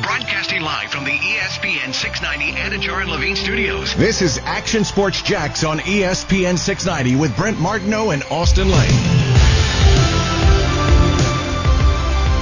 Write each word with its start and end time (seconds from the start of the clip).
Broadcasting 0.00 0.62
live 0.62 0.90
from 0.90 1.04
the 1.04 1.10
ESPN 1.10 1.92
690 1.92 2.58
Anajar 2.58 3.02
and 3.02 3.10
Levine 3.10 3.36
studios. 3.36 3.94
This 3.94 4.22
is 4.22 4.38
Action 4.38 4.84
Sports 4.84 5.20
Jax 5.20 5.64
on 5.64 5.80
ESPN 5.80 6.58
690 6.58 7.20
with 7.20 7.36
Brent 7.36 7.60
Martineau 7.60 8.10
and 8.10 8.22
Austin 8.30 8.70
Lane. 8.70 8.90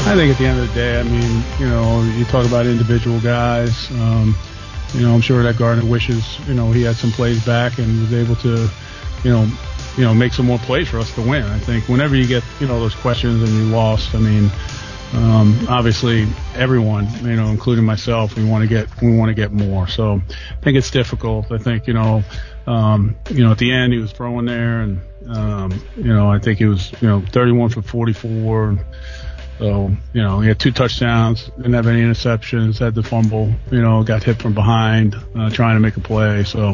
I 0.06 0.14
think 0.14 0.30
at 0.30 0.38
the 0.38 0.46
end 0.46 0.60
of 0.60 0.68
the 0.68 0.74
day, 0.74 1.00
I 1.00 1.02
mean, 1.02 1.42
you 1.58 1.66
know, 1.66 2.02
you 2.16 2.24
talk 2.26 2.46
about 2.46 2.66
individual 2.66 3.18
guys. 3.20 3.90
Um, 3.90 4.36
you 4.94 5.00
know, 5.00 5.12
I'm 5.12 5.20
sure 5.20 5.42
that 5.42 5.58
Gardner 5.58 5.84
wishes, 5.84 6.38
you 6.46 6.54
know, 6.54 6.70
he 6.70 6.82
had 6.82 6.94
some 6.94 7.10
plays 7.10 7.44
back 7.44 7.78
and 7.78 8.00
was 8.00 8.12
able 8.12 8.36
to, 8.36 8.70
you 9.24 9.30
know, 9.30 9.50
you 9.96 10.04
know, 10.04 10.14
make 10.14 10.34
some 10.34 10.46
more 10.46 10.58
plays 10.60 10.88
for 10.88 11.00
us 11.00 11.12
to 11.16 11.20
win. 11.20 11.42
I 11.42 11.58
think 11.58 11.88
whenever 11.88 12.14
you 12.14 12.28
get, 12.28 12.44
you 12.60 12.68
know, 12.68 12.78
those 12.78 12.94
questions 12.94 13.42
and 13.42 13.50
you 13.50 13.74
lost, 13.74 14.14
I 14.14 14.18
mean, 14.20 14.52
um, 15.12 15.66
obviously 15.68 16.26
everyone, 16.54 17.08
you 17.24 17.36
know, 17.36 17.48
including 17.48 17.84
myself, 17.84 18.36
we 18.36 18.44
want 18.44 18.62
to 18.62 18.68
get, 18.68 18.88
we 19.02 19.16
want 19.16 19.28
to 19.30 19.34
get 19.34 19.52
more. 19.52 19.88
So 19.88 20.20
I 20.30 20.62
think 20.62 20.76
it's 20.76 20.90
difficult. 20.90 21.50
I 21.50 21.58
think, 21.58 21.86
you 21.86 21.94
know, 21.94 22.22
um, 22.66 23.16
you 23.30 23.42
know, 23.42 23.50
at 23.50 23.58
the 23.58 23.72
end 23.72 23.92
he 23.92 23.98
was 23.98 24.12
throwing 24.12 24.46
there 24.46 24.82
and, 24.82 25.00
um, 25.26 25.72
you 25.96 26.12
know, 26.12 26.30
I 26.30 26.38
think 26.38 26.58
he 26.58 26.66
was, 26.66 26.92
you 27.00 27.08
know, 27.08 27.20
31 27.20 27.70
for 27.70 27.82
44. 27.82 28.78
So, 29.58 29.90
you 30.14 30.22
know, 30.22 30.40
he 30.40 30.48
had 30.48 30.58
two 30.58 30.72
touchdowns, 30.72 31.50
didn't 31.56 31.74
have 31.74 31.86
any 31.86 32.00
interceptions, 32.00 32.78
had 32.78 32.94
the 32.94 33.02
fumble, 33.02 33.52
you 33.70 33.82
know, 33.82 34.02
got 34.02 34.22
hit 34.22 34.40
from 34.40 34.54
behind, 34.54 35.14
uh, 35.36 35.50
trying 35.50 35.76
to 35.76 35.80
make 35.80 35.96
a 35.98 36.00
play. 36.00 36.44
So, 36.44 36.72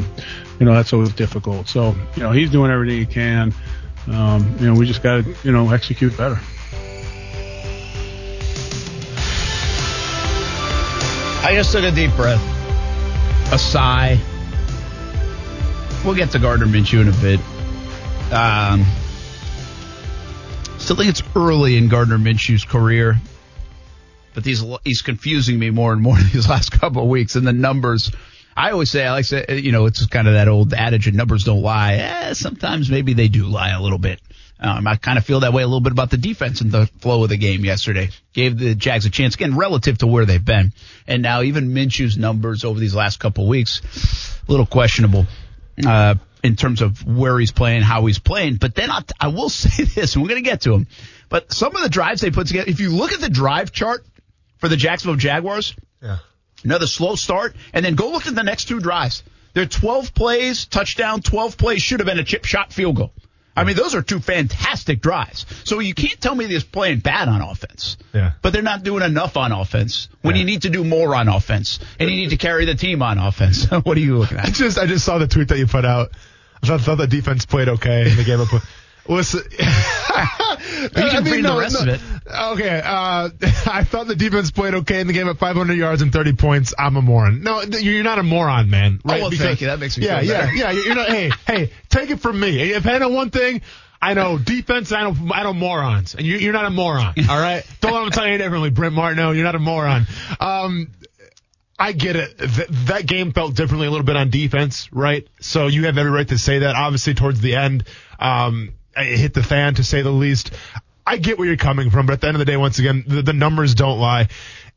you 0.60 0.66
know, 0.66 0.72
that's 0.72 0.92
always 0.92 1.12
difficult. 1.12 1.68
So, 1.68 1.96
you 2.14 2.22
know, 2.22 2.30
he's 2.30 2.50
doing 2.50 2.70
everything 2.70 2.98
he 2.98 3.06
can. 3.06 3.52
Um, 4.06 4.56
you 4.60 4.66
know, 4.68 4.78
we 4.78 4.86
just 4.86 5.02
got 5.02 5.24
to, 5.24 5.34
you 5.42 5.50
know, 5.50 5.70
execute 5.70 6.16
better. 6.16 6.38
I 11.46 11.54
just 11.54 11.70
took 11.70 11.84
a 11.84 11.92
deep 11.92 12.10
breath, 12.16 12.42
a 13.52 13.56
sigh. 13.56 14.18
We'll 16.04 16.16
get 16.16 16.32
to 16.32 16.40
Gardner 16.40 16.66
Minshew 16.66 17.00
in 17.00 17.06
a 17.06 17.12
bit. 17.12 17.38
Um, 18.32 18.84
still 20.78 20.96
think 20.96 21.08
it's 21.08 21.22
early 21.36 21.76
in 21.76 21.86
Gardner 21.86 22.18
Minshew's 22.18 22.64
career, 22.64 23.18
but 24.34 24.42
these 24.42 24.64
he's 24.82 25.02
confusing 25.02 25.56
me 25.56 25.70
more 25.70 25.92
and 25.92 26.02
more 26.02 26.16
these 26.32 26.48
last 26.48 26.72
couple 26.72 27.04
of 27.04 27.08
weeks. 27.08 27.36
And 27.36 27.46
the 27.46 27.52
numbers, 27.52 28.10
I 28.56 28.72
always 28.72 28.90
say, 28.90 29.06
I 29.06 29.12
like 29.12 29.26
to 29.26 29.46
say, 29.48 29.60
you 29.60 29.70
know, 29.70 29.86
it's 29.86 30.04
kind 30.06 30.26
of 30.26 30.34
that 30.34 30.48
old 30.48 30.74
adage: 30.74 31.06
and 31.06 31.16
numbers 31.16 31.44
don't 31.44 31.62
lie. 31.62 31.94
Eh, 31.94 32.32
sometimes 32.34 32.90
maybe 32.90 33.12
they 33.12 33.28
do 33.28 33.46
lie 33.46 33.70
a 33.70 33.80
little 33.80 33.98
bit. 33.98 34.20
Um, 34.58 34.86
I 34.86 34.96
kind 34.96 35.18
of 35.18 35.24
feel 35.26 35.40
that 35.40 35.52
way 35.52 35.62
a 35.62 35.66
little 35.66 35.80
bit 35.80 35.92
about 35.92 36.10
the 36.10 36.16
defense 36.16 36.62
and 36.62 36.72
the 36.72 36.86
flow 37.00 37.22
of 37.22 37.28
the 37.28 37.36
game 37.36 37.64
yesterday. 37.64 38.08
Gave 38.32 38.58
the 38.58 38.74
Jags 38.74 39.04
a 39.04 39.10
chance 39.10 39.34
again 39.34 39.54
relative 39.56 39.98
to 39.98 40.06
where 40.06 40.24
they've 40.24 40.42
been, 40.44 40.72
and 41.06 41.22
now 41.22 41.42
even 41.42 41.74
Minshew's 41.74 42.16
numbers 42.16 42.64
over 42.64 42.80
these 42.80 42.94
last 42.94 43.20
couple 43.20 43.46
weeks, 43.48 43.82
a 44.48 44.50
little 44.50 44.66
questionable. 44.66 45.26
Uh, 45.86 46.14
in 46.42 46.54
terms 46.54 46.80
of 46.80 47.04
where 47.06 47.38
he's 47.40 47.50
playing, 47.50 47.82
how 47.82 48.06
he's 48.06 48.20
playing. 48.20 48.54
But 48.56 48.74
then 48.76 48.90
I'll, 48.90 49.02
I 49.20 49.28
will 49.28 49.48
say 49.50 49.84
this, 49.84 50.14
and 50.14 50.22
we're 50.22 50.28
going 50.30 50.42
to 50.42 50.48
get 50.48 50.60
to 50.62 50.72
him. 50.74 50.86
But 51.28 51.52
some 51.52 51.74
of 51.74 51.82
the 51.82 51.88
drives 51.88 52.20
they 52.20 52.30
put 52.30 52.46
together, 52.46 52.70
if 52.70 52.78
you 52.80 52.90
look 52.90 53.12
at 53.12 53.20
the 53.20 53.28
drive 53.28 53.72
chart 53.72 54.06
for 54.58 54.68
the 54.68 54.76
Jacksonville 54.76 55.16
Jaguars, 55.16 55.74
Yeah. 56.00 56.18
another 56.64 56.86
slow 56.86 57.16
start, 57.16 57.56
and 57.72 57.84
then 57.84 57.94
go 57.96 58.10
look 58.10 58.26
at 58.26 58.34
the 58.34 58.44
next 58.44 58.66
two 58.68 58.78
drives. 58.80 59.22
They're 59.54 59.66
12 59.66 60.14
plays, 60.14 60.66
touchdown, 60.66 61.20
12 61.20 61.58
plays, 61.58 61.82
should 61.82 61.98
have 62.00 62.06
been 62.06 62.18
a 62.20 62.24
chip 62.24 62.44
shot 62.44 62.72
field 62.72 62.96
goal. 62.96 63.12
I 63.56 63.64
mean, 63.64 63.74
those 63.76 63.94
are 63.94 64.02
two 64.02 64.20
fantastic 64.20 65.00
drives. 65.00 65.46
So 65.64 65.78
you 65.80 65.94
can't 65.94 66.20
tell 66.20 66.34
me 66.34 66.46
they're 66.46 66.60
playing 66.60 67.00
bad 67.00 67.28
on 67.28 67.40
offense. 67.40 67.96
Yeah. 68.12 68.32
But 68.42 68.52
they're 68.52 68.62
not 68.62 68.82
doing 68.82 69.02
enough 69.02 69.36
on 69.36 69.50
offense 69.52 70.08
when 70.22 70.34
Yeah. 70.34 70.40
you 70.40 70.46
need 70.46 70.62
to 70.62 70.70
do 70.70 70.84
more 70.84 71.14
on 71.14 71.28
offense 71.28 71.78
and 71.98 72.10
you 72.10 72.16
need 72.16 72.30
to 72.30 72.36
carry 72.36 72.66
the 72.66 72.74
team 72.74 73.02
on 73.02 73.18
offense. 73.18 73.64
what 73.70 73.96
are 73.96 74.00
you 74.00 74.18
looking 74.18 74.38
I 74.42 74.42
at? 74.48 74.52
just 74.52 74.78
I 74.78 74.86
just 74.86 75.04
saw 75.04 75.18
the 75.18 75.26
tweet 75.26 75.48
that 75.48 75.58
you 75.58 75.66
put 75.66 75.84
out. 75.84 76.10
I 76.62 76.66
thought, 76.66 76.80
thought 76.82 76.94
the 76.98 77.06
defense 77.06 77.46
played 77.46 77.68
okay 77.68 78.10
in 78.10 78.16
the 78.16 78.24
game. 78.24 78.40
Listen, 79.08 79.42
You 80.82 80.88
can 80.90 81.24
read 81.24 81.44
the 81.44 81.56
rest 81.58 81.80
of 81.80 81.88
it. 81.88 82.00
Okay, 82.28 82.80
uh, 82.84 83.30
I 83.66 83.84
thought 83.84 84.06
the 84.06 84.16
defense 84.16 84.50
played 84.50 84.74
okay 84.74 85.00
in 85.00 85.06
the 85.06 85.12
game 85.12 85.28
at 85.28 85.38
500 85.38 85.74
yards 85.74 86.02
and 86.02 86.12
30 86.12 86.32
points. 86.34 86.74
I'm 86.78 86.96
a 86.96 87.02
moron. 87.02 87.42
No, 87.42 87.62
you're 87.62 88.02
not 88.04 88.18
a 88.18 88.22
moron, 88.22 88.68
man. 88.68 89.00
Right? 89.04 89.20
well, 89.20 89.30
thank 89.30 89.60
you. 89.60 89.68
That 89.68 89.78
makes 89.78 89.96
me 89.96 90.06
yeah, 90.06 90.20
feel 90.20 90.28
yeah, 90.28 90.40
better. 90.40 90.54
yeah. 90.54 90.70
You're 90.72 90.94
not. 90.94 91.08
hey, 91.08 91.30
hey, 91.46 91.72
take 91.88 92.10
it 92.10 92.20
from 92.20 92.38
me. 92.40 92.72
If 92.72 92.86
I 92.86 92.98
know 92.98 93.08
one 93.08 93.30
thing. 93.30 93.62
I 94.00 94.12
know 94.12 94.36
defense. 94.36 94.92
I 94.92 95.04
know 95.10 95.16
I 95.32 95.42
know 95.42 95.54
morons, 95.54 96.14
and 96.14 96.26
you, 96.26 96.36
you're 96.36 96.52
not 96.52 96.66
a 96.66 96.70
moron. 96.70 97.14
All 97.30 97.40
right, 97.40 97.64
don't 97.80 97.94
let 97.94 98.02
them 98.02 98.10
tell 98.10 98.28
you 98.28 98.36
differently, 98.36 98.68
Brent 98.68 98.94
Martineau. 98.94 99.30
You're 99.30 99.42
not 99.42 99.54
a 99.54 99.58
moron. 99.58 100.06
Um, 100.38 100.92
I 101.78 101.92
get 101.92 102.14
it. 102.14 102.38
Th- 102.38 102.68
that 102.88 103.06
game 103.06 103.32
felt 103.32 103.56
differently 103.56 103.86
a 103.86 103.90
little 103.90 104.04
bit 104.04 104.16
on 104.16 104.28
defense, 104.28 104.92
right? 104.92 105.26
So 105.40 105.66
you 105.68 105.86
have 105.86 105.96
every 105.96 106.12
right 106.12 106.28
to 106.28 106.36
say 106.36 106.58
that. 106.60 106.76
Obviously, 106.76 107.14
towards 107.14 107.40
the 107.40 107.56
end, 107.56 107.84
um, 108.20 108.74
hit 109.04 109.34
the 109.34 109.42
fan 109.42 109.74
to 109.74 109.84
say 109.84 110.02
the 110.02 110.10
least. 110.10 110.52
I 111.06 111.18
get 111.18 111.38
where 111.38 111.46
you're 111.46 111.56
coming 111.56 111.90
from, 111.90 112.06
but 112.06 112.14
at 112.14 112.20
the 112.20 112.26
end 112.26 112.34
of 112.34 112.40
the 112.40 112.44
day, 112.44 112.56
once 112.56 112.80
again, 112.80 113.04
the, 113.06 113.22
the 113.22 113.32
numbers 113.32 113.74
don't 113.74 114.00
lie. 114.00 114.28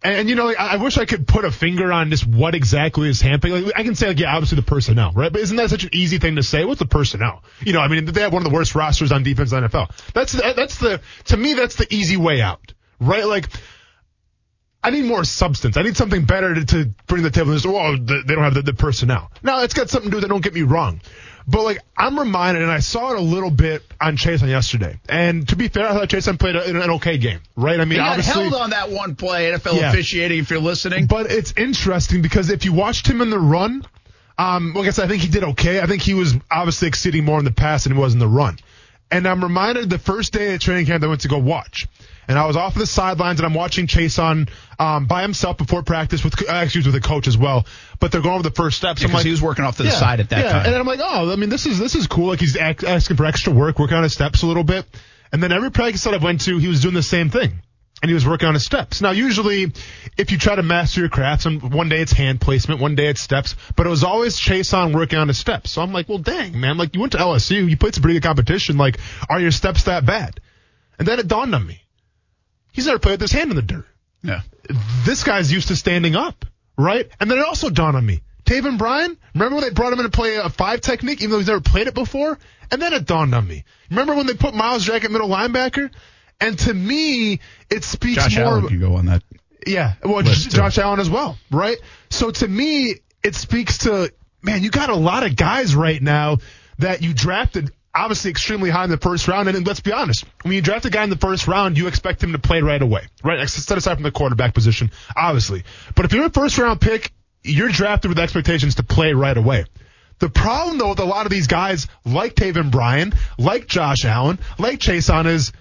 And, 0.02 0.30
you 0.30 0.36
know, 0.36 0.46
like, 0.46 0.60
I 0.60 0.74
I 0.74 0.76
wish 0.78 0.98
I 0.98 1.06
could 1.06 1.28
put 1.28 1.44
a 1.44 1.52
finger 1.52 1.92
on 1.92 2.10
just 2.12 2.26
what 2.26 2.56
exactly 2.56 3.10
is 3.10 3.20
happening. 3.20 3.66
Like, 3.66 3.74
I 3.76 3.84
can 3.84 3.96
say, 3.96 4.08
like, 4.08 4.20
yeah, 4.20 4.34
obviously 4.34 4.56
the 4.56 4.62
personnel, 4.62 5.12
right? 5.14 5.32
But 5.32 5.42
isn't 5.42 5.58
that 5.58 5.70
such 5.72 5.84
an 5.84 5.90
easy 5.92 6.20
thing 6.20 6.36
to 6.36 6.44
say? 6.44 6.64
What's 6.64 6.80
the 6.80 6.86
personnel? 6.86 7.44
You 7.62 7.74
know, 7.74 7.82
I 7.82 7.88
mean, 7.88 8.06
they 8.06 8.22
have 8.22 8.32
one 8.32 8.46
of 8.46 8.50
the 8.50 8.54
worst 8.56 8.76
rosters 8.76 9.12
on 9.12 9.24
defense 9.24 9.52
in 9.52 9.62
the 9.62 9.68
NFL. 9.68 10.14
That's, 10.14 10.34
the, 10.34 10.54
that's 10.56 10.78
the, 10.78 11.02
to 11.26 11.38
me, 11.38 11.54
that's 11.54 11.76
the 11.76 11.92
easy 11.94 12.16
way 12.16 12.42
out, 12.42 12.74
right? 13.00 13.26
Like, 13.26 13.50
I 14.82 14.92
need 14.92 15.06
more 15.06 15.26
substance. 15.26 15.76
I 15.76 15.82
need 15.82 15.98
something 15.98 16.24
better 16.24 16.56
to, 16.56 16.66
to 16.66 16.86
bring 17.08 17.24
to 17.24 17.30
the 17.30 17.36
table. 17.36 17.54
Just, 17.54 17.66
oh, 17.66 17.98
they 17.98 18.22
don't 18.24 18.44
have 18.44 18.54
the, 18.54 18.62
the 18.62 18.74
personnel. 18.74 19.32
Now, 19.44 19.64
it's 19.64 19.74
got 19.74 19.90
something 19.90 20.10
to 20.10 20.12
do 20.12 20.18
with 20.18 20.26
it. 20.26 20.30
Don't 20.30 20.44
get 20.44 20.54
me 20.54 20.62
wrong. 20.62 21.02
But 21.50 21.64
like, 21.64 21.80
I'm 21.98 22.20
reminded, 22.20 22.62
and 22.62 22.72
I 22.72 22.80
saw 22.80 23.12
it 23.14 23.18
a 23.18 23.22
little 23.22 23.50
bit 23.50 23.82
on 24.00 24.18
Chaisson 24.18 24.50
yesterday. 24.50 25.00
And 25.10 25.48
to 25.50 25.56
be 25.56 25.68
fair, 25.68 25.88
I 25.88 25.94
thought 25.94 26.08
Chaisson 26.10 26.38
played 26.40 26.56
a, 26.56 26.64
an 26.84 26.90
okay 26.92 27.18
game, 27.18 27.40
right? 27.56 27.80
I 27.80 27.86
mean, 27.86 28.00
He 28.00 28.06
got 28.06 28.20
held 28.20 28.54
on 28.54 28.70
that 28.70 28.92
one 28.92 29.16
play, 29.16 29.52
NFL 29.52 29.80
Yeah. 29.80 29.90
officiating, 29.90 30.40
if 30.40 30.50
you're 30.52 30.60
listening. 30.60 31.08
But 31.08 31.32
it's 31.32 31.54
interesting 31.58 32.22
because 32.22 32.52
if 32.52 32.66
you 32.66 32.74
watched 32.74 33.08
him 33.08 33.22
in 33.22 33.32
the 33.32 33.40
run, 33.40 33.84
um, 34.38 34.74
like 34.74 34.88
I 34.88 34.92
said, 34.92 35.06
I 35.06 35.08
think 35.08 35.24
he 35.24 35.28
did 35.30 35.44
okay. 35.44 35.82
I 35.82 35.88
think 35.88 36.02
he 36.04 36.14
was 36.14 36.36
obviously 36.52 36.88
exceeding 36.88 37.26
more 37.26 37.40
in 37.40 37.46
the 37.46 37.52
pass 37.52 37.84
than 37.86 37.94
he 37.94 38.00
was 38.00 38.14
in 38.14 38.20
the 38.20 38.28
run. 38.28 38.58
And 39.12 39.28
I'm 39.28 39.44
reminded 39.44 39.90
the 39.90 39.98
first 39.98 40.32
day 40.34 40.54
at 40.54 40.62
training 40.62 40.86
camp 40.86 41.04
I 41.04 41.08
went 41.08 41.22
to 41.22 41.28
go 41.30 41.40
watch. 41.40 41.88
And 42.30 42.38
I 42.38 42.46
was 42.46 42.56
off 42.56 42.76
of 42.76 42.80
the 42.80 42.86
sidelines 42.86 43.40
and 43.40 43.48
I'm 43.48 43.56
watching 43.56 43.88
Chaisson 43.88 44.50
um, 44.78 45.08
by 45.08 45.24
himself 45.24 45.58
before 45.58 45.82
practice 45.82 46.24
with 46.24 46.48
actually 46.48 46.86
with 46.86 46.94
a 46.94 47.02
coach 47.02 47.28
as 47.28 47.36
well. 47.36 47.66
But 48.00 48.12
they're 48.12 48.22
going 48.22 48.36
over 48.36 48.44
the 48.44 48.52
first 48.52 48.78
steps. 48.78 49.02
I'm 49.02 49.08
because 49.08 49.22
like, 49.22 49.26
he 49.26 49.32
was 49.32 49.42
working 49.42 49.66
off 49.66 49.78
to 49.78 49.84
the 49.84 49.90
side 49.90 50.20
at 50.20 50.30
that 50.30 50.46
yeah. 50.46 50.52
time. 50.52 50.66
And 50.68 50.76
I'm 50.76 50.86
like, 50.86 51.00
oh, 51.02 51.32
I 51.34 51.36
mean, 51.38 51.50
this 51.50 51.66
is 51.66 51.80
this 51.80 51.96
is 51.96 52.06
cool. 52.06 52.28
Like 52.28 52.40
he's 52.40 52.56
asking 52.56 53.18
for 53.18 53.26
extra 53.26 53.52
work, 53.52 53.80
working 53.80 53.98
on 53.98 54.04
his 54.04 54.14
steps 54.14 54.44
a 54.44 54.46
little 54.46 54.64
bit. 54.64 54.86
And 55.32 55.42
then 55.42 55.52
every 55.52 55.72
practice 55.72 56.04
that 56.04 56.14
I 56.14 56.18
went 56.18 56.42
to, 56.42 56.60
he 56.60 56.68
was 56.68 56.82
doing 56.82 56.94
the 56.94 57.02
same 57.02 57.32
thing. 57.32 57.52
And 58.02 58.10
he 58.10 58.14
was 58.14 58.28
working 58.28 58.48
on 58.48 58.54
his 58.54 58.64
steps. 58.64 59.02
Now, 59.02 59.12
usually, 59.12 59.74
if 60.16 60.32
you 60.32 60.38
try 60.38 60.56
to 60.56 60.64
master 60.64 61.02
your 61.02 61.10
crafts, 61.10 61.46
and 61.46 61.74
one 61.74 61.90
day 61.90 62.00
it's 62.00 62.14
hand 62.14 62.40
placement, 62.40 62.80
one 62.80 62.96
day 62.96 63.08
it's 63.08 63.22
steps, 63.22 63.56
but 63.76 63.88
it 63.88 63.90
was 63.90 64.06
always 64.06 64.38
Chaisson 64.38 64.94
working 64.94 65.20
on 65.20 65.28
his 65.28 65.38
steps. 65.38 65.72
So 65.72 65.82
I'm 65.82 65.92
like, 65.92 66.08
well, 66.08 66.20
dang, 66.20 66.58
man, 66.58 66.78
like 66.78 66.94
you 66.94 67.02
went 67.02 67.12
to 67.14 67.18
LSU, 67.18 67.70
you 67.70 67.76
played 67.76 67.96
some 67.96 68.04
pretty 68.04 68.20
good 68.20 68.26
competition. 68.26 68.78
Like, 68.78 69.00
are 69.30 69.42
your 69.42 69.52
steps 69.52 69.84
that 69.84 70.06
bad? 70.06 70.40
And 70.98 71.08
then 71.08 71.20
it 71.20 71.28
dawned 71.28 71.54
on 71.56 71.68
me. 71.68 71.82
He's 72.80 72.88
never 72.88 73.00
played 73.00 73.20
with 73.20 73.22
his 73.22 73.32
hand 73.32 73.50
in 73.50 73.56
the 73.56 73.62
dirt 73.62 73.86
yeah. 74.24 74.42
this 75.06 75.24
guy's 75.24 75.52
used 75.52 75.70
to 75.70 75.76
standing 75.76 76.16
up, 76.16 76.46
right? 76.78 77.10
And 77.20 77.30
then 77.30 77.38
it 77.38 77.46
also 77.46 77.70
dawned 77.70 77.98
on 77.98 78.06
me. 78.06 78.22
Taven 78.46 78.78
Bryan, 78.78 79.18
remember 79.34 79.56
when 79.56 79.64
they 79.64 79.70
brought 79.70 79.94
him 79.94 80.00
in 80.00 80.06
to 80.06 80.12
play 80.12 80.38
a 80.38 80.50
five 80.50 80.82
technique, 80.82 81.20
even 81.22 81.32
though 81.32 81.38
he's 81.38 81.48
never 81.48 81.62
played 81.62 81.88
it 81.88 81.94
before? 81.94 82.40
And 82.72 82.82
then 82.82 82.94
it 82.94 83.06
dawned 83.06 83.36
on 83.36 83.48
me. 83.48 83.64
Remember 83.90 84.16
when 84.16 84.26
they 84.26 84.34
put 84.34 84.54
Myles 84.54 84.86
Jack 84.86 85.04
at 85.04 85.12
middle 85.12 85.30
linebacker? 85.30 85.92
And 86.42 86.58
to 86.60 86.74
me, 86.74 87.42
it 87.70 87.84
speaks 87.84 88.24
Josh 88.24 88.38
more. 88.38 88.46
Allen 88.46 88.68
can 88.68 88.80
go 88.80 88.96
on 88.96 89.08
that. 89.08 89.24
Yeah, 89.68 89.94
well, 90.04 90.22
List, 90.22 90.52
too. 90.52 90.58
Josh 90.58 90.78
Allen 90.78 91.00
as 91.00 91.10
well, 91.10 91.38
right? 91.52 91.78
So 92.10 92.32
to 92.32 92.48
me, 92.48 92.96
it 93.24 93.36
speaks 93.36 93.80
to 93.80 94.12
man, 94.42 94.64
you 94.64 94.70
got 94.70 94.90
a 94.90 94.96
lot 94.96 95.24
of 95.24 95.36
guys 95.36 95.76
right 95.76 96.02
now 96.02 96.38
that 96.78 97.04
you 97.04 97.14
drafted 97.14 97.72
obviously 97.94 98.32
extremely 98.32 98.70
high 98.70 98.84
in 98.84 98.90
the 98.90 98.98
first 98.98 99.28
round. 99.28 99.48
And, 99.48 99.56
then 99.56 99.64
let's 99.64 99.80
be 99.80 99.92
honest, 99.92 100.26
when 100.44 100.54
you 100.54 100.62
draft 100.62 100.86
a 100.86 100.90
guy 100.90 101.04
in 101.04 101.10
the 101.10 101.18
first 101.18 101.48
round, 101.48 101.78
you 101.78 101.88
expect 101.88 102.24
him 102.24 102.34
to 102.34 102.40
play 102.40 102.62
right 102.62 102.82
away, 102.82 103.08
right? 103.24 103.48
Set 103.50 103.78
aside 103.78 103.96
from 103.96 104.04
the 104.04 104.12
quarterback 104.12 104.54
position, 104.54 104.92
obviously. 105.16 105.64
But 105.96 106.06
if 106.06 106.14
you're 106.14 106.26
a 106.26 106.30
first 106.30 106.58
round 106.58 106.82
pick, 106.82 107.12
you're 107.44 107.70
drafted 107.70 108.10
with 108.10 108.20
expectations 108.20 108.76
to 108.76 108.84
play 108.84 109.14
right 109.14 109.38
away. 109.38 109.66
The 110.20 110.30
problem 110.30 110.78
though 110.78 110.90
with 110.90 111.00
a 111.00 111.06
lot 111.06 111.26
of 111.26 111.32
these 111.32 111.48
guys 111.48 111.88
like 112.06 112.36
Taven 112.36 112.72
Bryan, 112.72 113.14
like 113.38 113.68
Josh 113.68 114.04
Allen, 114.04 114.38
like 114.58 114.80
Chaisson 114.80 115.26
is 115.26 115.54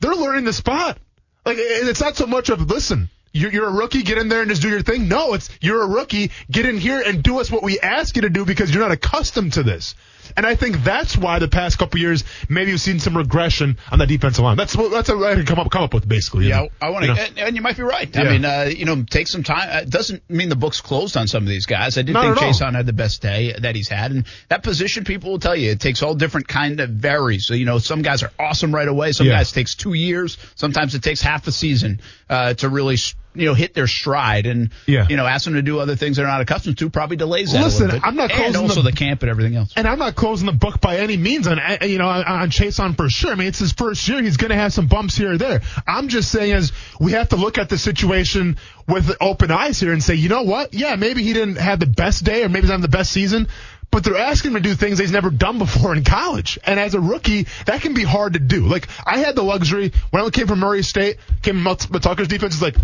they're 0.00 0.14
learning 0.14 0.44
the 0.44 0.52
spot. 0.52 0.98
Like 1.46 1.56
and 1.56 1.88
it's 1.88 2.00
not 2.00 2.16
so 2.16 2.26
much 2.26 2.50
of 2.50 2.60
listen, 2.70 3.08
you're 3.32 3.66
a 3.66 3.72
rookie, 3.72 4.02
get 4.02 4.18
in 4.18 4.28
there 4.28 4.42
and 4.42 4.50
just 4.50 4.62
do 4.62 4.68
your 4.68 4.82
thing. 4.82 5.08
No, 5.08 5.32
it's 5.32 5.48
you're 5.60 5.82
a 5.82 5.88
rookie, 5.88 6.30
get 6.50 6.66
in 6.66 6.76
here 6.76 7.02
and 7.04 7.22
do 7.22 7.40
us 7.40 7.50
what 7.50 7.62
we 7.62 7.80
ask 7.80 8.14
you 8.14 8.22
to 8.22 8.30
do 8.30 8.44
because 8.44 8.72
you're 8.72 8.82
not 8.82 8.92
accustomed 8.92 9.54
to 9.54 9.62
this. 9.62 9.94
And 10.36 10.46
I 10.46 10.54
think 10.54 10.82
that's 10.84 11.16
why 11.16 11.38
the 11.38 11.48
past 11.48 11.78
couple 11.78 12.00
years 12.00 12.24
maybe 12.48 12.70
you've 12.70 12.80
seen 12.80 13.00
some 13.00 13.16
regression 13.16 13.78
on 13.90 13.98
the 13.98 14.06
defensive 14.06 14.44
line. 14.44 14.56
That's 14.56 14.76
what 14.76 14.90
that's 14.90 15.08
what 15.08 15.22
I 15.22 15.34
can 15.34 15.46
come 15.46 15.58
up 15.58 15.70
come 15.70 15.82
up 15.82 15.94
with 15.94 16.08
basically. 16.08 16.48
Yeah. 16.48 16.66
I 16.80 16.90
want 16.90 17.04
to, 17.04 17.10
You 17.10 17.14
know? 17.16 17.22
and, 17.22 17.38
and 17.38 17.56
you 17.56 17.62
might 17.62 17.76
be 17.76 17.82
right. 17.82 18.14
I 18.16 18.24
mean, 18.24 18.44
uh, 18.44 18.70
you 18.74 18.84
know, 18.84 19.02
take 19.08 19.28
some 19.28 19.42
time. 19.42 19.68
It 19.84 19.90
doesn't 19.90 20.28
mean 20.30 20.48
the 20.48 20.56
book's 20.56 20.80
closed 20.80 21.16
on 21.16 21.26
some 21.28 21.42
of 21.42 21.48
these 21.48 21.66
guys. 21.66 21.98
I 21.98 22.02
did 22.02 22.12
Not 22.12 22.22
think 22.24 22.36
all. 22.42 22.52
Chaisson 22.52 22.74
had 22.74 22.86
the 22.86 22.92
best 22.92 23.22
day 23.22 23.54
that 23.58 23.74
he's 23.74 23.88
had, 23.88 24.10
and 24.12 24.26
that 24.48 24.62
position, 24.62 25.04
people 25.04 25.30
will 25.32 25.38
tell 25.38 25.56
you, 25.56 25.70
it 25.70 25.80
takes 25.80 26.02
all 26.02 26.14
different 26.14 26.48
kind 26.48 26.80
of 26.80 26.90
varies. 26.90 27.46
So 27.46 27.54
you 27.54 27.64
know, 27.64 27.78
some 27.78 28.02
guys 28.02 28.22
are 28.22 28.30
awesome 28.38 28.74
right 28.74 28.88
away. 28.88 29.12
Some 29.12 29.26
Yeah. 29.26 29.34
guys 29.34 29.52
takes 29.52 29.74
two 29.74 29.94
years. 29.94 30.36
Sometimes 30.54 30.94
it 30.94 31.02
takes 31.02 31.20
half 31.20 31.46
a 31.46 31.52
season 31.52 32.00
uh, 32.28 32.54
to 32.54 32.68
really. 32.68 32.96
You 33.34 33.46
know, 33.46 33.54
hit 33.54 33.74
their 33.74 33.86
stride, 33.86 34.46
and 34.46 34.70
Yeah. 34.86 35.06
you 35.08 35.16
know, 35.16 35.26
ask 35.26 35.44
them 35.44 35.54
to 35.54 35.62
do 35.62 35.80
other 35.80 35.96
things 35.96 36.16
they're 36.16 36.26
not 36.26 36.40
accustomed 36.40 36.78
to. 36.78 36.88
Probably 36.90 37.16
delays 37.16 37.52
that. 37.52 37.64
Listen. 37.64 37.90
I'm 38.02 38.16
not 38.16 38.30
and 38.30 38.40
closing 38.40 38.60
also 38.62 38.82
the- 38.82 38.90
the 38.90 38.96
camp 38.96 39.22
and 39.22 39.30
everything 39.30 39.56
else. 39.56 39.72
And 39.76 39.86
I'm 39.88 39.98
not 39.98 40.14
closing 40.14 40.46
the 40.46 40.52
book 40.52 40.80
by 40.80 40.98
any 40.98 41.16
means 41.16 41.46
on 41.46 41.60
you 41.82 41.98
know 41.98 42.08
on, 42.08 42.50
Chaisson 42.50 42.96
for 42.96 43.08
sure. 43.10 43.32
I 43.32 43.34
mean, 43.34 43.48
it's 43.48 43.58
his 43.58 43.72
first 43.72 44.06
year; 44.08 44.22
he's 44.22 44.36
going 44.36 44.50
to 44.50 44.56
have 44.56 44.72
some 44.72 44.86
bumps 44.86 45.16
here 45.16 45.32
or 45.32 45.38
there. 45.38 45.62
I'm 45.86 46.08
just 46.08 46.30
saying, 46.30 46.52
as 46.52 46.72
we 47.00 47.12
have 47.12 47.30
to 47.30 47.36
look 47.36 47.58
at 47.58 47.68
the 47.68 47.78
situation 47.78 48.56
with 48.86 49.16
open 49.20 49.50
eyes 49.50 49.80
here 49.80 49.92
and 49.92 50.02
say, 50.02 50.14
you 50.14 50.28
know 50.28 50.42
what? 50.42 50.74
Yeah, 50.74 50.94
maybe 50.96 51.22
he 51.22 51.32
didn't 51.32 51.56
have 51.56 51.80
the 51.80 51.86
best 51.86 52.24
day, 52.24 52.44
or 52.44 52.48
maybe 52.48 52.62
he's 52.62 52.70
having 52.70 52.82
the 52.82 52.88
best 52.88 53.10
season. 53.10 53.48
But 53.90 54.02
they're 54.02 54.16
asking 54.16 54.50
him 54.50 54.54
to 54.56 54.68
do 54.68 54.74
things 54.74 54.98
he's 54.98 55.12
never 55.12 55.30
done 55.30 55.58
before 55.58 55.94
in 55.94 56.02
college, 56.02 56.58
and 56.64 56.80
as 56.80 56.94
a 56.94 57.00
rookie, 57.00 57.46
that 57.66 57.80
can 57.80 57.94
be 57.94 58.02
hard 58.02 58.32
to 58.32 58.40
do. 58.40 58.66
Like 58.66 58.88
I 59.06 59.18
had 59.18 59.36
the 59.36 59.42
luxury 59.44 59.92
when 60.10 60.24
I 60.24 60.30
came 60.30 60.48
from 60.48 60.58
Murray 60.60 60.82
State, 60.82 61.18
came 61.42 61.62
from 61.62 61.76
Tucker's 62.00 62.26
defense 62.28 62.56
is 62.56 62.62
like 62.62 62.74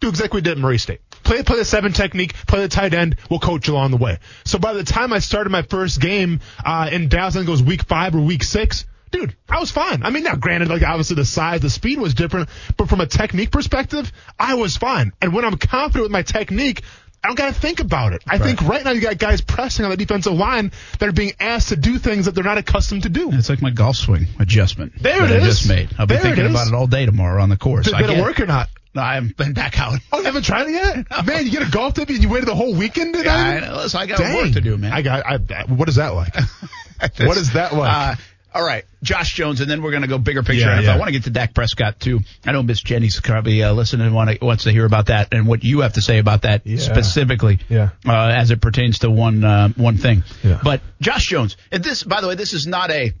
do 0.00 0.08
exactly 0.08 0.38
what 0.38 0.44
we 0.44 0.50
did 0.50 0.52
at 0.52 0.58
Murray 0.58 0.78
State. 0.78 1.00
Play 1.22 1.42
play 1.42 1.56
the 1.56 1.64
seven 1.64 1.92
technique, 1.92 2.34
play 2.46 2.60
the 2.60 2.68
tight 2.68 2.92
end. 2.94 3.16
We'll 3.30 3.40
coach 3.40 3.66
you 3.68 3.74
along 3.74 3.92
the 3.92 3.96
way. 3.96 4.18
So 4.44 4.58
by 4.58 4.74
the 4.74 4.84
time 4.84 5.12
I 5.12 5.20
started 5.20 5.50
my 5.50 5.62
first 5.62 6.00
game 6.00 6.40
uh, 6.64 6.88
in 6.92 7.08
Dallas, 7.08 7.34
I 7.34 7.38
think 7.38 7.48
it 7.48 7.52
was 7.52 7.62
week 7.62 7.82
five 7.84 8.14
or 8.14 8.20
week 8.20 8.42
six. 8.42 8.84
Dude, 9.10 9.36
I 9.48 9.60
was 9.60 9.70
fine. 9.70 10.02
I 10.02 10.10
mean, 10.10 10.24
now 10.24 10.34
granted, 10.34 10.68
like 10.68 10.82
obviously 10.82 11.14
the 11.16 11.24
size, 11.24 11.60
the 11.60 11.70
speed 11.70 12.00
was 12.00 12.14
different, 12.14 12.48
but 12.76 12.88
from 12.88 13.00
a 13.00 13.06
technique 13.06 13.52
perspective, 13.52 14.12
I 14.38 14.54
was 14.54 14.76
fine. 14.76 15.12
And 15.22 15.32
when 15.32 15.44
I'm 15.44 15.56
confident 15.56 16.02
with 16.02 16.10
my 16.10 16.22
technique, 16.22 16.82
I 17.22 17.28
don't 17.28 17.38
got 17.38 17.54
to 17.54 17.58
think 17.58 17.80
about 17.80 18.12
it. 18.12 18.22
I 18.26 18.36
think 18.38 18.60
right 18.62 18.84
now 18.84 18.90
you 18.90 19.00
got 19.00 19.16
guys 19.16 19.40
pressing 19.40 19.84
on 19.86 19.90
the 19.92 19.96
defensive 19.96 20.34
line 20.34 20.72
that 20.98 21.08
are 21.08 21.12
being 21.12 21.32
asked 21.40 21.70
to 21.70 21.76
do 21.76 21.96
things 21.98 22.26
that 22.26 22.32
they're 22.34 22.44
not 22.44 22.58
accustomed 22.58 23.04
to 23.04 23.08
do. 23.08 23.30
It's 23.32 23.48
like 23.48 23.62
my 23.62 23.70
golf 23.70 23.96
swing 23.96 24.26
adjustment 24.40 25.00
There 25.00 25.24
it 25.24 25.30
I 25.30 25.36
is. 25.36 25.44
just 25.44 25.68
made. 25.68 25.88
I'll 25.98 26.06
be 26.06 26.16
There 26.16 26.22
thinking 26.24 26.46
about 26.46 26.66
it 26.66 26.74
all 26.74 26.86
day 26.86 27.06
tomorrow 27.06 27.40
on 27.42 27.48
the 27.48 27.56
course. 27.56 27.86
Did 27.86 27.94
I 27.94 28.12
it 28.12 28.20
work 28.20 28.40
or 28.40 28.46
not? 28.46 28.68
No, 28.94 29.02
I 29.02 29.14
haven't 29.14 29.36
been 29.36 29.54
back 29.54 29.78
out. 29.80 29.98
Oh, 30.12 30.18
you 30.20 30.24
haven't 30.24 30.44
tried 30.44 30.68
it 30.68 30.72
yet? 30.72 31.06
Man, 31.26 31.44
you 31.46 31.50
get 31.50 31.66
a 31.66 31.70
golf 31.70 31.94
tip 31.94 32.08
and 32.08 32.22
you 32.22 32.28
waited 32.28 32.46
the 32.48 32.54
whole 32.54 32.74
weekend? 32.74 33.14
to 33.14 33.24
Yeah, 33.24 33.34
I 33.34 33.60
know. 33.60 33.76
Listen, 33.76 34.00
I 34.00 34.06
got 34.06 34.18
Dang. 34.18 34.36
work 34.36 34.52
to 34.52 34.60
do, 34.60 34.76
man. 34.76 34.92
I 34.92 35.02
got. 35.02 35.26
I, 35.26 35.64
what 35.66 35.88
is 35.88 35.96
that 35.96 36.10
like? 36.14 36.34
what 37.18 37.36
is 37.36 37.52
that 37.54 37.74
like? 37.74 37.92
Uh, 37.92 38.20
all 38.54 38.64
right, 38.64 38.84
Josh 39.02 39.34
Jones, 39.34 39.60
and 39.60 39.68
then 39.68 39.82
we're 39.82 39.90
going 39.90 40.02
to 40.02 40.08
go 40.08 40.16
bigger 40.16 40.44
picture. 40.44 40.60
Yeah, 40.66 40.80
yeah. 40.80 40.94
I 40.94 40.96
want 40.96 41.08
to 41.08 41.12
get 41.12 41.24
to 41.24 41.30
Dak 41.30 41.54
Prescott 41.54 41.98
too. 41.98 42.20
I 42.46 42.52
know 42.52 42.62
Miss 42.62 42.80
Jenny's 42.80 43.20
probably 43.20 43.64
uh, 43.64 43.72
listening 43.72 44.06
and 44.06 44.14
want 44.14 44.30
to, 44.30 44.44
wants 44.44 44.62
to 44.62 44.70
hear 44.70 44.84
about 44.84 45.06
that 45.06 45.34
and 45.34 45.48
what 45.48 45.64
you 45.64 45.80
have 45.80 45.94
to 45.94 46.00
say 46.02 46.18
about 46.18 46.42
that 46.42 46.64
Yeah. 46.64 46.78
specifically, 46.78 47.58
Yeah. 47.68 47.88
uh, 48.06 48.12
as 48.28 48.52
it 48.52 48.60
pertains 48.60 49.00
to 49.00 49.10
one 49.10 49.42
uh, 49.42 49.70
one 49.70 49.96
thing. 49.96 50.22
Yeah. 50.44 50.60
But 50.62 50.82
Josh 51.00 51.26
Jones, 51.26 51.56
and 51.72 51.82
this, 51.82 52.04
by 52.04 52.20
the 52.20 52.28
way, 52.28 52.36
this 52.36 52.52
is 52.52 52.64
not 52.68 52.92
a 52.92 53.12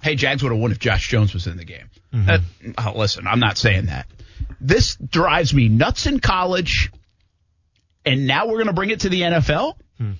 hey 0.00 0.14
Jags 0.14 0.42
would 0.42 0.50
have 0.50 0.58
won 0.58 0.72
if 0.72 0.78
Josh 0.78 1.08
Jones 1.08 1.34
was 1.34 1.46
in 1.46 1.58
the 1.58 1.66
game. 1.66 1.90
Mm-hmm. 2.14 2.70
Uh, 2.78 2.82
oh, 2.94 2.98
listen, 2.98 3.26
I'm 3.26 3.40
not 3.40 3.58
saying 3.58 3.86
that. 3.86 4.06
This 4.60 4.96
drives 4.96 5.52
me 5.52 5.68
nuts 5.68 6.06
in 6.06 6.20
college, 6.20 6.90
and 8.04 8.26
now 8.26 8.46
we're 8.46 8.54
going 8.56 8.66
to 8.66 8.72
bring 8.72 8.90
it 8.90 9.00
to 9.00 9.08
the 9.08 9.22
NFL 9.22 9.76
hmm. 9.98 10.12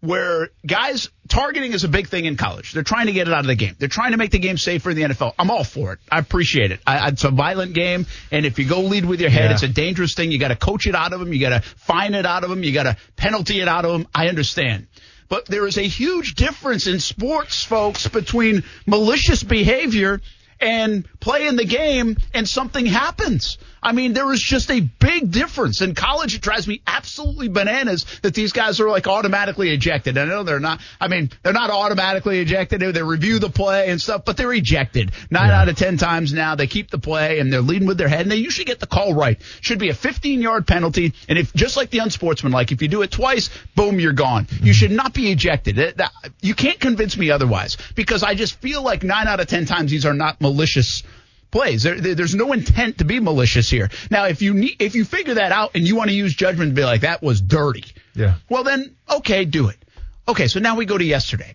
where 0.00 0.50
guys 0.66 1.08
targeting 1.28 1.72
is 1.72 1.84
a 1.84 1.88
big 1.88 2.08
thing 2.08 2.24
in 2.26 2.36
college. 2.36 2.72
They're 2.72 2.82
trying 2.82 3.06
to 3.06 3.12
get 3.12 3.28
it 3.28 3.34
out 3.34 3.40
of 3.40 3.46
the 3.46 3.54
game. 3.54 3.74
They're 3.78 3.88
trying 3.88 4.12
to 4.12 4.18
make 4.18 4.30
the 4.30 4.38
game 4.38 4.58
safer 4.58 4.90
in 4.90 4.96
the 4.96 5.02
NFL. 5.02 5.32
I'm 5.38 5.50
all 5.50 5.64
for 5.64 5.92
it. 5.92 5.98
I 6.10 6.18
appreciate 6.18 6.70
it. 6.72 6.80
I, 6.86 7.08
it's 7.08 7.24
a 7.24 7.30
violent 7.30 7.74
game, 7.74 8.06
and 8.30 8.46
if 8.46 8.58
you 8.58 8.66
go 8.68 8.80
lead 8.80 9.04
with 9.04 9.20
your 9.20 9.30
head, 9.30 9.50
Yeah. 9.50 9.52
it's 9.54 9.62
a 9.62 9.68
dangerous 9.68 10.14
thing. 10.14 10.30
You 10.32 10.38
got 10.38 10.48
to 10.48 10.56
coach 10.56 10.86
it 10.86 10.94
out 10.94 11.12
of 11.12 11.20
them. 11.20 11.32
You 11.32 11.40
got 11.40 11.50
to 11.50 11.60
fine 11.60 12.14
it 12.14 12.26
out 12.26 12.44
of 12.44 12.50
them. 12.50 12.62
You 12.62 12.72
got 12.72 12.84
to 12.84 12.96
penalty 13.16 13.60
it 13.60 13.68
out 13.68 13.84
of 13.84 13.92
them. 13.92 14.08
I 14.14 14.28
understand. 14.28 14.86
But 15.28 15.46
there 15.46 15.66
is 15.66 15.78
a 15.78 15.82
huge 15.82 16.34
difference 16.34 16.86
in 16.86 17.00
sports, 17.00 17.64
folks, 17.64 18.06
between 18.08 18.62
malicious 18.86 19.42
behavior 19.42 20.20
and 20.60 21.06
playing 21.20 21.56
the 21.56 21.64
game 21.64 22.16
and 22.32 22.48
something 22.48 22.86
happens. 22.86 23.58
I 23.84 23.92
mean, 23.92 24.14
there 24.14 24.32
is 24.32 24.40
just 24.40 24.70
a 24.70 24.80
big 24.80 25.30
difference. 25.30 25.82
In 25.82 25.94
college, 25.94 26.34
it 26.34 26.40
drives 26.40 26.66
me 26.66 26.80
absolutely 26.86 27.48
bananas 27.48 28.06
that 28.22 28.32
these 28.32 28.52
guys 28.52 28.80
are 28.80 28.88
like 28.88 29.06
automatically 29.06 29.70
ejected. 29.70 30.16
I 30.16 30.24
know 30.24 30.42
they're 30.42 30.58
not, 30.58 30.80
I 30.98 31.08
mean, 31.08 31.30
they're 31.42 31.52
not 31.52 31.68
automatically 31.68 32.40
ejected. 32.40 32.80
They 32.80 33.02
review 33.02 33.38
the 33.38 33.50
play 33.50 33.90
and 33.90 34.00
stuff, 34.00 34.24
but 34.24 34.38
they're 34.38 34.54
ejected. 34.54 35.12
Nine 35.30 35.50
out 35.50 35.68
of 35.68 35.76
10 35.76 35.98
times 35.98 36.32
now, 36.32 36.54
they 36.54 36.66
keep 36.66 36.90
the 36.90 36.98
play 36.98 37.40
and 37.40 37.52
they're 37.52 37.60
leading 37.60 37.86
with 37.86 37.98
their 37.98 38.08
head 38.08 38.22
and 38.22 38.32
they 38.32 38.36
usually 38.36 38.64
get 38.64 38.80
the 38.80 38.86
call 38.86 39.12
right. 39.12 39.38
Should 39.60 39.78
be 39.78 39.90
a 39.90 39.94
15 39.94 40.40
yard 40.40 40.66
penalty. 40.66 41.12
And 41.28 41.38
if, 41.38 41.52
just 41.52 41.76
like 41.76 41.90
the 41.90 41.98
unsportsmanlike, 41.98 42.72
if 42.72 42.80
you 42.80 42.88
do 42.88 43.02
it 43.02 43.10
twice, 43.10 43.50
boom, 43.76 44.00
you're 44.00 44.14
gone. 44.14 44.46
You 44.50 44.56
mm-hmm. 44.56 44.70
should 44.72 44.92
not 44.92 45.12
be 45.12 45.30
ejected. 45.30 46.00
You 46.40 46.54
can't 46.54 46.80
convince 46.80 47.18
me 47.18 47.30
otherwise 47.30 47.76
because 47.94 48.22
I 48.22 48.34
just 48.34 48.60
feel 48.60 48.82
like 48.82 49.02
nine 49.02 49.26
out 49.26 49.40
of 49.40 49.46
10 49.46 49.66
times 49.66 49.90
these 49.90 50.06
are 50.06 50.14
not 50.14 50.40
malicious 50.44 51.02
plays. 51.50 51.82
There, 51.82 52.00
there- 52.00 52.14
there's 52.14 52.34
no 52.34 52.52
intent 52.52 52.98
to 52.98 53.04
be 53.04 53.18
malicious 53.20 53.68
here. 53.70 53.88
Now, 54.10 54.24
if 54.26 54.42
you 54.42 54.54
need, 54.54 54.76
if 54.80 54.94
you 54.94 55.04
figure 55.04 55.34
that 55.34 55.52
out 55.52 55.70
and 55.74 55.86
you 55.88 55.96
want 55.96 56.10
to 56.10 56.16
use 56.16 56.34
judgment 56.34 56.70
to 56.70 56.74
be 56.74 56.84
like 56.84 57.00
that 57.02 57.22
was 57.22 57.40
dirty, 57.40 57.84
Yeah. 58.14 58.34
well 58.48 58.64
then 58.64 58.94
okay, 59.18 59.44
do 59.44 59.68
it. 59.68 59.78
Okay, 60.26 60.48
so 60.48 60.58
now 60.60 60.76
we 60.76 60.84
go 60.86 60.96
to 60.98 61.04
yesterday, 61.04 61.54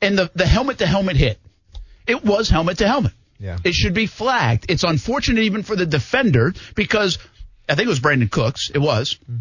and 0.00 0.18
the 0.18 0.30
the 0.34 0.46
helmet 0.46 0.78
to 0.78 0.86
helmet 0.86 1.16
hit. 1.16 1.38
It 2.06 2.24
was 2.24 2.48
helmet 2.50 2.78
to 2.78 2.86
helmet. 2.88 3.12
Yeah. 3.38 3.58
It 3.64 3.74
should 3.74 3.94
be 3.94 4.06
flagged. 4.06 4.66
It's 4.70 4.84
unfortunate 4.84 5.42
even 5.44 5.62
for 5.62 5.76
the 5.76 5.86
defender 5.86 6.52
because 6.74 7.18
I 7.68 7.74
think 7.74 7.86
it 7.86 7.90
was 7.90 8.00
Brandin 8.00 8.30
Cooks. 8.30 8.70
It 8.74 8.78
was 8.78 9.14
mm-hmm. 9.24 9.36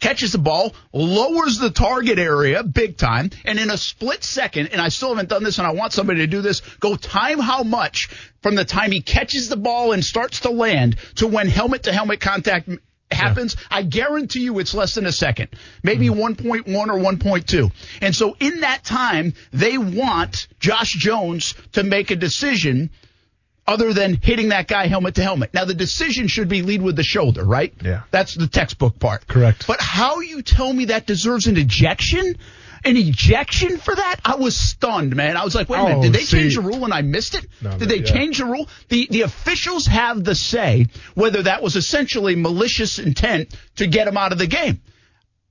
Catches 0.00 0.32
the 0.32 0.38
ball, 0.38 0.74
lowers 0.92 1.58
the 1.58 1.70
target 1.70 2.18
area 2.18 2.62
big 2.62 2.96
time, 2.96 3.30
and 3.44 3.58
in 3.58 3.70
a 3.70 3.76
split 3.76 4.24
second, 4.24 4.68
and 4.68 4.80
I 4.80 4.88
still 4.88 5.10
haven't 5.10 5.28
done 5.28 5.44
this 5.44 5.58
and 5.58 5.66
I 5.66 5.72
want 5.72 5.92
somebody 5.92 6.20
to 6.20 6.26
do 6.26 6.42
this, 6.42 6.60
go 6.80 6.96
time 6.96 7.38
how 7.38 7.62
much 7.62 8.08
from 8.42 8.54
the 8.54 8.64
time 8.64 8.90
he 8.90 9.00
catches 9.00 9.48
the 9.48 9.56
ball 9.56 9.92
and 9.92 10.04
starts 10.04 10.40
to 10.40 10.50
land 10.50 10.96
to 11.16 11.26
when 11.26 11.48
helmet 11.48 11.84
to 11.84 11.92
helmet 11.92 12.20
contact 12.20 12.68
happens, 13.10 13.56
I 13.70 13.82
guarantee 13.82 14.40
you 14.40 14.58
it's 14.58 14.74
less 14.74 14.94
than 14.94 15.06
a 15.06 15.12
second, 15.12 15.48
maybe 15.82 16.08
mm-hmm. 16.08 16.48
1.1 16.48 16.88
or 16.88 16.98
1.2. 16.98 17.72
And 18.00 18.14
so 18.14 18.36
in 18.40 18.60
that 18.60 18.84
time, 18.84 19.34
they 19.52 19.78
want 19.78 20.48
Josh 20.60 20.92
Jones 20.92 21.54
to 21.72 21.82
make 21.82 22.10
a 22.10 22.16
decision 22.16 22.90
other 23.66 23.92
than 23.92 24.14
hitting 24.22 24.50
that 24.50 24.68
guy 24.68 24.86
helmet 24.86 25.14
to 25.16 25.22
helmet. 25.22 25.54
Now 25.54 25.64
the 25.64 25.74
decision 25.74 26.28
should 26.28 26.48
be 26.48 26.62
lead 26.62 26.82
with 26.82 26.96
the 26.96 27.02
shoulder, 27.02 27.44
right? 27.44 27.72
Yeah. 27.82 28.02
That's 28.10 28.34
the 28.34 28.46
textbook 28.46 28.98
part. 28.98 29.26
Correct. 29.26 29.66
But 29.66 29.80
how 29.80 30.20
you 30.20 30.42
tell 30.42 30.72
me 30.72 30.86
that 30.86 31.06
deserves 31.06 31.46
an 31.46 31.56
ejection? 31.56 32.36
An 32.86 32.98
ejection 32.98 33.78
for 33.78 33.94
that? 33.94 34.16
I 34.22 34.36
was 34.36 34.54
stunned, 34.58 35.16
man. 35.16 35.38
I 35.38 35.44
was 35.44 35.54
like, 35.54 35.70
wait 35.70 35.78
a 35.80 35.84
minute, 35.84 35.98
Oh, 35.98 36.02
did 36.02 36.12
they 36.12 36.18
see- 36.24 36.36
change 36.38 36.56
the 36.56 36.60
rule 36.60 36.84
and 36.84 36.92
I 36.92 37.00
missed 37.00 37.34
it? 37.34 37.46
No, 37.62 37.78
did 37.78 37.88
they 37.88 38.00
yeah. 38.00 38.12
change 38.12 38.36
the 38.38 38.44
rule? 38.44 38.68
The 38.90 39.08
the 39.10 39.22
officials 39.22 39.86
have 39.86 40.22
the 40.22 40.34
say 40.34 40.88
whether 41.14 41.44
that 41.44 41.62
was 41.62 41.76
essentially 41.76 42.36
malicious 42.36 42.98
intent 42.98 43.56
to 43.76 43.86
get 43.86 44.06
him 44.06 44.18
out 44.18 44.32
of 44.32 44.38
the 44.38 44.46
game. 44.46 44.82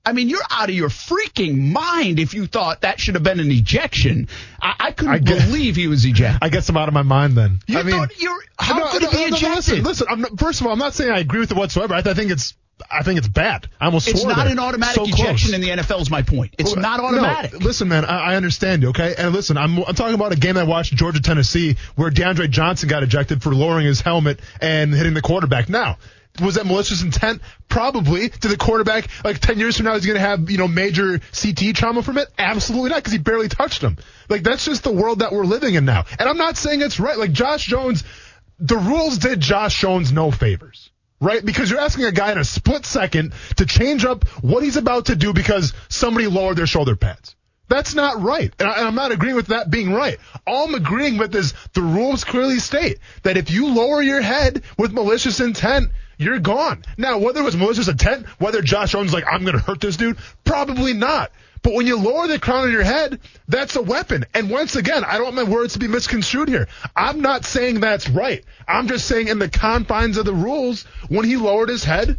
I 0.06 0.12
mean, 0.12 0.28
you're 0.28 0.42
out 0.50 0.68
of 0.68 0.74
your 0.74 0.90
freaking 0.90 1.72
mind 1.72 2.18
if 2.18 2.34
you 2.34 2.46
thought 2.46 2.82
that 2.82 3.00
should 3.00 3.14
have 3.14 3.22
been 3.24 3.40
an 3.40 3.50
ejection. 3.50 4.28
I, 4.60 4.74
I 4.78 4.90
couldn't 4.92 5.14
I 5.14 5.18
get- 5.18 5.46
believe 5.46 5.76
he 5.76 5.86
was 5.86 6.04
ejected. 6.04 6.40
I 6.42 6.48
guess 6.50 6.68
I'm 6.68 6.76
out 6.76 6.88
of 6.88 6.94
my 6.94 7.02
mind 7.02 7.34
then. 7.36 7.60
You 7.66 7.78
I 7.78 7.82
mean, 7.82 7.96
thought 7.96 8.20
you're 8.20 8.38
how 8.58 8.78
no, 8.78 8.86
could 8.88 9.02
no, 9.02 9.08
he 9.10 9.16
be 9.16 9.22
no, 9.24 9.28
no, 9.30 9.36
ejected? 9.36 9.54
listen, 9.56 9.82
listen. 9.84 10.06
I'm 10.10 10.20
not, 10.20 10.38
first 10.38 10.60
of 10.60 10.66
all, 10.66 10.72
I'm 10.74 10.78
not 10.78 10.94
saying 10.94 11.10
I 11.10 11.18
agree 11.20 11.40
with 11.40 11.50
it 11.50 11.56
whatsoever. 11.56 11.94
I, 11.94 11.98
I 11.98 12.14
think 12.14 12.30
it's, 12.30 12.54
I 12.90 13.02
think 13.02 13.18
it's 13.18 13.28
bad. 13.28 13.68
I 13.80 13.86
almost 13.86 14.08
It's 14.08 14.24
not 14.24 14.36
there. 14.36 14.48
an 14.48 14.58
automatic 14.58 14.96
So 14.96 15.04
ejection 15.04 15.50
close. 15.50 15.52
in 15.52 15.60
the 15.60 15.68
NFL. 15.70 16.00
Is 16.02 16.10
my 16.10 16.22
point. 16.22 16.54
It's 16.58 16.72
Well, 16.74 16.82
not 16.82 16.98
no, 17.00 17.06
automatic. 17.06 17.60
listen, 17.62 17.88
man, 17.88 18.04
I, 18.04 18.32
I 18.32 18.36
understand 18.36 18.82
you, 18.82 18.88
okay? 18.90 19.14
And 19.16 19.32
listen, 19.32 19.56
I'm, 19.56 19.78
I'm 19.84 19.94
talking 19.94 20.14
about 20.16 20.32
a 20.32 20.36
game 20.36 20.56
I 20.58 20.64
watched, 20.64 20.92
Georgia 20.94 21.22
Tennessee, 21.22 21.76
where 21.94 22.10
DeAndre 22.10 22.50
Johnson 22.50 22.88
got 22.88 23.02
ejected 23.04 23.42
for 23.42 23.54
lowering 23.54 23.86
his 23.86 24.00
helmet 24.00 24.40
and 24.60 24.92
hitting 24.92 25.14
the 25.14 25.22
quarterback. 25.22 25.68
Now, 25.68 25.98
was 26.40 26.56
that 26.56 26.66
malicious 26.66 27.02
intent? 27.02 27.42
Probably. 27.68 28.28
To 28.28 28.48
the 28.48 28.56
quarterback, 28.56 29.08
like 29.24 29.38
10 29.38 29.58
years 29.58 29.76
from 29.76 29.86
now, 29.86 29.94
he's 29.94 30.06
going 30.06 30.16
to 30.16 30.20
have, 30.20 30.50
you 30.50 30.58
know, 30.58 30.68
major 30.68 31.18
CT 31.18 31.74
trauma 31.74 32.02
from 32.02 32.18
it? 32.18 32.28
Absolutely 32.38 32.90
not, 32.90 32.96
because 32.96 33.12
he 33.12 33.18
barely 33.18 33.48
touched 33.48 33.82
him. 33.82 33.98
Like, 34.28 34.42
that's 34.42 34.64
just 34.64 34.82
the 34.82 34.92
world 34.92 35.20
that 35.20 35.32
we're 35.32 35.44
living 35.44 35.74
in 35.74 35.84
now. 35.84 36.04
And 36.18 36.28
I'm 36.28 36.36
not 36.36 36.56
saying 36.56 36.80
it's 36.80 36.98
right. 36.98 37.18
Like, 37.18 37.32
Josh 37.32 37.66
Jones, 37.66 38.04
the 38.58 38.76
rules 38.76 39.18
did 39.18 39.40
Josh 39.40 39.80
Jones 39.80 40.12
no 40.12 40.30
favors. 40.30 40.90
Right? 41.20 41.44
Because 41.44 41.70
you're 41.70 41.80
asking 41.80 42.04
a 42.04 42.12
guy 42.12 42.32
in 42.32 42.38
a 42.38 42.44
split 42.44 42.84
second 42.84 43.32
to 43.56 43.64
change 43.64 44.04
up 44.04 44.28
what 44.42 44.62
he's 44.62 44.76
about 44.76 45.06
to 45.06 45.16
do 45.16 45.32
because 45.32 45.72
somebody 45.88 46.26
lowered 46.26 46.56
their 46.56 46.66
shoulder 46.66 46.96
pads. 46.96 47.34
That's 47.68 47.94
not 47.94 48.20
right. 48.20 48.52
And, 48.58 48.68
I, 48.68 48.78
and 48.78 48.88
I'm 48.88 48.94
not 48.94 49.12
agreeing 49.12 49.36
with 49.36 49.46
that 49.46 49.70
being 49.70 49.92
right. 49.92 50.18
All 50.46 50.66
I'm 50.66 50.74
agreeing 50.74 51.16
with 51.16 51.34
is 51.34 51.54
the 51.72 51.80
rules 51.80 52.24
clearly 52.24 52.58
state 52.58 52.98
that 53.22 53.36
if 53.36 53.50
you 53.50 53.68
lower 53.68 54.02
your 54.02 54.20
head 54.20 54.64
with 54.76 54.92
malicious 54.92 55.40
intent, 55.40 55.90
you're 56.18 56.38
gone. 56.38 56.84
Now, 56.96 57.18
whether 57.18 57.40
it 57.40 57.44
was 57.44 57.56
malicious 57.56 57.88
intent, 57.88 58.26
whether 58.38 58.62
Josh 58.62 58.92
Jones 58.92 59.12
like, 59.12 59.24
I'm 59.30 59.42
going 59.42 59.58
to 59.58 59.62
hurt 59.62 59.80
this 59.80 59.96
dude, 59.96 60.18
probably 60.44 60.92
not. 60.92 61.32
But 61.62 61.72
when 61.72 61.86
you 61.86 61.98
lower 61.98 62.28
the 62.28 62.38
crown 62.38 62.64
of 62.66 62.72
your 62.72 62.84
head, 62.84 63.20
that's 63.48 63.74
a 63.74 63.82
weapon. 63.82 64.26
And 64.34 64.50
once 64.50 64.76
again, 64.76 65.02
I 65.02 65.14
don't 65.14 65.24
want 65.24 65.36
my 65.36 65.42
words 65.44 65.72
to 65.72 65.78
be 65.78 65.88
misconstrued 65.88 66.48
here. 66.48 66.68
I'm 66.94 67.22
not 67.22 67.46
saying 67.46 67.80
that's 67.80 68.08
right. 68.08 68.44
I'm 68.68 68.86
just 68.86 69.06
saying 69.06 69.28
in 69.28 69.38
the 69.38 69.48
confines 69.48 70.18
of 70.18 70.26
the 70.26 70.34
rules, 70.34 70.82
when 71.08 71.24
he 71.24 71.36
lowered 71.36 71.70
his 71.70 71.82
head, 71.82 72.18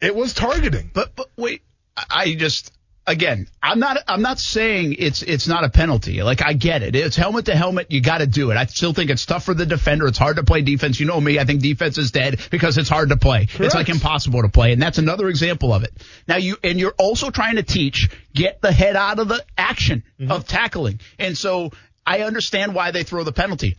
it 0.00 0.16
was 0.16 0.34
targeting. 0.34 0.90
But 0.92 1.14
but 1.14 1.30
wait, 1.36 1.62
I 1.96 2.34
just 2.34 2.72
again, 3.10 3.48
I'm 3.62 3.78
not 3.78 3.98
I'm 4.08 4.22
not 4.22 4.38
saying 4.38 4.96
it's 4.98 5.22
it's 5.22 5.48
not 5.48 5.64
a 5.64 5.68
penalty. 5.68 6.22
Like 6.22 6.42
I 6.42 6.52
get 6.52 6.82
it. 6.82 6.96
It's 6.96 7.16
helmet 7.16 7.46
to 7.46 7.56
helmet, 7.56 7.90
you 7.90 8.00
got 8.00 8.18
to 8.18 8.26
do 8.26 8.50
it. 8.50 8.56
I 8.56 8.64
still 8.66 8.92
think 8.92 9.10
it's 9.10 9.26
tough 9.26 9.44
for 9.44 9.54
the 9.54 9.66
defender. 9.66 10.06
It's 10.06 10.18
hard 10.18 10.36
to 10.36 10.44
play 10.44 10.62
defense. 10.62 11.00
You 11.00 11.06
know 11.06 11.20
me, 11.20 11.38
I 11.38 11.44
think 11.44 11.60
defense 11.60 11.98
is 11.98 12.10
dead 12.10 12.40
because 12.50 12.78
it's 12.78 12.88
hard 12.88 13.10
to 13.10 13.16
play. 13.16 13.46
Correct. 13.46 13.60
It's 13.60 13.74
like 13.74 13.88
impossible 13.88 14.42
to 14.42 14.48
play, 14.48 14.72
and 14.72 14.80
that's 14.80 14.98
another 14.98 15.28
example 15.28 15.74
of 15.74 15.82
it. 15.82 15.92
Now 16.26 16.36
you 16.36 16.56
and 16.62 16.78
you're 16.78 16.94
also 16.98 17.30
trying 17.30 17.56
to 17.56 17.62
teach 17.62 18.10
get 18.34 18.60
the 18.62 18.72
head 18.72 18.96
out 18.96 19.18
of 19.18 19.28
the 19.28 19.44
action 19.58 20.04
mm-hmm. 20.18 20.30
of 20.30 20.46
tackling. 20.46 21.00
And 21.18 21.36
so 21.36 21.72
I 22.06 22.22
understand 22.22 22.74
why 22.74 22.92
they 22.92 23.02
throw 23.02 23.24
the 23.24 23.32
penalty. 23.32 23.76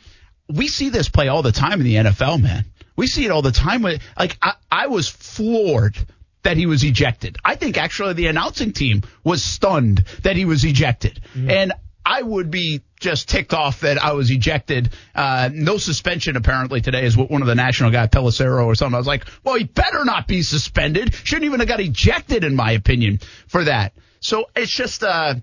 We 0.49 0.67
see 0.67 0.89
this 0.89 1.09
play 1.09 1.29
all 1.29 1.41
the 1.41 1.51
time 1.51 1.79
in 1.79 1.85
the 1.85 1.95
NFL, 1.95 2.41
man. 2.41 2.65
We 2.95 3.07
see 3.07 3.25
it 3.25 3.31
all 3.31 3.41
the 3.41 3.51
time. 3.51 3.83
Like 3.83 4.37
I, 4.41 4.53
I 4.69 4.87
was 4.87 5.09
floored 5.09 5.95
that 6.43 6.57
he 6.57 6.65
was 6.65 6.83
ejected. 6.83 7.37
I 7.43 7.55
think 7.55 7.77
actually 7.77 8.13
the 8.13 8.27
announcing 8.27 8.73
team 8.73 9.03
was 9.23 9.43
stunned 9.43 10.03
that 10.23 10.35
he 10.35 10.45
was 10.45 10.63
ejected. 10.63 11.21
Mm-hmm. 11.33 11.49
And 11.49 11.73
I 12.05 12.21
would 12.21 12.49
be 12.49 12.81
just 12.99 13.29
ticked 13.29 13.53
off 13.53 13.81
that 13.81 14.03
I 14.03 14.13
was 14.13 14.31
ejected. 14.31 14.91
Uh, 15.13 15.49
no 15.53 15.77
suspension 15.77 16.35
apparently 16.35 16.81
today 16.81 17.05
is 17.05 17.15
what 17.15 17.29
one 17.29 17.41
of 17.41 17.47
the 17.47 17.55
national 17.55 17.91
guy, 17.91 18.07
Pelissero 18.07 18.65
or 18.65 18.75
something. 18.75 18.95
I 18.95 18.97
was 18.97 19.07
like, 19.07 19.25
well, 19.43 19.55
he 19.55 19.65
better 19.65 20.03
not 20.03 20.27
be 20.27 20.41
suspended. 20.41 21.13
Shouldn't 21.13 21.45
even 21.45 21.59
have 21.59 21.69
got 21.69 21.79
ejected 21.79 22.43
in 22.43 22.55
my 22.55 22.71
opinion 22.71 23.19
for 23.47 23.63
that. 23.65 23.93
So 24.19 24.45
it's 24.55 24.71
just, 24.71 25.03
uh, 25.03 25.35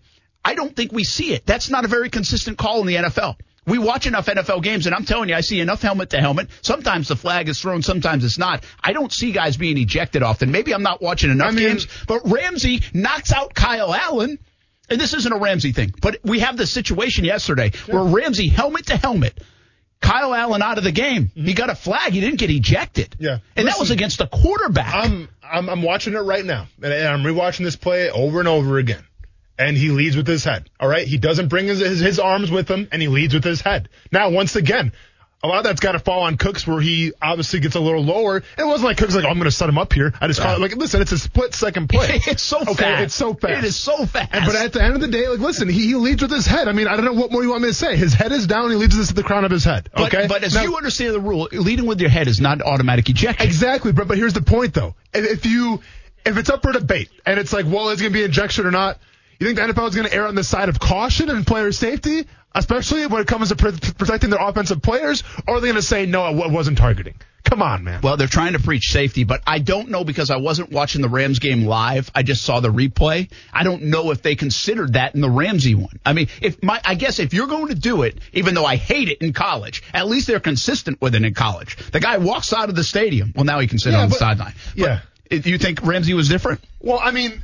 I 0.45 0.55
don't 0.55 0.75
think 0.75 0.93
we 0.93 1.05
see 1.05 1.33
it. 1.33 1.47
That's 1.47 1.71
not 1.71 1.85
a 1.85 1.89
very 1.89 2.11
consistent 2.11 2.59
call 2.59 2.81
in 2.81 2.87
the 2.87 2.97
NFL 2.97 3.37
we 3.69 3.79
watch 3.79 4.07
enough 4.07 4.27
NFL 4.27 4.63
games, 4.63 4.87
and 4.87 4.95
I'm 4.95 5.05
telling 5.05 5.29
you, 5.29 5.35
I 5.35 5.43
see 5.43 5.61
enough 5.61 5.83
helmet 5.83 6.11
to 6.11 6.21
helmet. 6.21 6.49
Sometimes 6.63 7.09
the 7.09 7.17
flag 7.17 7.49
is 7.49 7.61
thrown, 7.61 7.83
sometimes 7.83 8.25
it's 8.25 8.39
not. 8.39 8.65
I 8.83 8.93
don't 8.93 9.13
see 9.13 9.33
guys 9.33 9.57
being 9.57 9.79
ejected 9.79 10.23
often. 10.23 10.51
Maybe 10.51 10.73
I'm 10.73 10.83
not 10.83 11.03
watching 11.03 11.31
enough 11.31 11.49
I 11.49 11.51
mean, 11.53 11.69
games, 11.69 11.87
but 12.07 12.23
Ramsey 12.25 12.83
knocks 12.93 13.33
out 13.33 13.55
Kyle 13.55 13.95
Allen. 13.95 14.39
And 14.91 14.99
this 14.99 15.13
isn't 15.13 15.33
a 15.33 15.37
Ramsey 15.37 15.73
thing, 15.73 15.93
but 16.01 16.17
we 16.25 16.39
have 16.39 16.57
the 16.57 16.67
situation 16.67 17.27
yesterday 17.27 17.73
sure. 17.73 17.95
where 17.95 18.05
Ramsey 18.05 18.49
helmet 18.49 18.87
to 18.87 18.97
helmet 18.97 19.39
Kyle 20.01 20.35
Allen 20.35 20.63
out 20.63 20.79
of 20.79 20.85
the 20.85 20.93
game. 20.93 21.25
Mm-hmm. 21.25 21.45
He 21.45 21.53
got 21.53 21.69
a 21.69 21.75
flag. 21.75 22.15
He 22.15 22.21
didn't 22.21 22.39
get 22.39 22.51
ejected. 22.51 23.15
Yeah. 23.19 23.33
And 23.33 23.41
Listen, 23.57 23.67
that 23.67 23.79
was 23.79 23.91
against 23.91 24.17
the 24.17 24.27
quarterback. 24.27 24.95
I'm, 24.95 25.29
I'm, 25.43 25.69
I'm 25.69 25.83
watching 25.83 26.15
it 26.15 26.21
right 26.21 26.45
now. 26.45 26.69
And 26.83 26.93
I'm 26.93 27.23
rewatching 27.23 27.65
this 27.65 27.77
play 27.77 28.11
over 28.11 28.39
and 28.39 28.49
over 28.49 28.79
again 28.79 29.05
and 29.59 29.77
he 29.77 29.91
leads 29.91 30.17
with 30.17 30.27
his 30.27 30.45
head. 30.45 30.71
All 30.79 30.89
right. 30.89 31.07
He 31.07 31.19
doesn't 31.19 31.49
bring 31.49 31.67
his, 31.67 31.81
his, 31.81 31.99
his, 31.99 32.19
arms 32.19 32.51
with 32.51 32.69
him 32.69 32.89
and 32.93 33.03
he 33.03 33.09
leads 33.09 33.35
with 33.35 33.45
his 33.45 33.61
head. 33.61 33.89
Now, 34.13 34.31
once 34.31 34.57
again, 34.57 34.93
a 35.43 35.47
lot 35.47 35.59
of 35.59 35.65
that's 35.65 35.81
got 35.81 35.93
to 35.93 36.01
fall 36.01 36.23
on 36.23 36.37
Cooks 36.37 36.67
where 36.67 36.81
he 36.81 37.13
obviously 37.23 37.61
gets 37.61 37.77
a 37.77 37.81
little 37.81 38.03
lower. 38.03 38.39
It 38.39 38.65
wasn't 38.65 38.87
like 38.87 38.97
Cooks 38.97 39.15
like, 39.15 39.25
oh, 39.25 39.29
I'm 39.29 39.35
going 39.35 39.45
to 39.45 39.53
set 39.53 39.69
him 39.69 39.79
up 39.79 39.93
here. 39.93 40.13
I 40.21 40.27
just 40.27 40.41
call 40.41 40.57
it 40.57 40.61
like, 40.61 40.75
listen, 40.77 41.01
it's 41.01 41.13
a 41.13 41.19
split 41.19 41.55
second 41.55 41.89
play. 41.89 42.09
it's 42.27 42.43
so 42.43 42.61
okay, 42.61 42.75
fast. 42.75 43.05
It's 43.05 43.15
so 43.15 43.35
fast. 43.35 43.59
It 43.59 43.65
is 43.65 43.77
so 43.77 44.05
fast. 44.05 44.31
And, 44.33 44.47
but 44.47 44.57
at 44.57 44.73
the 44.73 44.83
end 44.83 44.95
of 44.95 45.01
the 45.01 45.09
day, 45.09 45.29
like, 45.29 45.39
listen, 45.39 45.69
he, 45.69 45.87
he 45.87 45.95
leads 45.95 46.23
with 46.23 46.33
his 46.33 46.47
head. 46.47 46.67
I 46.67 46.73
mean, 46.73 46.89
I 46.89 46.97
don't 46.97 47.05
know 47.05 47.13
what 47.13 47.31
more 47.31 47.43
you 47.45 47.51
want 47.51 47.63
me 47.63 47.69
to 47.69 47.75
say. 47.75 47.97
His 47.97 48.15
head 48.15 48.33
is 48.33 48.49
down. 48.49 48.71
He 48.71 48.77
leads 48.77 48.97
this 48.97 49.11
at 49.11 49.17
the 49.17 49.23
crown 49.23 49.45
of 49.45 49.53
his 49.53 49.65
head. 49.65 49.89
Okay. 49.97 50.23
But, 50.23 50.29
but 50.29 50.45
as 50.45 50.55
now, 50.55 50.63
you 50.63 50.77
understand 50.77 51.15
the 51.15 51.21
rule, 51.21 51.49
leading 51.53 51.87
with 51.87 52.01
your 52.01 52.11
head 52.11 52.27
is 52.27 52.41
not 52.41 52.61
automatic 52.61 53.09
ejection. 53.09 53.47
Exactly. 53.47 53.93
But, 53.93 54.09
but 54.09 54.17
here's 54.19 54.35
the 54.35 54.43
point 54.43 54.75
though. 54.75 54.97
If, 55.15 55.25
if 55.25 55.47
you, 55.47 55.81
if 56.27 56.37
it's 56.37 56.51
up 56.51 56.63
for 56.63 56.73
debate 56.73 57.11
and 57.25 57.39
it's 57.39 57.53
like, 57.53 57.67
well, 57.67 57.91
is 57.91 58.01
it 58.01 58.05
going 58.05 58.13
to 58.13 58.19
be 58.19 58.25
ejection 58.25 58.67
or 58.67 58.73
not? 58.73 58.99
You 59.39 59.47
think 59.47 59.59
the 59.59 59.73
NFL 59.73 59.89
is 59.89 59.95
going 59.95 60.09
to 60.09 60.15
err 60.15 60.27
on 60.27 60.35
the 60.35 60.43
side 60.43 60.69
of 60.69 60.81
caution 60.81 61.31
and 61.31 61.47
player 61.47 61.71
safety, 61.71 62.27
especially 62.55 63.07
when 63.07 63.23
it 63.23 63.29
comes 63.29 63.51
to 63.51 63.57
pr- 63.57 63.93
protecting 63.97 64.31
their 64.31 64.41
offensive 64.41 64.83
players, 64.83 65.23
or 65.47 65.57
are 65.57 65.61
they 65.61 65.69
going 65.69 65.77
to 65.77 65.83
say 65.83 66.07
no, 66.07 66.27
it 66.27 66.51
wasn't 66.51 66.77
targeting? 66.77 67.15
Come 67.45 67.63
on, 67.63 67.85
man. 67.85 68.01
Well, 68.03 68.17
they're 68.17 68.27
trying 68.27 68.53
to 68.55 68.59
preach 68.59 68.91
safety, 68.91 69.25
but 69.25 69.43
I 69.47 69.59
don't 69.59 69.89
know 69.89 70.05
because 70.05 70.31
I 70.31 70.37
wasn't 70.37 70.71
watching 70.71 71.01
the 71.01 71.09
Rams 71.09 71.39
game 71.39 71.65
live. 71.65 72.11
I 72.15 72.23
just 72.23 72.43
saw 72.43 72.61
the 72.61 72.69
replay. 72.69 73.31
I 73.53 73.63
don't 73.63 73.85
know 73.85 74.11
if 74.11 74.23
they 74.23 74.35
considered 74.35 74.95
that 74.95 75.15
in 75.15 75.23
the 75.23 75.31
Ramsey 75.31 75.75
one. 75.75 75.99
I 76.05 76.13
mean, 76.13 76.29
if 76.43 76.63
my, 76.63 76.81
I 76.85 76.95
guess 76.95 77.21
if 77.21 77.33
you're 77.33 77.47
going 77.47 77.69
to 77.69 77.75
do 77.75 78.03
it, 78.03 78.19
even 78.35 78.55
though 78.55 78.67
I 78.67 78.77
hate 78.77 79.09
it 79.09 79.23
in 79.23 79.33
college, 79.33 79.83
at 79.95 80.09
least 80.09 80.27
they're 80.27 80.41
consistent 80.41 81.01
with 81.01 81.15
it 81.15 81.25
in 81.25 81.33
college. 81.33 81.77
The 81.91 82.01
guy 82.01 82.19
walks 82.19 82.53
out 82.53 82.69
of 82.69 82.75
the 82.75 82.85
stadium. 82.85 83.33
Well, 83.35 83.45
now 83.45 83.61
he 83.61 83.67
can 83.67 83.79
sit 83.79 83.93
yeah, 83.93 84.03
on 84.03 84.11
the 84.11 84.17
sideline. 84.17 84.55
Yeah. 84.75 85.01
Do 85.31 85.37
uh, 85.37 85.41
you 85.45 85.59
think 85.59 85.83
Ramsey 85.83 86.13
was 86.13 86.29
different? 86.29 86.61
Well, 86.81 86.99
I 87.03 87.13
mean, 87.13 87.43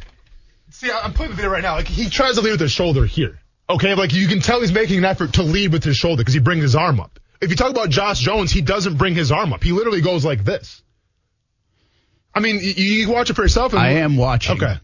See, 0.75 0.91
I'm 0.91 1.13
playing 1.13 1.31
the 1.31 1.37
video 1.37 1.53
right 1.53 1.63
now. 1.63 1.77
Like 1.77 1.87
he 1.87 2.11
tries 2.11 2.35
to 2.35 2.41
lead 2.41 2.51
with 2.51 2.61
his 2.61 2.73
shoulder 2.73 3.07
here. 3.07 3.39
Okay, 3.71 3.95
like 3.95 4.13
you 4.13 4.27
can 4.27 4.41
tell 4.41 4.61
he's 4.61 4.73
making 4.73 4.99
an 4.99 5.05
effort 5.05 5.35
to 5.35 5.45
lead 5.45 5.73
with 5.73 5.85
his 5.85 5.97
shoulder 5.97 6.21
because 6.23 6.35
he 6.35 6.41
brings 6.41 6.63
his 6.63 6.75
arm 6.75 6.99
up. 6.99 7.21
If 7.41 7.51
you 7.51 7.57
talk 7.57 7.71
about 7.71 7.91
Josh 7.91 8.19
Jones, 8.19 8.51
he 8.51 8.61
doesn't 8.61 8.97
bring 8.97 9.15
his 9.15 9.31
arm 9.31 9.53
up. 9.53 9.63
He 9.63 9.71
literally 9.71 10.01
goes 10.01 10.25
like 10.25 10.45
this. 10.45 10.83
I 12.35 12.41
mean, 12.41 12.59
you, 12.61 12.73
you 12.73 13.09
watch 13.09 13.31
it 13.31 13.35
for 13.35 13.43
yourself. 13.43 13.73
I 13.73 13.91
am 13.91 14.17
watching. 14.17 14.57
Okay 14.57 14.79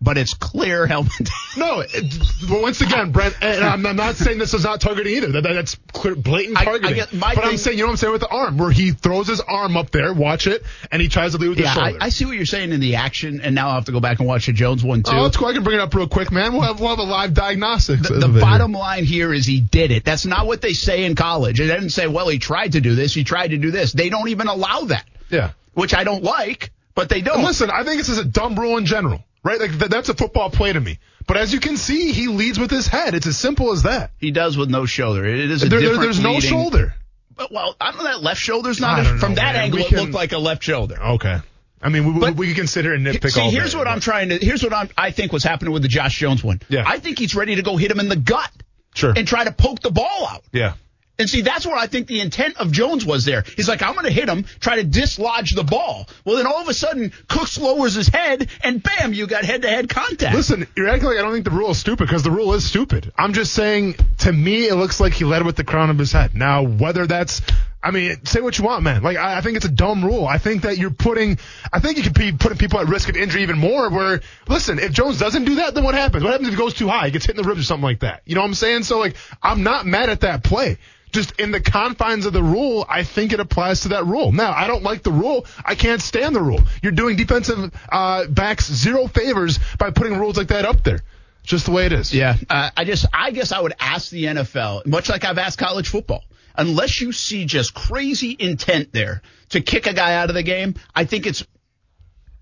but 0.00 0.16
it's 0.16 0.34
clear 0.34 0.86
helmet. 0.86 1.12
no, 1.56 1.80
it, 1.80 2.14
once 2.48 2.80
again, 2.80 3.10
Brent, 3.10 3.34
and 3.42 3.64
I'm, 3.64 3.84
I'm, 3.84 3.96
not 3.96 4.14
saying 4.14 4.38
this 4.38 4.54
is 4.54 4.64
not 4.64 4.80
targeting 4.80 5.16
either. 5.16 5.32
That, 5.32 5.42
that's 5.42 5.74
clear, 5.92 6.14
blatant 6.14 6.58
targeting. 6.58 7.00
I, 7.00 7.02
I 7.02 7.06
but 7.34 7.34
thing, 7.34 7.44
I'm 7.44 7.56
saying, 7.56 7.78
you 7.78 7.84
know 7.84 7.88
what 7.88 7.92
I'm 7.92 7.96
saying 7.96 8.12
with 8.12 8.20
the 8.20 8.28
arm, 8.28 8.58
where 8.58 8.70
he 8.70 8.92
throws 8.92 9.26
his 9.26 9.40
arm 9.40 9.76
up 9.76 9.90
there, 9.90 10.12
watch 10.12 10.46
it, 10.46 10.62
and 10.92 11.02
he 11.02 11.08
tries 11.08 11.32
to 11.32 11.38
lead 11.38 11.48
with 11.48 11.58
yeah, 11.58 11.66
his 11.66 11.74
shoulder. 11.74 11.98
I, 12.00 12.06
I, 12.06 12.08
see 12.10 12.26
what 12.26 12.36
you're 12.36 12.46
saying 12.46 12.72
in 12.72 12.80
the 12.80 12.96
action, 12.96 13.40
and 13.40 13.54
now 13.54 13.70
I 13.70 13.74
have 13.74 13.86
to 13.86 13.92
go 13.92 14.00
back 14.00 14.20
and 14.20 14.28
watch 14.28 14.46
the 14.46 14.52
Jones 14.52 14.84
one 14.84 15.02
too. 15.02 15.12
Oh, 15.14 15.24
that's 15.24 15.36
cool. 15.36 15.48
I 15.48 15.52
can 15.52 15.64
bring 15.64 15.78
it 15.78 15.82
up 15.82 15.92
real 15.94 16.08
quick, 16.08 16.30
man. 16.30 16.52
We'll 16.52 16.62
have, 16.62 16.78
we'll 16.78 16.90
have 16.90 17.00
a 17.00 17.02
live 17.02 17.34
diagnostics. 17.34 18.08
The, 18.08 18.14
the 18.14 18.40
bottom 18.40 18.72
line 18.72 19.04
here 19.04 19.32
is 19.32 19.46
he 19.46 19.60
did 19.60 19.90
it. 19.90 20.04
That's 20.04 20.26
not 20.26 20.46
what 20.46 20.60
they 20.60 20.74
say 20.74 21.04
in 21.04 21.16
college. 21.16 21.58
They 21.58 21.66
didn't 21.66 21.90
say, 21.90 22.06
well, 22.06 22.28
he 22.28 22.38
tried 22.38 22.72
to 22.72 22.80
do 22.80 22.94
this, 22.94 23.14
he 23.14 23.24
tried 23.24 23.48
to 23.48 23.58
do 23.58 23.72
this. 23.72 23.92
They 23.92 24.10
don't 24.10 24.28
even 24.28 24.46
allow 24.46 24.82
that. 24.82 25.04
Yeah. 25.28 25.52
Which 25.74 25.94
I 25.94 26.04
don't 26.04 26.22
like, 26.22 26.70
but 26.94 27.08
they 27.08 27.20
don't. 27.20 27.38
And 27.38 27.44
listen, 27.44 27.70
I 27.70 27.82
think 27.82 27.98
this 27.98 28.08
is 28.08 28.18
a 28.18 28.24
dumb 28.24 28.58
rule 28.58 28.78
in 28.78 28.86
general 28.86 29.24
right? 29.42 29.60
Like 29.60 29.78
th- 29.78 29.90
that's 29.90 30.08
a 30.08 30.14
football 30.14 30.50
play 30.50 30.72
to 30.72 30.80
me. 30.80 30.98
But 31.26 31.36
as 31.36 31.52
you 31.52 31.60
can 31.60 31.76
see, 31.76 32.12
he 32.12 32.28
leads 32.28 32.58
with 32.58 32.70
his 32.70 32.86
head. 32.86 33.14
It's 33.14 33.26
as 33.26 33.36
simple 33.36 33.72
as 33.72 33.82
that. 33.82 34.12
He 34.18 34.30
does 34.30 34.56
with 34.56 34.70
no 34.70 34.86
shoulder. 34.86 35.26
It 35.26 35.50
is 35.50 35.62
a 35.62 35.68
there, 35.68 35.80
different 35.80 36.00
There's 36.00 36.18
leading. 36.18 36.32
no 36.32 36.40
shoulder. 36.40 36.94
But, 37.36 37.52
well, 37.52 37.76
I 37.80 37.92
don't 37.92 37.98
know 37.98 38.04
that 38.04 38.22
left 38.22 38.40
shoulder's 38.40 38.80
not. 38.80 39.00
A, 39.00 39.18
from 39.18 39.34
that 39.36 39.54
man. 39.54 39.64
angle, 39.64 39.84
can, 39.84 39.98
it 39.98 40.00
looked 40.00 40.14
like 40.14 40.32
a 40.32 40.38
left 40.38 40.62
shoulder. 40.64 41.00
Okay. 41.00 41.38
I 41.80 41.88
mean, 41.90 42.14
we, 42.14 42.20
but, 42.20 42.34
we, 42.34 42.46
can 42.48 42.56
consider 42.56 42.94
it 42.94 43.00
nitpick. 43.00 43.30
See, 43.30 43.40
here's 43.50 43.72
day, 43.72 43.78
what 43.78 43.84
but. 43.84 43.92
I'm 43.92 44.00
trying 44.00 44.30
to. 44.30 44.38
Here's 44.38 44.64
what 44.64 44.72
I'm, 44.72 44.88
I 44.96 45.12
think 45.12 45.32
was 45.32 45.44
happening 45.44 45.72
with 45.72 45.82
the 45.82 45.88
Josh 45.88 46.18
Jones 46.18 46.42
one. 46.42 46.60
Yeah. 46.68 46.82
I 46.86 46.98
think 46.98 47.18
he's 47.18 47.36
ready 47.36 47.54
to 47.56 47.62
go 47.62 47.76
hit 47.76 47.90
him 47.90 48.00
in 48.00 48.08
the 48.08 48.16
gut. 48.16 48.50
Sure. 48.94 49.12
And 49.14 49.28
try 49.28 49.44
to 49.44 49.52
poke 49.52 49.80
the 49.80 49.90
ball 49.92 50.26
out. 50.28 50.42
Yeah. 50.52 50.74
And 51.20 51.28
see, 51.28 51.40
that's 51.40 51.66
where 51.66 51.74
I 51.74 51.88
think 51.88 52.06
the 52.06 52.20
intent 52.20 52.58
of 52.58 52.70
Jones 52.70 53.04
was 53.04 53.24
there. 53.24 53.42
He's 53.56 53.68
like, 53.68 53.82
I'm 53.82 53.94
going 53.94 54.06
to 54.06 54.12
hit 54.12 54.28
him, 54.28 54.44
try 54.60 54.76
to 54.76 54.84
dislodge 54.84 55.52
the 55.52 55.64
ball. 55.64 56.08
Well, 56.24 56.36
then 56.36 56.46
all 56.46 56.60
of 56.60 56.68
a 56.68 56.74
sudden, 56.74 57.12
Cooks 57.26 57.58
lowers 57.58 57.94
his 57.94 58.06
head, 58.06 58.48
and 58.62 58.80
bam, 58.80 59.12
you 59.12 59.26
got 59.26 59.44
head 59.44 59.62
to 59.62 59.68
head 59.68 59.88
contact. 59.88 60.32
Listen, 60.32 60.68
you're 60.76 60.88
acting 60.88 61.08
like 61.08 61.18
I 61.18 61.22
don't 61.22 61.32
think 61.32 61.44
the 61.44 61.50
rule 61.50 61.70
is 61.70 61.78
stupid 61.78 62.06
because 62.06 62.22
the 62.22 62.30
rule 62.30 62.54
is 62.54 62.64
stupid. 62.64 63.12
I'm 63.18 63.32
just 63.32 63.52
saying, 63.52 63.96
to 64.18 64.32
me, 64.32 64.68
it 64.68 64.76
looks 64.76 65.00
like 65.00 65.12
he 65.12 65.24
led 65.24 65.44
with 65.44 65.56
the 65.56 65.64
crown 65.64 65.90
of 65.90 65.98
his 65.98 66.12
head. 66.12 66.36
Now, 66.36 66.62
whether 66.62 67.04
that's 67.08 67.42
I 67.82 67.90
mean, 67.90 68.24
say 68.24 68.40
what 68.40 68.56
you 68.58 68.64
want, 68.64 68.82
man. 68.82 69.02
Like, 69.02 69.16
I, 69.16 69.38
I, 69.38 69.40
think 69.40 69.56
it's 69.56 69.64
a 69.64 69.70
dumb 69.70 70.04
rule. 70.04 70.26
I 70.26 70.38
think 70.38 70.62
that 70.62 70.78
you're 70.78 70.90
putting, 70.90 71.38
I 71.72 71.78
think 71.78 71.96
you 71.96 72.02
could 72.02 72.14
be 72.14 72.32
putting 72.32 72.58
people 72.58 72.80
at 72.80 72.88
risk 72.88 73.08
of 73.08 73.16
injury 73.16 73.42
even 73.42 73.56
more. 73.56 73.88
Where, 73.88 74.20
listen, 74.48 74.80
if 74.80 74.90
Jones 74.90 75.18
doesn't 75.18 75.44
do 75.44 75.56
that, 75.56 75.74
then 75.74 75.84
what 75.84 75.94
happens? 75.94 76.24
What 76.24 76.32
happens 76.32 76.48
if 76.48 76.54
he 76.54 76.58
goes 76.58 76.74
too 76.74 76.88
high? 76.88 77.06
He 77.06 77.12
gets 77.12 77.26
hit 77.26 77.36
in 77.36 77.42
the 77.42 77.48
ribs 77.48 77.60
or 77.60 77.64
something 77.64 77.84
like 77.84 78.00
that. 78.00 78.22
You 78.24 78.34
know 78.34 78.40
what 78.40 78.48
I'm 78.48 78.54
saying? 78.54 78.82
So, 78.82 78.98
like, 78.98 79.14
I'm 79.40 79.62
not 79.62 79.86
mad 79.86 80.10
at 80.10 80.20
that 80.20 80.42
play 80.42 80.78
just 81.12 81.40
in 81.40 81.50
the 81.50 81.60
confines 81.60 82.26
of 82.26 82.32
the 82.32 82.42
rule, 82.42 82.84
I 82.88 83.02
think 83.02 83.32
it 83.32 83.40
applies 83.40 83.82
to 83.82 83.88
that 83.90 84.06
rule. 84.06 84.32
Now, 84.32 84.52
I 84.52 84.66
don't 84.66 84.82
like 84.82 85.02
the 85.02 85.12
rule. 85.12 85.46
I 85.64 85.74
can't 85.74 86.02
stand 86.02 86.34
the 86.34 86.42
rule. 86.42 86.60
You're 86.82 86.92
doing 86.92 87.16
defensive 87.16 87.72
uh, 87.90 88.26
backs 88.26 88.70
zero 88.70 89.06
favors 89.06 89.58
by 89.78 89.90
putting 89.90 90.18
rules 90.18 90.36
like 90.36 90.48
that 90.48 90.64
up 90.64 90.84
there. 90.84 91.00
Just 91.42 91.64
the 91.64 91.72
way 91.72 91.86
it 91.86 91.92
is. 91.92 92.12
Yeah, 92.12 92.36
uh, 92.50 92.70
I 92.76 92.84
just, 92.84 93.06
I 93.12 93.30
guess 93.30 93.52
I 93.52 93.60
would 93.60 93.72
ask 93.80 94.10
the 94.10 94.24
NFL, 94.24 94.84
much 94.86 95.08
like 95.08 95.24
I've 95.24 95.38
asked 95.38 95.58
college 95.58 95.88
football, 95.88 96.22
unless 96.54 97.00
you 97.00 97.12
see 97.12 97.46
just 97.46 97.72
crazy 97.72 98.36
intent 98.38 98.92
there 98.92 99.22
to 99.50 99.62
kick 99.62 99.86
a 99.86 99.94
guy 99.94 100.14
out 100.14 100.28
of 100.28 100.34
the 100.34 100.42
game, 100.42 100.74
I 100.94 101.06
think 101.06 101.26
it's 101.26 101.46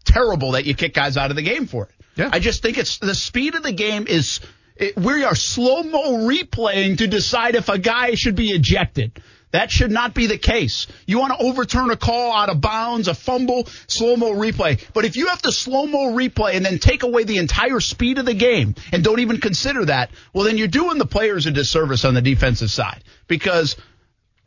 terrible 0.04 0.52
that 0.52 0.64
you 0.64 0.74
kick 0.74 0.94
guys 0.94 1.16
out 1.16 1.30
of 1.30 1.36
the 1.36 1.42
game 1.42 1.66
for 1.66 1.84
it. 1.84 1.90
Yeah. 2.16 2.30
I 2.32 2.38
just 2.38 2.62
think 2.62 2.78
it's 2.78 2.98
the 2.98 3.14
speed 3.14 3.54
of 3.54 3.62
the 3.62 3.72
game 3.72 4.06
is 4.08 4.40
it, 4.76 4.96
we 4.96 5.24
are 5.24 5.34
slow 5.34 5.82
mo 5.82 6.26
replaying 6.26 6.98
to 6.98 7.06
decide 7.06 7.54
if 7.54 7.68
a 7.68 7.78
guy 7.78 8.14
should 8.14 8.36
be 8.36 8.50
ejected. 8.50 9.12
That 9.52 9.70
should 9.70 9.90
not 9.90 10.12
be 10.12 10.26
the 10.26 10.38
case. 10.38 10.86
You 11.06 11.18
want 11.18 11.38
to 11.38 11.46
overturn 11.46 11.90
a 11.90 11.96
call 11.96 12.32
out 12.32 12.50
of 12.50 12.60
bounds, 12.60 13.08
a 13.08 13.14
fumble, 13.14 13.66
slow 13.86 14.16
mo 14.16 14.32
replay. 14.32 14.84
But 14.92 15.04
if 15.04 15.16
you 15.16 15.28
have 15.28 15.40
to 15.42 15.52
slow 15.52 15.86
mo 15.86 16.12
replay 16.12 16.56
and 16.56 16.64
then 16.64 16.78
take 16.78 17.04
away 17.04 17.24
the 17.24 17.38
entire 17.38 17.80
speed 17.80 18.18
of 18.18 18.26
the 18.26 18.34
game 18.34 18.74
and 18.92 19.02
don't 19.02 19.20
even 19.20 19.40
consider 19.40 19.84
that, 19.86 20.10
well, 20.34 20.44
then 20.44 20.58
you're 20.58 20.68
doing 20.68 20.98
the 20.98 21.06
players 21.06 21.46
a 21.46 21.52
disservice 21.52 22.04
on 22.04 22.14
the 22.14 22.20
defensive 22.20 22.70
side. 22.70 23.02
Because, 23.28 23.76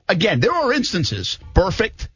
again, 0.08 0.42
there 0.42 0.54
are 0.54 0.74
instances, 0.74 1.40
perfect, 1.54 2.10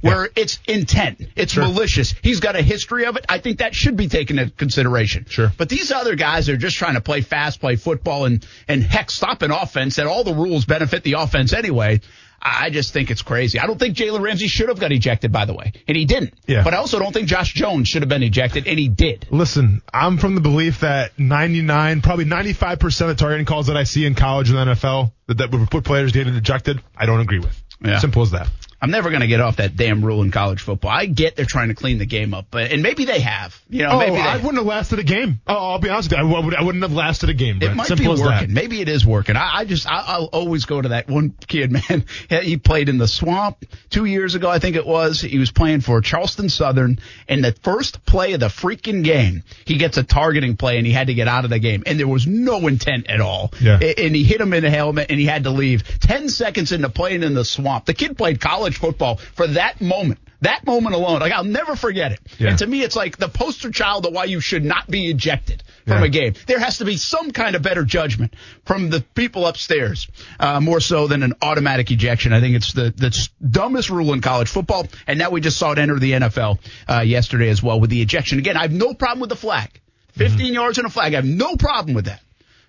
where 0.00 0.28
it's 0.36 0.58
intent, 0.66 1.20
it's 1.36 1.52
Sure. 1.52 1.64
malicious. 1.64 2.14
He's 2.22 2.40
got 2.40 2.56
a 2.56 2.62
history 2.62 3.04
of 3.06 3.16
it. 3.16 3.26
I 3.28 3.38
think 3.38 3.58
that 3.58 3.74
should 3.74 3.96
be 3.96 4.08
taken 4.08 4.38
into 4.38 4.52
consideration. 4.52 5.26
Sure. 5.28 5.52
But 5.56 5.68
these 5.68 5.92
other 5.92 6.14
guys 6.14 6.48
are 6.48 6.56
just 6.56 6.76
trying 6.76 6.94
to 6.94 7.00
play 7.00 7.20
fast, 7.20 7.60
play 7.60 7.76
football, 7.76 8.24
and 8.24 8.44
and 8.68 8.82
heck, 8.82 9.10
stop 9.10 9.42
an 9.42 9.50
offense 9.50 9.96
that 9.96 10.06
all 10.06 10.24
the 10.24 10.34
rules 10.34 10.64
benefit 10.64 11.02
the 11.02 11.14
offense 11.14 11.52
anyway. 11.52 12.00
I 12.42 12.70
just 12.70 12.94
think 12.94 13.10
it's 13.10 13.20
crazy. 13.20 13.58
I 13.60 13.66
don't 13.66 13.78
think 13.78 13.94
Jalen 13.98 14.22
Ramsey 14.22 14.48
should 14.48 14.70
have 14.70 14.80
got 14.80 14.92
ejected, 14.92 15.30
by 15.30 15.44
the 15.44 15.52
way, 15.52 15.74
and 15.86 15.94
he 15.94 16.06
didn't. 16.06 16.32
Yeah. 16.46 16.64
But 16.64 16.72
I 16.72 16.78
also 16.78 16.98
don't 16.98 17.12
think 17.12 17.28
Josh 17.28 17.52
Jones 17.52 17.86
should 17.86 18.00
have 18.00 18.08
been 18.08 18.22
ejected, 18.22 18.66
and 18.66 18.78
he 18.78 18.88
did. 18.88 19.26
Listen, 19.30 19.82
I'm 19.92 20.16
from 20.16 20.34
the 20.36 20.40
belief 20.40 20.80
that 20.80 21.18
99, 21.18 22.00
probably 22.00 22.24
95% 22.24 23.10
of 23.10 23.18
targeting 23.18 23.44
calls 23.44 23.66
that 23.66 23.76
I 23.76 23.84
see 23.84 24.06
in 24.06 24.14
college 24.14 24.48
and 24.48 24.56
the 24.56 24.72
NFL 24.74 25.12
that, 25.26 25.36
that 25.36 25.50
would 25.50 25.70
put 25.70 25.84
players 25.84 26.12
getting 26.12 26.34
ejected, 26.34 26.80
I 26.96 27.04
don't 27.04 27.20
agree 27.20 27.40
with. 27.40 27.62
Yeah. 27.84 27.98
Simple 27.98 28.22
as 28.22 28.30
that. 28.30 28.48
I'm 28.82 28.90
never 28.90 29.10
going 29.10 29.20
to 29.20 29.26
get 29.26 29.40
off 29.40 29.56
that 29.56 29.76
damn 29.76 30.04
rule 30.04 30.22
in 30.22 30.30
college 30.30 30.62
football. 30.62 30.90
I 30.90 31.06
get 31.06 31.36
they're 31.36 31.44
trying 31.44 31.68
to 31.68 31.74
clean 31.74 31.98
the 31.98 32.06
game 32.06 32.32
up, 32.32 32.46
but 32.50 32.70
and 32.70 32.82
maybe 32.82 33.04
they 33.04 33.20
have. 33.20 33.60
You 33.68 33.82
know, 33.82 33.90
Oh, 33.92 33.98
maybe 33.98 34.12
they 34.16 34.20
I 34.22 34.36
wouldn't 34.36 34.56
have 34.56 34.66
lasted 34.66 34.98
a 34.98 35.02
game. 35.04 35.40
Oh, 35.46 35.54
I'll 35.72 35.78
be 35.78 35.88
honest 35.90 36.10
with 36.10 36.18
you. 36.18 36.34
I, 36.34 36.40
would, 36.40 36.54
I 36.54 36.62
wouldn't 36.62 36.82
have 36.82 36.92
lasted 36.92 37.28
a 37.28 37.34
game. 37.34 37.60
It 37.60 37.74
might 37.74 37.86
Simple 37.88 38.14
be 38.16 38.22
working. 38.22 38.54
Maybe 38.54 38.80
it 38.80 38.88
is 38.88 39.04
working. 39.04 39.36
I, 39.36 39.58
I 39.58 39.64
just, 39.64 39.86
I, 39.86 40.02
I'll 40.06 40.24
always 40.32 40.64
go 40.64 40.80
to 40.80 40.88
that 40.90 41.08
one 41.08 41.34
kid, 41.46 41.72
man. 41.88 42.04
He 42.42 42.56
played 42.56 42.88
in 42.88 42.98
the 42.98 43.08
swamp 43.08 43.64
two 43.90 44.04
years 44.06 44.34
ago, 44.34 44.48
I 44.48 44.58
think 44.58 44.76
it 44.76 44.86
was. 44.86 45.20
He 45.20 45.38
was 45.38 45.50
playing 45.50 45.80
for 45.82 46.00
Charleston 46.00 46.48
Southern. 46.48 46.98
And 47.28 47.44
the 47.44 47.52
first 47.62 48.04
play 48.06 48.32
of 48.32 48.40
the 48.40 48.46
freaking 48.46 49.04
game, 49.04 49.42
he 49.66 49.76
gets 49.76 49.96
a 49.98 50.02
targeting 50.02 50.56
play 50.56 50.78
and 50.78 50.86
he 50.86 50.92
had 50.92 51.08
to 51.08 51.14
get 51.14 51.28
out 51.28 51.44
of 51.44 51.50
the 51.50 51.58
game. 51.58 51.82
And 51.86 51.98
there 52.00 52.08
was 52.08 52.26
no 52.26 52.66
intent 52.66 53.08
at 53.08 53.20
all. 53.20 53.52
Yeah. 53.60 53.78
And 53.78 54.14
he 54.16 54.24
hit 54.24 54.40
him 54.40 54.52
in 54.54 54.62
the 54.62 54.70
helmet 54.70 55.06
and 55.10 55.20
he 55.20 55.26
had 55.26 55.44
to 55.44 55.50
leave. 55.50 55.82
Ten 56.00 56.28
seconds 56.28 56.72
into 56.72 56.88
playing 56.88 57.22
in 57.22 57.34
the 57.34 57.44
swamp. 57.44 57.84
The 57.84 57.94
kid 57.94 58.16
played 58.16 58.40
college 58.40 58.69
football 58.78 59.16
for 59.16 59.46
that 59.48 59.80
moment. 59.80 60.18
That 60.42 60.64
moment 60.64 60.94
alone, 60.94 61.20
like 61.20 61.32
I'll 61.32 61.44
never 61.44 61.76
forget 61.76 62.12
it. 62.12 62.20
Yeah. 62.38 62.48
And 62.48 62.58
to 62.60 62.66
me, 62.66 62.82
it's 62.82 62.96
like 62.96 63.18
the 63.18 63.28
poster 63.28 63.70
child 63.70 64.06
of 64.06 64.14
why 64.14 64.24
you 64.24 64.40
should 64.40 64.64
not 64.64 64.88
be 64.90 65.10
ejected 65.10 65.62
from 65.86 65.98
Yeah. 65.98 66.04
a 66.06 66.08
game. 66.08 66.34
There 66.46 66.58
has 66.58 66.78
to 66.78 66.86
be 66.86 66.96
some 66.96 67.30
kind 67.30 67.54
of 67.56 67.60
better 67.60 67.84
judgment 67.84 68.32
from 68.64 68.88
the 68.88 69.02
people 69.14 69.46
upstairs, 69.46 70.08
uh, 70.38 70.58
more 70.60 70.80
so 70.80 71.08
than 71.08 71.22
an 71.22 71.34
automatic 71.42 71.90
ejection. 71.90 72.32
I 72.32 72.40
think 72.40 72.56
it's 72.56 72.72
the 72.72 72.90
the 72.96 73.28
dumbest 73.46 73.90
rule 73.90 74.14
in 74.14 74.22
college 74.22 74.48
football, 74.48 74.86
and 75.06 75.18
now 75.18 75.28
we 75.28 75.42
just 75.42 75.58
saw 75.58 75.72
it 75.72 75.78
enter 75.78 75.98
the 75.98 76.12
NFL 76.12 76.58
uh, 76.88 77.00
yesterday 77.00 77.50
as 77.50 77.62
well 77.62 77.78
with 77.78 77.90
the 77.90 78.00
ejection. 78.00 78.38
Again, 78.38 78.56
I 78.56 78.62
have 78.62 78.72
no 78.72 78.94
problem 78.94 79.20
with 79.20 79.28
the 79.28 79.36
flag, 79.36 79.78
15 80.14 80.54
yards 80.54 80.78
and 80.78 80.86
a 80.86 80.90
flag. 80.90 81.12
I 81.12 81.16
have 81.16 81.26
no 81.26 81.56
problem 81.56 81.94
with 81.94 82.06
that, 82.06 82.22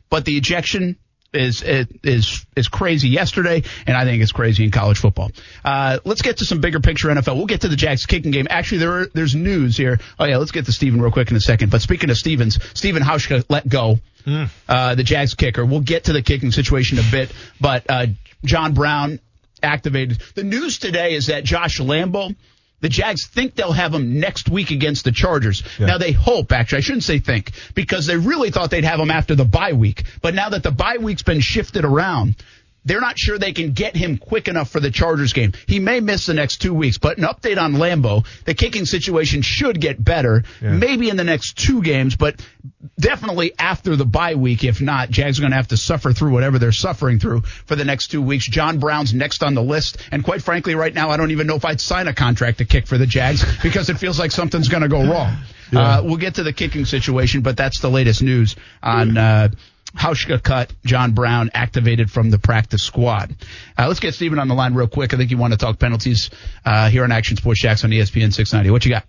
but 0.10 0.25
the 0.25 0.36
ejection. 0.36 0.98
Is 1.33 1.63
is 1.63 2.45
is 2.57 2.67
crazy 2.67 3.07
yesterday, 3.07 3.63
and 3.88 3.95
I 3.95 4.03
think 4.03 4.21
it's 4.21 4.33
crazy 4.33 4.65
in 4.65 4.71
college 4.71 4.97
football. 4.97 5.31
Uh, 5.63 6.00
let's 6.03 6.21
get 6.21 6.38
to 6.38 6.45
some 6.45 6.59
bigger 6.59 6.81
picture 6.81 7.07
NFL. 7.07 7.38
We'll 7.38 7.45
get 7.45 7.61
to 7.61 7.69
the 7.69 7.77
Jags 7.77 8.05
kicking 8.05 8.31
game. 8.31 8.47
Actually, 8.50 8.79
there 8.79 8.91
are, 9.00 9.07
there's 9.13 9.33
news 9.33 9.77
here. 9.77 10.01
Oh 10.19 10.25
yeah, 10.25 10.38
let's 10.38 10.51
get 10.51 10.65
to 10.65 10.73
Steven 10.73 11.01
real 11.01 11.11
quick 11.11 11.31
in 11.31 11.38
a 11.38 11.39
second. 11.39 11.71
But 11.71 11.81
speaking 11.81 12.09
of 12.09 12.17
Stevens, 12.17 12.59
Stephen 12.73 13.01
Hauschka 13.01 13.45
let 13.47 13.65
go 13.65 14.00
uh, 14.67 14.95
the 14.95 15.03
Jags 15.03 15.33
kicker. 15.33 15.65
We'll 15.65 15.79
get 15.79 16.05
to 16.05 16.13
the 16.13 16.21
kicking 16.21 16.51
situation 16.51 17.00
a 17.00 17.03
bit, 17.09 17.31
but 17.59 17.85
uh, 17.89 18.07
Jon 18.43 18.73
Brown 18.73 19.19
activated. 19.63 20.21
The 20.35 20.43
news 20.43 20.79
today 20.79 21.13
is 21.13 21.27
that 21.27 21.43
Josh 21.43 21.79
Lambo, 21.79 22.35
the 22.81 22.89
Jags 22.89 23.27
think 23.27 23.55
they'll 23.55 23.71
have 23.71 23.93
him 23.93 24.19
next 24.19 24.50
week 24.50 24.71
against 24.71 25.05
the 25.05 25.11
Chargers. 25.11 25.63
Now 25.79 25.97
they 25.97 26.11
hope, 26.11 26.51
actually, 26.51 26.79
I 26.79 26.81
shouldn't 26.81 27.03
say 27.03 27.19
think, 27.19 27.51
because 27.73 28.07
they 28.07 28.17
really 28.17 28.51
thought 28.51 28.71
they'd 28.71 28.83
have 28.83 29.00
him 29.00 29.11
after 29.11 29.35
the 29.35 29.45
bye 29.45 29.73
week. 29.73 30.03
But 30.21 30.35
now 30.35 30.50
that 30.50 30.63
the 30.63 30.71
bye 30.71 30.97
week's 31.00 31.23
been 31.23 31.41
shifted 31.41 31.85
around, 31.85 32.35
they're 32.83 33.01
not 33.01 33.17
sure 33.17 33.38
they 33.38 33.53
can 33.53 33.73
get 33.73 33.95
him 33.95 34.17
quick 34.17 34.47
enough 34.47 34.69
for 34.69 34.79
the 34.79 34.91
Chargers 34.91 35.33
game. 35.33 35.53
He 35.67 35.79
may 35.79 36.00
miss 36.00 36.25
the 36.25 36.33
next 36.33 36.57
two 36.57 36.73
weeks, 36.73 36.97
but 36.97 37.17
an 37.17 37.23
update 37.25 37.61
on 37.61 37.73
Lambo, 37.73 38.25
the 38.45 38.53
kicking 38.53 38.85
situation 38.85 39.41
should 39.41 39.79
get 39.79 40.03
better, 40.03 40.43
maybe 40.61 41.09
in 41.09 41.17
the 41.17 41.23
next 41.23 41.57
two 41.57 41.81
games, 41.81 42.15
but 42.15 42.41
definitely 43.00 43.53
after 43.59 43.95
the 43.95 44.05
bye 44.05 44.35
week. 44.35 44.63
If 44.63 44.81
not, 44.81 45.09
Jags 45.09 45.39
are 45.39 45.41
going 45.41 45.51
to 45.51 45.57
have 45.57 45.69
to 45.69 45.77
suffer 45.77 46.11
through 46.13 46.31
whatever 46.31 46.59
they're 46.59 46.71
suffering 46.71 47.19
through 47.19 47.41
for 47.41 47.75
the 47.75 47.85
next 47.85 48.07
two 48.07 48.21
weeks. 48.21 48.47
Jon 48.47 48.79
Brown's 48.79 49.13
next 49.13 49.43
on 49.43 49.53
the 49.53 49.63
list, 49.63 49.97
and 50.11 50.23
quite 50.23 50.41
frankly, 50.41 50.75
right 50.75 50.93
now, 50.93 51.09
I 51.09 51.17
don't 51.17 51.31
even 51.31 51.47
know 51.47 51.55
if 51.55 51.65
I'd 51.65 51.81
sign 51.81 52.07
a 52.07 52.13
contract 52.13 52.59
to 52.59 52.65
kick 52.65 52.88
for 52.88 52.97
the 52.97 53.07
Jags 53.07 53.45
because 53.63 53.89
it 53.89 53.97
feels 53.97 54.19
like 54.19 54.31
something's 54.31 54.69
going 54.69 54.83
to 54.83 54.89
go 54.89 55.05
wrong. 55.07 55.35
Uh, 55.73 56.01
we'll 56.03 56.17
get 56.17 56.35
to 56.35 56.43
the 56.43 56.51
kicking 56.51 56.83
situation, 56.83 57.41
but 57.41 57.55
that's 57.55 57.79
the 57.79 57.89
latest 57.89 58.21
news 58.21 58.55
on. 58.83 59.17
Uh, 59.17 59.50
Hauschka 59.95 60.42
cut, 60.42 60.74
Jon 60.85 61.13
Brown 61.13 61.51
activated 61.53 62.09
from 62.09 62.29
the 62.29 62.39
practice 62.39 62.83
squad. 62.83 63.35
Uh, 63.77 63.87
let's 63.87 64.00
get 64.00 64.13
Steven 64.13 64.39
on 64.39 64.48
the 64.48 64.55
line 64.55 64.74
real 64.74 64.87
quick. 64.87 65.13
I 65.13 65.18
think 65.18 65.31
you 65.31 65.37
want 65.37 65.53
to 65.53 65.57
talk 65.57 65.79
penalties 65.79 66.29
uh, 66.66 66.89
here 66.89 67.03
on 67.03 67.11
Action 67.11 67.37
Sports 67.37 67.61
Jax 67.61 67.83
on 67.83 67.92
ESPN 67.92 68.33
690. 68.33 68.72
What 68.72 68.85
you 68.85 68.92
got? 68.92 69.05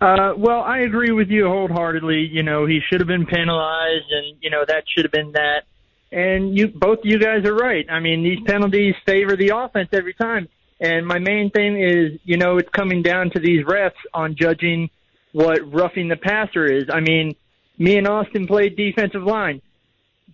Uh, 0.00 0.34
well, 0.36 0.60
I 0.60 0.80
agree 0.80 1.10
with 1.10 1.28
you 1.28 1.46
wholeheartedly. 1.46 2.28
You 2.30 2.42
know, 2.42 2.66
he 2.66 2.80
should 2.88 3.00
have 3.00 3.08
been 3.08 3.26
penalized, 3.26 4.10
and 4.10 4.36
you 4.40 4.50
know 4.50 4.64
that 4.66 4.84
should 4.88 5.04
have 5.04 5.12
been 5.12 5.32
that. 5.32 5.64
And 6.10 6.56
you, 6.56 6.68
both 6.68 7.00
you 7.02 7.18
guys 7.18 7.44
are 7.44 7.54
right. 7.54 7.84
I 7.90 8.00
mean, 8.00 8.22
these 8.22 8.38
penalties 8.46 8.94
favor 9.04 9.36
the 9.36 9.52
offense 9.54 9.90
every 9.92 10.14
time. 10.14 10.48
And 10.80 11.06
my 11.06 11.18
main 11.18 11.50
thing 11.50 11.82
is, 11.82 12.18
you 12.24 12.36
know, 12.36 12.56
it's 12.56 12.68
coming 12.70 13.02
down 13.02 13.30
to 13.30 13.40
these 13.40 13.64
refs 13.64 13.90
on 14.14 14.36
judging 14.36 14.88
what 15.32 15.60
roughing 15.72 16.08
the 16.08 16.16
passer 16.16 16.64
is. 16.64 16.84
I 16.92 17.00
mean, 17.00 17.34
me 17.78 17.96
and 17.96 18.06
Austin 18.06 18.46
played 18.46 18.76
defensive 18.76 19.22
line. 19.22 19.62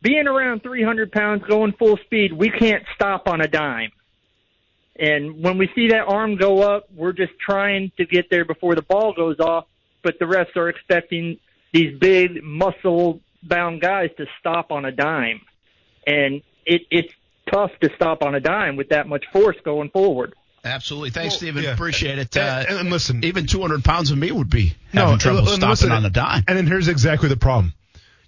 Being 0.02 0.26
around 0.26 0.62
300 0.62 1.12
pounds, 1.12 1.44
going 1.44 1.72
full 1.72 1.96
speed, 1.98 2.32
we 2.32 2.50
can't 2.50 2.84
stop 2.94 3.28
on 3.28 3.40
a 3.40 3.48
dime. 3.48 3.90
And 4.96 5.42
when 5.42 5.58
we 5.58 5.68
see 5.74 5.88
that 5.88 6.04
arm 6.06 6.36
go 6.36 6.60
up, 6.62 6.88
we're 6.94 7.12
just 7.12 7.32
trying 7.38 7.90
to 7.96 8.06
get 8.06 8.30
there 8.30 8.44
before 8.44 8.74
the 8.74 8.82
ball 8.82 9.12
goes 9.12 9.40
off. 9.40 9.66
But 10.02 10.18
the 10.18 10.26
refs 10.26 10.54
are 10.56 10.68
expecting 10.68 11.38
these 11.72 11.98
big, 11.98 12.42
muscle-bound 12.42 13.80
guys 13.80 14.10
to 14.18 14.26
stop 14.38 14.70
on 14.70 14.84
a 14.84 14.92
dime, 14.92 15.40
and 16.06 16.42
it, 16.64 16.82
it's 16.90 17.12
tough 17.50 17.72
to 17.80 17.90
stop 17.96 18.22
on 18.22 18.34
a 18.34 18.40
dime 18.40 18.76
with 18.76 18.90
that 18.90 19.08
much 19.08 19.24
force 19.32 19.56
going 19.64 19.90
forward. 19.90 20.34
Absolutely. 20.64 21.10
Thanks, 21.10 21.32
Well, 21.34 21.38
Steven. 21.38 21.62
yeah. 21.64 21.72
Appreciate 21.72 22.18
it. 22.18 22.36
And- 22.36 22.78
and 22.78 22.90
listen- 22.90 23.24
even 23.24 23.46
200 23.46 23.84
pounds 23.84 24.10
of 24.10 24.18
me 24.18 24.30
would 24.32 24.48
be 24.50 24.74
having 24.92 25.18
trouble 25.18 25.40
and 25.40 25.48
stopping 25.48 25.68
listen, 25.70 25.92
on 25.92 26.02
the 26.02 26.10
dime. 26.10 26.44
And 26.48 26.56
then 26.56 26.66
here's 26.66 26.88
exactly 26.88 27.28
the 27.28 27.36
problem. 27.36 27.74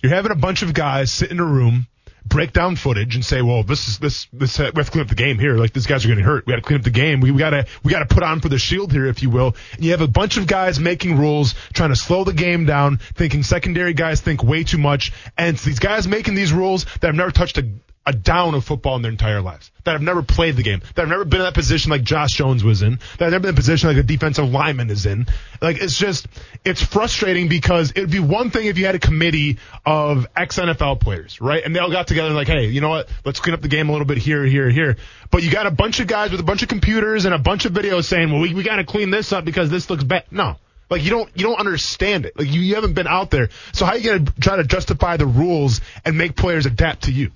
You're 0.02 0.14
having 0.14 0.32
a 0.32 0.36
bunch 0.36 0.62
of 0.62 0.74
guys 0.74 1.10
sit 1.10 1.30
in 1.30 1.40
a 1.40 1.44
room, 1.44 1.86
break 2.26 2.52
down 2.52 2.76
footage, 2.76 3.14
and 3.14 3.24
say, 3.24 3.40
"Well, 3.40 3.62
this 3.62 3.88
is 3.88 3.98
this 3.98 4.26
this 4.32 4.60
uh, 4.60 4.70
we 4.74 4.80
have 4.80 4.86
to 4.86 4.92
clean 4.92 5.02
up 5.02 5.08
the 5.08 5.14
game 5.14 5.38
here. 5.38 5.56
Like 5.56 5.72
these 5.72 5.86
guys 5.86 6.04
are 6.04 6.08
getting 6.08 6.24
hurt. 6.24 6.44
We 6.46 6.52
got 6.52 6.56
to 6.56 6.62
clean 6.62 6.78
up 6.78 6.84
the 6.84 6.90
game. 6.90 7.20
We, 7.20 7.30
we 7.30 7.38
got 7.38 7.50
to 7.50 7.66
we 7.82 7.90
got 7.90 8.00
to 8.00 8.14
put 8.14 8.22
on 8.22 8.40
for 8.40 8.48
the 8.48 8.58
shield 8.58 8.92
here, 8.92 9.06
if 9.06 9.22
you 9.22 9.30
will." 9.30 9.56
And 9.74 9.84
you 9.84 9.92
have 9.92 10.02
a 10.02 10.06
bunch 10.08 10.36
of 10.36 10.46
guys 10.46 10.78
making 10.78 11.16
rules, 11.16 11.54
trying 11.72 11.88
to 11.90 11.96
slow 11.96 12.24
the 12.24 12.34
game 12.34 12.66
down, 12.66 12.98
thinking 13.14 13.42
secondary 13.42 13.94
guys 13.94 14.20
think 14.20 14.42
way 14.44 14.62
too 14.64 14.78
much, 14.78 15.12
and 15.38 15.54
it's 15.56 15.64
these 15.64 15.78
guys 15.78 16.06
making 16.06 16.34
these 16.34 16.52
rules 16.52 16.84
that 17.00 17.06
have 17.06 17.14
never 17.16 17.30
touched 17.30 17.56
a 17.58 17.66
a 18.06 18.12
down 18.12 18.54
of 18.54 18.64
football 18.64 18.96
in 18.96 19.02
their 19.02 19.10
entire 19.10 19.40
lives, 19.40 19.70
that 19.84 19.92
have 19.92 20.02
never 20.02 20.22
played 20.22 20.56
the 20.56 20.62
game, 20.62 20.80
that 20.94 21.02
have 21.02 21.08
never 21.08 21.24
been 21.24 21.40
in 21.40 21.46
that 21.46 21.54
position 21.54 21.90
like 21.90 22.02
Josh 22.02 22.32
Jones 22.32 22.62
was 22.62 22.82
in, 22.82 23.00
that 23.18 23.26
have 23.26 23.32
never 23.32 23.40
been 23.40 23.48
in 23.50 23.54
a 23.54 23.56
position 23.56 23.88
like 23.88 23.98
a 23.98 24.02
defensive 24.02 24.48
lineman 24.48 24.90
is 24.90 25.06
in. 25.06 25.26
Like 25.60 25.78
it's 25.80 25.98
just, 25.98 26.28
it's 26.64 26.82
frustrating 26.82 27.48
because 27.48 27.90
it'd 27.90 28.10
be 28.10 28.20
one 28.20 28.50
thing 28.50 28.66
if 28.66 28.78
you 28.78 28.86
had 28.86 28.94
a 28.94 29.00
committee 29.00 29.58
of 29.84 30.26
ex 30.36 30.58
NFL 30.58 31.00
players, 31.00 31.40
right? 31.40 31.64
And 31.64 31.74
they 31.74 31.80
all 31.80 31.90
got 31.90 32.06
together 32.06 32.28
and 32.28 32.36
like, 32.36 32.48
hey, 32.48 32.66
you 32.66 32.80
know 32.80 32.90
what? 32.90 33.08
Let's 33.24 33.40
clean 33.40 33.54
up 33.54 33.62
the 33.62 33.68
game 33.68 33.88
a 33.88 33.92
little 33.92 34.06
bit 34.06 34.18
here, 34.18 34.44
here, 34.44 34.70
here. 34.70 34.96
But 35.30 35.42
you 35.42 35.50
got 35.50 35.66
a 35.66 35.72
bunch 35.72 35.98
of 36.00 36.06
guys 36.06 36.30
with 36.30 36.40
a 36.40 36.44
bunch 36.44 36.62
of 36.62 36.68
computers 36.68 37.24
and 37.24 37.34
a 37.34 37.38
bunch 37.38 37.64
of 37.64 37.72
videos 37.72 38.04
saying, 38.04 38.30
well, 38.30 38.40
we, 38.40 38.54
we 38.54 38.62
got 38.62 38.76
to 38.76 38.84
clean 38.84 39.10
this 39.10 39.32
up 39.32 39.44
because 39.44 39.68
this 39.68 39.90
looks 39.90 40.04
bad. 40.04 40.24
No. 40.30 40.56
Like 40.88 41.02
you 41.02 41.10
don't 41.10 41.28
you 41.34 41.42
don't 41.42 41.58
understand 41.58 42.26
it. 42.26 42.38
Like 42.38 42.48
you, 42.48 42.60
you 42.60 42.76
haven't 42.76 42.92
been 42.92 43.08
out 43.08 43.30
there. 43.30 43.48
So 43.72 43.84
how 43.84 43.92
are 43.92 43.98
you 43.98 44.18
gonna 44.18 44.32
try 44.40 44.56
to 44.56 44.64
justify 44.64 45.16
the 45.16 45.26
rules 45.26 45.80
and 46.04 46.16
make 46.16 46.36
players 46.36 46.64
adapt 46.66 47.04
to 47.04 47.12
you? 47.12 47.32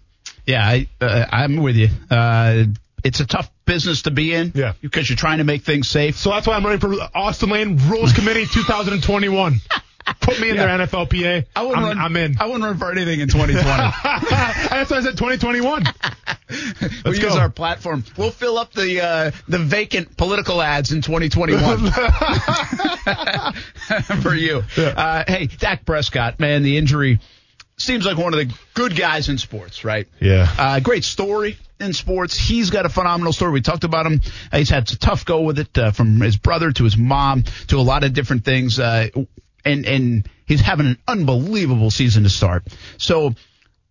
Yeah, 0.51 0.67
I, 0.67 0.89
uh, 1.01 1.27
I'm 1.31 1.57
with 1.59 1.77
you. 1.77 1.89
Uh, 2.11 2.65
it's 3.05 3.21
a 3.21 3.27
tough 3.27 3.51
business 3.65 4.03
to 4.03 4.11
be 4.11 4.35
in. 4.35 4.53
Yeah. 4.55 4.73
Because 4.81 5.09
you're 5.09 5.17
trying 5.17 5.39
to 5.39 5.45
make 5.45 5.63
things 5.63 5.89
safe. 5.89 6.17
So 6.19 6.31
that's 6.31 6.47
why 6.47 6.55
I'm 6.57 6.65
running 6.65 6.81
for 6.81 6.93
Austin 7.15 7.51
Lane 7.51 7.79
Rules 7.89 8.13
Committee 8.13 8.47
2021. 8.53 9.61
Put 10.21 10.41
me 10.41 10.51
in 10.51 10.57
Yeah. 10.57 10.77
there, 10.77 10.87
NFLPA. 10.87 11.47
I 11.55 11.63
wouldn't 11.63 11.79
I'm, 11.79 11.85
run. 11.85 11.99
I'm 11.99 12.17
in. 12.17 12.37
I 12.41 12.47
wouldn't 12.47 12.65
run 12.65 12.79
for 12.79 12.91
anything 12.91 13.21
in 13.21 13.29
2020. 13.29 13.63
that's 14.03 14.91
why 14.91 14.97
I 14.97 15.03
said 15.03 15.17
2021. 15.17 15.85
we'll 17.05 17.15
use 17.15 17.37
our 17.37 17.49
platform. 17.51 18.03
We'll 18.17 18.33
fill 18.33 18.59
up 18.59 18.73
the 18.73 19.01
uh, 19.03 19.31
the 19.47 19.59
vacant 19.59 20.17
political 20.17 20.61
ads 20.61 20.91
in 20.93 21.01
2021 21.03 21.93
for 24.23 24.35
you. 24.35 24.63
Uh, 24.77 25.25
hey, 25.29 25.47
Dak 25.47 25.85
Prescott, 25.87 26.41
man, 26.41 26.63
the 26.63 26.77
injury 26.77 27.21
seems 27.81 28.05
like 28.07 28.16
one 28.19 28.35
of 28.35 28.38
the 28.38 28.55
good 28.75 28.97
guys 28.97 29.29
in 29.29 29.38
sports, 29.38 29.85
right? 29.85 30.07
Yeah. 30.21 30.49
Uh, 30.59 30.81
great 30.81 31.05
story 31.05 31.57
in 31.79 31.93
sports. 31.93 32.37
He's 32.37 32.71
got 32.71 32.87
a 32.87 32.88
phenomenal 32.88 33.33
story. 33.33 33.53
We 33.53 33.61
talked 33.62 33.85
about 33.85 34.07
him. 34.07 34.21
Uh, 34.53 34.59
he's 34.59 34.71
had 34.71 34.90
a 34.90 34.97
tough 34.97 35.25
go 35.25 35.40
with 35.43 35.59
it 35.59 35.77
uh, 35.79 35.90
from 35.93 36.21
his 36.21 36.37
brother 36.37 36.71
to 36.73 36.85
his 36.85 36.97
mom 36.97 37.45
to 37.69 37.77
a 37.77 37.83
lot 37.83 38.05
of 38.05 38.12
different 38.12 38.45
things. 38.45 38.79
Uh, 38.79 39.09
and 39.64 39.87
and 39.87 40.29
he's 40.47 40.61
having 40.61 40.87
an 40.87 40.99
unbelievable 41.09 41.90
season 41.90 42.23
to 42.25 42.31
start. 42.31 42.64
So 42.99 43.35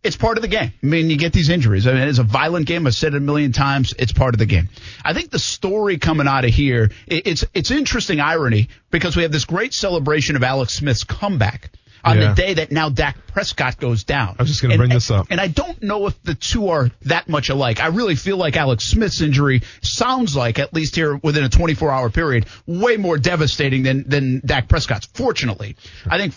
It's 0.02 0.16
part 0.16 0.38
of 0.38 0.42
the 0.42 0.48
game. 0.48 0.72
I 0.82 0.86
mean, 0.86 1.10
you 1.10 1.18
get 1.18 1.34
these 1.34 1.50
injuries. 1.50 1.86
I 1.86 1.92
mean, 1.94 2.08
it's 2.08 2.20
a 2.20 2.24
violent 2.24 2.68
game. 2.68 2.88
I've 2.88 2.96
said 2.96 3.14
it 3.14 3.18
a 3.18 3.20
million 3.20 3.52
times. 3.52 3.94
It's 4.00 4.14
part 4.14 4.34
of 4.34 4.40
the 4.40 4.46
game. 4.46 4.70
I 5.04 5.14
think 5.14 5.30
the 5.30 5.40
story 5.40 5.98
coming 5.98 6.28
out 6.28 6.46
of 6.46 6.52
here, 6.52 6.90
it's 7.08 7.44
it's 7.54 7.70
interesting 7.72 8.20
irony 8.22 8.70
because 8.92 9.18
we 9.18 9.24
have 9.24 9.32
this 9.32 9.46
great 9.46 9.74
celebration 9.74 10.36
of 10.38 10.44
Alex 10.44 10.74
Smith's 10.74 11.04
comeback 11.04 11.72
on 12.04 12.20
Yeah. 12.20 12.30
the 12.30 12.36
day 12.42 12.54
that 12.56 12.72
now 12.72 12.90
Dak 12.90 13.18
Prescott 13.28 13.80
goes 13.80 14.04
down. 14.04 14.36
I 14.40 14.44
was 14.44 14.50
just 14.50 14.62
gonna 14.62 14.74
And- 14.76 14.80
bring 14.80 14.90
this 14.92 15.12
up. 15.12 15.28
And 15.30 15.40
I 15.40 15.48
don't 15.48 15.82
know 15.84 16.08
if 16.08 16.22
the 16.24 16.36
two 16.36 16.70
are 16.70 16.90
that 17.04 17.30
much 17.30 17.50
alike. 17.50 17.82
I 17.82 17.88
really 17.88 18.16
feel 18.16 18.38
like 18.38 18.58
Alex 18.58 18.86
Smith's 18.86 19.22
injury 19.22 19.62
sounds 19.82 20.36
like, 20.36 20.60
at 20.60 20.74
least 20.74 20.96
here 20.96 21.16
within 21.16 21.44
a 21.44 21.50
24 21.50 21.92
hour 21.92 22.10
period, 22.10 22.46
way 22.66 22.98
more 22.98 23.18
devastating 23.18 23.84
than, 23.84 24.04
than 24.08 24.42
Dak 24.46 24.68
Prescott's. 24.68 25.08
Fortunately, 25.14 25.76
I 26.10 26.18
think 26.18 26.34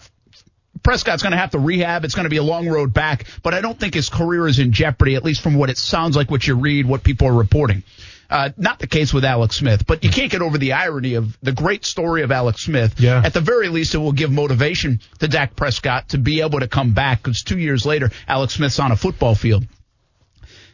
Prescott's 0.83 1.22
going 1.22 1.31
to 1.33 1.38
have 1.38 1.51
to 1.53 1.59
rehab. 1.61 2.05
It's 2.05 2.14
going 2.14 2.25
to 2.25 2.31
be 2.31 2.38
a 2.38 2.42
long 2.42 2.68
road 2.68 2.92
back, 2.92 3.27
but 3.44 3.55
I 3.55 3.61
don't 3.61 3.79
think 3.79 3.94
his 3.94 4.09
career 4.09 4.48
is 4.48 4.59
in 4.59 4.72
jeopardy, 4.72 5.14
at 5.14 5.25
least 5.25 5.40
from 5.40 5.55
what 5.55 5.70
it 5.70 5.79
sounds 5.79 6.16
like, 6.16 6.31
what 6.31 6.44
you 6.46 6.57
read, 6.57 6.87
what 6.87 7.05
people 7.05 7.29
are 7.29 7.33
reporting. 7.35 7.85
Uh, 8.33 8.49
not 8.57 8.79
the 8.79 8.87
case 8.87 9.12
with 9.12 9.27
Alex 9.27 9.57
Smith, 9.57 9.87
but 9.87 10.03
you 10.03 10.09
can't 10.09 10.33
get 10.33 10.40
over 10.40 10.57
the 10.57 10.73
irony 10.73 11.14
of 11.14 11.37
the 11.42 11.53
great 11.53 11.85
story 11.85 12.23
of 12.23 12.33
Alex 12.33 12.62
Smith. 12.62 12.99
Yeah. 12.99 13.21
At 13.23 13.35
the 13.35 13.42
very 13.42 13.68
least, 13.68 13.95
it 13.95 13.99
will 13.99 14.12
give 14.12 14.33
motivation 14.33 15.01
to 15.18 15.29
Dak 15.29 15.55
Prescott 15.55 16.09
to 16.11 16.18
be 16.18 16.40
able 16.40 16.61
to 16.61 16.66
come 16.66 16.95
back 16.95 17.23
because 17.23 17.42
two 17.42 17.59
years 17.59 17.85
later, 17.85 18.11
Alex 18.27 18.55
Smith's 18.55 18.79
on 18.79 18.90
a 18.90 18.97
football 18.97 19.35
field. 19.35 19.66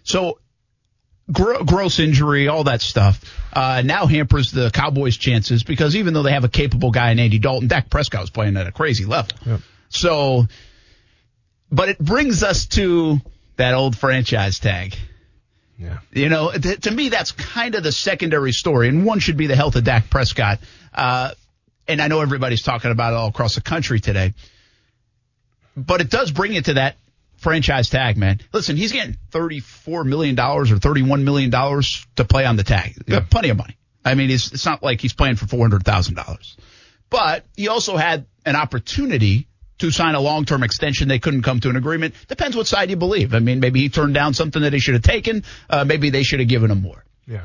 So, 0.04 0.38
gro- 1.32 1.64
gross 1.64 1.98
injury, 1.98 2.46
all 2.46 2.62
that 2.62 2.80
stuff, 2.80 3.24
uh, 3.52 3.82
now 3.84 4.06
hampers 4.06 4.52
the 4.52 4.70
Cowboys' 4.70 5.16
chances 5.16 5.64
because 5.64 5.96
even 5.96 6.14
though 6.14 6.22
they 6.22 6.32
have 6.34 6.44
a 6.44 6.48
capable 6.48 6.92
guy 6.92 7.10
in 7.10 7.18
Andy 7.18 7.40
Dalton, 7.40 7.66
Dak 7.66 7.90
Prescott 7.90 8.20
was 8.20 8.30
playing 8.30 8.56
at 8.56 8.68
a 8.68 8.72
crazy 8.72 9.04
level. 9.04 9.36
Yep. 9.44 9.60
So, 9.88 10.46
but 11.72 11.88
it 11.88 11.98
brings 11.98 12.44
us 12.44 12.66
to 12.66 13.20
that 13.56 13.74
old 13.74 13.96
franchise 13.96 14.60
tag. 14.60 14.96
Yeah. 15.78 15.98
You 16.12 16.28
know, 16.28 16.50
to, 16.50 16.76
to 16.76 16.90
me, 16.90 17.08
that's 17.08 17.32
kind 17.32 17.74
of 17.76 17.82
the 17.82 17.92
secondary 17.92 18.52
story, 18.52 18.88
and 18.88 19.06
one 19.06 19.20
should 19.20 19.36
be 19.36 19.46
the 19.46 19.56
health 19.56 19.76
of 19.76 19.84
Dak 19.84 20.10
Prescott. 20.10 20.58
Uh, 20.92 21.32
and 21.86 22.02
I 22.02 22.08
know 22.08 22.20
everybody's 22.20 22.62
talking 22.62 22.90
about 22.90 23.12
it 23.12 23.16
all 23.16 23.28
across 23.28 23.54
the 23.54 23.60
country 23.60 24.00
today, 24.00 24.34
but 25.76 26.00
it 26.00 26.10
does 26.10 26.32
bring 26.32 26.54
it 26.54 26.66
to 26.66 26.74
that 26.74 26.96
franchise 27.36 27.88
tag, 27.90 28.16
man. 28.16 28.40
Listen, 28.52 28.76
he's 28.76 28.92
getting 28.92 29.16
thirty-four 29.30 30.04
million 30.04 30.34
dollars 30.34 30.72
or 30.72 30.78
thirty-one 30.78 31.24
million 31.24 31.50
dollars 31.50 32.06
to 32.16 32.24
play 32.24 32.44
on 32.44 32.56
the 32.56 32.64
tag. 32.64 32.96
Yeah. 33.06 33.20
Plenty 33.20 33.50
of 33.50 33.56
money. 33.56 33.76
I 34.04 34.14
mean, 34.14 34.30
it's 34.30 34.52
it's 34.52 34.66
not 34.66 34.82
like 34.82 35.00
he's 35.00 35.12
playing 35.12 35.36
for 35.36 35.46
four 35.46 35.60
hundred 35.60 35.84
thousand 35.84 36.14
dollars, 36.14 36.56
but 37.10 37.44
he 37.56 37.68
also 37.68 37.96
had 37.96 38.26
an 38.44 38.56
opportunity 38.56 39.47
to 39.78 39.90
sign 39.90 40.14
a 40.14 40.20
long-term 40.20 40.62
extension. 40.62 41.08
They 41.08 41.18
couldn't 41.18 41.42
come 41.42 41.60
to 41.60 41.68
an 41.70 41.76
agreement. 41.76 42.14
Depends 42.28 42.56
what 42.56 42.66
side 42.66 42.90
you 42.90 42.96
believe. 42.96 43.34
I 43.34 43.38
mean, 43.38 43.60
maybe 43.60 43.80
he 43.80 43.88
turned 43.88 44.14
down 44.14 44.34
something 44.34 44.62
that 44.62 44.72
he 44.72 44.78
should 44.80 44.94
have 44.94 45.02
taken. 45.02 45.44
Uh, 45.70 45.84
maybe 45.84 46.10
they 46.10 46.22
should 46.22 46.40
have 46.40 46.48
given 46.48 46.70
him 46.70 46.82
more. 46.82 47.04
Yeah. 47.26 47.44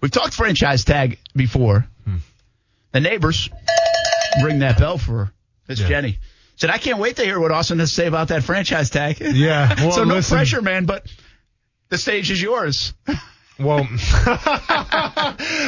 We've 0.00 0.10
talked 0.10 0.34
franchise 0.34 0.84
tag 0.84 1.18
before. 1.34 1.86
The 2.92 3.00
neighbors 3.00 3.50
ring 4.44 4.60
that 4.60 4.78
bell 4.78 4.98
for 4.98 5.32
Miss 5.66 5.80
Yeah. 5.80 5.88
Jenny. 5.88 6.18
Said, 6.56 6.70
I 6.70 6.78
can't 6.78 6.98
wait 7.00 7.16
to 7.16 7.24
hear 7.24 7.40
what 7.40 7.50
Austin 7.50 7.80
has 7.80 7.88
to 7.88 7.94
say 7.96 8.06
about 8.06 8.28
that 8.28 8.44
franchise 8.44 8.90
tag. 8.90 9.18
Yeah. 9.20 9.74
Well, 9.78 9.90
so 9.90 10.04
no 10.04 10.14
listen- 10.14 10.36
pressure, 10.36 10.62
man, 10.62 10.84
but 10.84 11.04
the 11.88 11.98
stage 11.98 12.30
is 12.30 12.40
yours. 12.40 12.94
Well, 13.58 13.84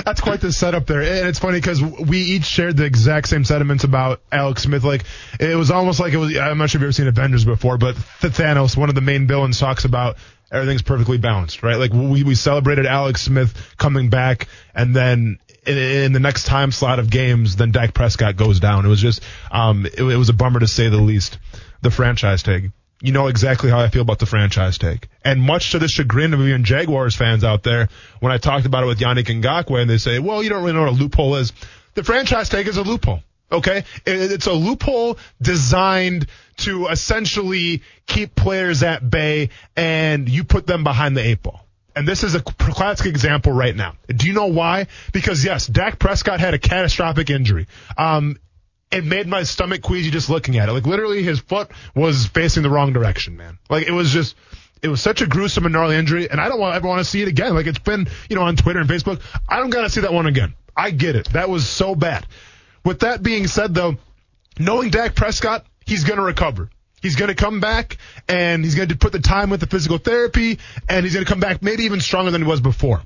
that's 0.05 0.21
quite 0.21 0.41
the 0.41 0.53
setup 0.53 0.87
there. 0.87 1.03
And 1.03 1.29
it's 1.29 1.39
funny 1.39 1.59
because 1.59 1.81
we 1.81 2.19
each 2.19 2.45
shared 2.45 2.77
the 2.77 2.85
exact 2.85 3.29
same 3.29 3.45
sentiments 3.45 3.85
about 3.85 4.21
Alex 4.33 4.65
Smith. 4.65 4.83
Like, 4.83 5.05
it 5.39 5.57
was 5.57 5.71
almost 5.71 6.01
like 6.01 6.13
it 6.13 6.17
was, 6.17 6.37
I'm 6.37 6.59
not 6.59 6.71
sure 6.71 6.79
if 6.79 6.83
you've 6.83 6.89
ever 6.89 6.93
seen 6.93 7.07
Avengers 7.07 7.45
before, 7.45 7.79
but 7.79 7.95
Th- 8.21 8.33
Thanos, 8.33 8.77
one 8.77 8.89
of 8.89 8.97
the 8.97 9.01
main 9.01 9.29
villains, 9.29 9.61
talks 9.61 9.85
about 9.85 10.17
everything's 10.51 10.83
perfectly 10.83 11.19
balanced, 11.19 11.63
right? 11.63 11.77
Like, 11.77 11.93
we, 11.93 12.25
we 12.25 12.35
celebrated 12.35 12.87
Alex 12.87 13.23
Smith 13.23 13.75
coming 13.77 14.11
back, 14.11 14.49
and 14.75 14.95
then 14.95 15.39
in, 15.65 15.79
in 15.79 16.13
the 16.13 16.21
next 16.21 16.45
time 16.45 16.73
slot 16.73 16.99
of 16.99 17.09
games, 17.09 17.55
then 17.55 17.71
Dak 17.71 17.95
Prescott 17.95 18.37
goes 18.37 18.59
down. 18.59 18.85
It 18.85 18.89
was 18.89 19.01
just, 19.01 19.23
um, 19.53 19.87
it, 19.87 20.01
it 20.01 20.17
was 20.17 20.29
a 20.29 20.35
bummer 20.35 20.59
to 20.59 20.69
say 20.69 20.89
the 20.89 20.97
least. 20.97 21.39
The 21.83 21.91
franchise 21.91 22.43
tag 22.43 22.73
you 23.07 23.13
know 23.13 23.29
exactly 23.29 23.71
how 23.71 23.79
I 23.79 23.89
feel 23.89 24.03
about 24.03 24.19
the 24.19 24.27
franchise 24.27 24.79
take. 24.79 25.07
And 25.25 25.41
much 25.41 25.71
to 25.71 25.79
the 25.79 25.87
chagrin 25.87 26.35
of 26.35 26.41
even 26.41 26.65
Jaguars 26.65 27.15
fans 27.15 27.45
out 27.45 27.63
there, 27.63 27.89
when 28.19 28.33
I 28.33 28.39
talked 28.39 28.67
about 28.67 28.83
it 28.83 28.87
with 28.87 28.99
Yannick 28.99 29.27
Ngakoue, 29.27 29.81
and 29.81 29.89
they 29.89 29.99
say, 29.99 30.19
well, 30.19 30.43
you 30.43 30.49
don't 30.49 30.63
really 30.63 30.73
know 30.73 30.81
what 30.81 30.89
a 30.89 31.03
loophole 31.03 31.37
is. 31.37 31.53
The 31.95 32.03
franchise 32.03 32.49
take 32.49 32.67
is 32.67 32.79
a 32.79 32.83
loophole. 32.83 33.21
Okay? 33.53 33.85
It's 34.05 34.49
a 34.49 34.53
loophole 34.53 35.19
designed 35.41 36.27
to 36.59 36.89
essentially 36.89 37.83
keep 38.07 38.35
players 38.35 38.83
at 38.83 39.09
bay 39.09 39.51
and 39.77 40.29
you 40.29 40.43
put 40.43 40.67
them 40.67 40.83
behind 40.83 41.17
the 41.17 41.25
eight 41.25 41.45
ball. 41.45 41.65
And 41.95 42.09
this 42.09 42.25
is 42.25 42.35
a 42.35 42.41
classic 42.41 43.07
example 43.07 43.53
right 43.53 43.75
now. 43.75 43.95
Do 44.09 44.27
you 44.27 44.33
know 44.33 44.47
why? 44.47 44.89
Because 45.13 45.45
yes, 45.45 45.69
Dak 45.69 46.01
Prescott 46.01 46.41
had 46.41 46.55
a 46.55 46.59
catastrophic 46.59 47.31
injury. 47.31 47.69
Um, 47.97 48.37
it 48.91 49.05
made 49.05 49.27
my 49.27 49.43
stomach 49.43 49.83
queasy 49.83 50.11
just 50.11 50.31
looking 50.31 50.59
at 50.59 50.69
it. 50.69 50.73
Like 50.73 50.87
literally 50.87 51.23
his 51.23 51.41
foot 51.41 51.71
was 51.95 52.27
facing 52.27 52.63
the 52.63 52.71
wrong 52.71 52.93
direction, 52.93 53.37
man. 53.37 53.59
Like 53.69 53.87
it 53.87 53.93
was 53.93 54.11
just, 54.11 54.37
it 54.83 54.89
was 54.89 55.01
such 55.01 55.23
a 55.23 55.27
gruesome 55.27 55.65
and 55.65 55.73
gnarly 55.73 55.97
injury 55.97 56.31
and 56.31 56.41
I 56.41 56.49
don't 56.49 56.61
want, 56.61 56.77
ever 56.77 56.87
want 56.87 57.01
to 57.01 57.05
see 57.05 57.23
it 57.23 57.29
again. 57.29 57.55
Like 57.55 57.67
it's 57.67 57.79
been, 57.79 58.07
you 58.29 58.37
know, 58.37 58.43
on 58.43 58.57
Twitter 58.57 58.81
and 58.81 58.89
Facebook. 58.89 59.21
I 59.49 59.59
don't 59.59 59.71
gotta 59.71 59.91
see 59.91 60.03
that 60.03 60.13
one 60.13 60.27
again. 60.27 60.55
I 60.77 60.91
get 60.91 61.17
it. 61.17 61.31
That 61.31 61.49
was 61.49 61.69
so 61.69 61.95
bad. 61.95 62.27
With 62.85 63.01
that 63.01 63.23
being 63.23 63.47
said 63.47 63.75
though, 63.75 63.97
knowing 64.59 64.91
Dak 64.91 65.15
Prescott, 65.15 65.67
he's 65.85 66.05
gonna 66.05 66.23
recover. 66.23 66.71
He's 67.03 67.17
to 67.17 67.35
come 67.35 67.61
back 67.61 67.99
and 68.29 68.65
he's 68.65 68.75
to 68.75 68.97
put 68.97 69.13
the 69.13 69.21
time 69.21 69.51
with 69.51 69.61
the 69.61 69.69
physical 69.69 69.99
therapy 69.99 70.59
and 70.89 71.05
he's 71.05 71.15
to 71.15 71.25
come 71.25 71.39
back 71.39 71.63
maybe 71.63 71.85
even 71.85 72.01
stronger 72.01 72.33
than 72.33 72.43
he 72.43 72.49
was 72.49 72.61
before. 72.61 73.03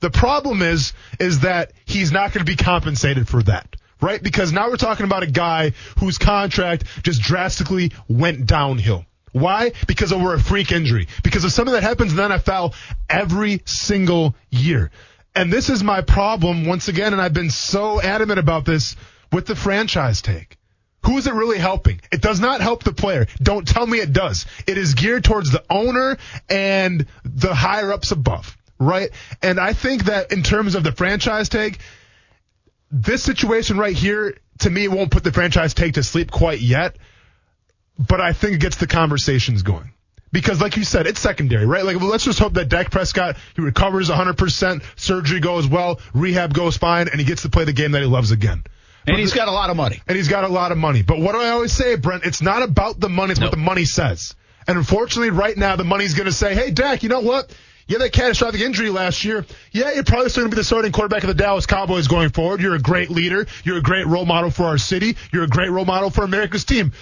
The 0.00 0.10
problem 0.10 0.62
is, 0.62 0.92
is 1.18 1.40
that 1.40 1.72
he's 1.84 2.12
not 2.12 2.32
going 2.32 2.44
to 2.44 2.50
be 2.50 2.56
compensated 2.56 3.28
for 3.28 3.42
that, 3.42 3.76
right? 4.00 4.22
Because 4.22 4.52
now 4.52 4.68
we're 4.68 4.76
talking 4.76 5.04
about 5.04 5.22
a 5.22 5.30
guy 5.30 5.72
whose 5.98 6.18
contract 6.18 6.84
just 7.02 7.22
drastically 7.22 7.92
went 8.08 8.46
downhill. 8.46 9.04
Why? 9.32 9.72
Because 9.86 10.12
over 10.12 10.32
a 10.32 10.40
freak 10.40 10.72
injury. 10.72 11.08
Because 11.22 11.44
of 11.44 11.52
something 11.52 11.74
that 11.74 11.82
happens 11.82 12.12
in 12.12 12.16
the 12.16 12.22
NFL 12.22 12.74
every 13.08 13.62
single 13.66 14.34
year. 14.50 14.90
And 15.34 15.52
this 15.52 15.68
is 15.68 15.84
my 15.84 16.00
problem 16.00 16.64
once 16.64 16.88
again, 16.88 17.12
and 17.12 17.20
I've 17.20 17.34
been 17.34 17.50
so 17.50 18.00
adamant 18.00 18.38
about 18.38 18.64
this 18.64 18.96
with 19.32 19.46
the 19.46 19.54
franchise 19.54 20.22
take. 20.22 20.56
Who 21.04 21.18
is 21.18 21.26
it 21.26 21.34
really 21.34 21.58
helping? 21.58 22.00
It 22.10 22.22
does 22.22 22.40
not 22.40 22.62
help 22.62 22.82
the 22.82 22.92
player. 22.92 23.26
Don't 23.40 23.68
tell 23.68 23.86
me 23.86 23.98
it 23.98 24.12
does. 24.12 24.46
It 24.66 24.78
is 24.78 24.94
geared 24.94 25.24
towards 25.24 25.52
the 25.52 25.62
owner 25.68 26.16
and 26.48 27.06
the 27.24 27.54
higher 27.54 27.92
ups 27.92 28.10
above, 28.10 28.56
right? 28.80 29.10
And 29.42 29.60
I 29.60 29.74
think 29.74 30.06
that 30.06 30.32
in 30.32 30.42
terms 30.42 30.74
of 30.74 30.82
the 30.82 30.92
franchise 30.92 31.48
tag, 31.48 31.78
this 32.90 33.22
situation 33.22 33.78
right 33.78 33.96
here, 33.96 34.36
to 34.60 34.70
me, 34.70 34.88
won't 34.88 35.10
put 35.10 35.24
the 35.24 35.32
franchise 35.32 35.74
take 35.74 35.94
to 35.94 36.02
sleep 36.02 36.30
quite 36.30 36.60
yet, 36.60 36.96
but 37.98 38.20
I 38.20 38.32
think 38.32 38.54
it 38.54 38.60
gets 38.60 38.76
the 38.76 38.86
conversations 38.86 39.62
going. 39.62 39.92
Because 40.32 40.60
like 40.60 40.76
you 40.76 40.84
said, 40.84 41.06
it's 41.06 41.20
secondary, 41.20 41.66
right? 41.66 41.84
Like, 41.84 42.00
let's 42.00 42.24
just 42.24 42.38
hope 42.38 42.54
that 42.54 42.68
Dak 42.68 42.90
Prescott, 42.90 43.36
he 43.54 43.62
recovers 43.62 44.10
100%, 44.10 44.82
surgery 44.96 45.40
goes 45.40 45.66
well, 45.66 46.00
rehab 46.12 46.52
goes 46.52 46.76
fine, 46.76 47.08
and 47.08 47.18
he 47.18 47.24
gets 47.24 47.42
to 47.42 47.48
play 47.48 47.64
the 47.64 47.72
game 47.72 47.92
that 47.92 48.02
he 48.02 48.08
loves 48.08 48.32
again. 48.32 48.62
And 49.06 49.16
he's 49.16 49.32
got 49.32 49.46
a 49.46 49.52
lot 49.52 49.70
of 49.70 49.76
money. 49.76 50.02
And 50.08 50.16
he's 50.16 50.28
got 50.28 50.42
a 50.44 50.48
lot 50.48 50.72
of 50.72 50.78
money. 50.78 51.02
But 51.02 51.20
what 51.20 51.32
do 51.32 51.40
I 51.40 51.50
always 51.50 51.72
say, 51.72 51.94
Brent? 51.94 52.24
It's 52.24 52.42
not 52.42 52.62
about 52.62 52.98
the 52.98 53.08
money, 53.08 53.30
it's 53.30 53.40
No. 53.40 53.46
what 53.46 53.52
the 53.52 53.56
money 53.56 53.84
says. 53.84 54.34
And 54.66 54.76
unfortunately, 54.76 55.30
right 55.30 55.56
now, 55.56 55.76
the 55.76 55.84
money's 55.84 56.14
going 56.14 56.26
to 56.26 56.32
say, 56.32 56.54
hey, 56.54 56.72
Dak, 56.72 57.04
you 57.04 57.08
know 57.08 57.20
what? 57.20 57.54
You 57.88 57.94
had 57.98 58.02
that 58.02 58.12
catastrophic 58.12 58.60
injury 58.60 58.90
last 58.90 59.24
year. 59.24 59.46
Yeah, 59.70 59.92
you're 59.92 60.02
probably 60.02 60.28
still 60.30 60.42
going 60.42 60.50
to 60.50 60.56
be 60.56 60.60
the 60.60 60.64
starting 60.64 60.90
quarterback 60.90 61.22
of 61.22 61.28
the 61.28 61.34
Dallas 61.34 61.66
Cowboys 61.66 62.08
going 62.08 62.30
forward. 62.30 62.60
You're 62.60 62.74
a 62.74 62.80
great 62.80 63.10
leader. 63.10 63.46
You're 63.62 63.78
a 63.78 63.82
great 63.82 64.06
role 64.06 64.26
model 64.26 64.50
for 64.50 64.64
our 64.64 64.78
city. 64.78 65.16
You're 65.32 65.44
a 65.44 65.48
great 65.48 65.70
role 65.70 65.84
model 65.84 66.10
for 66.10 66.24
America's 66.24 66.64
team. 66.64 66.92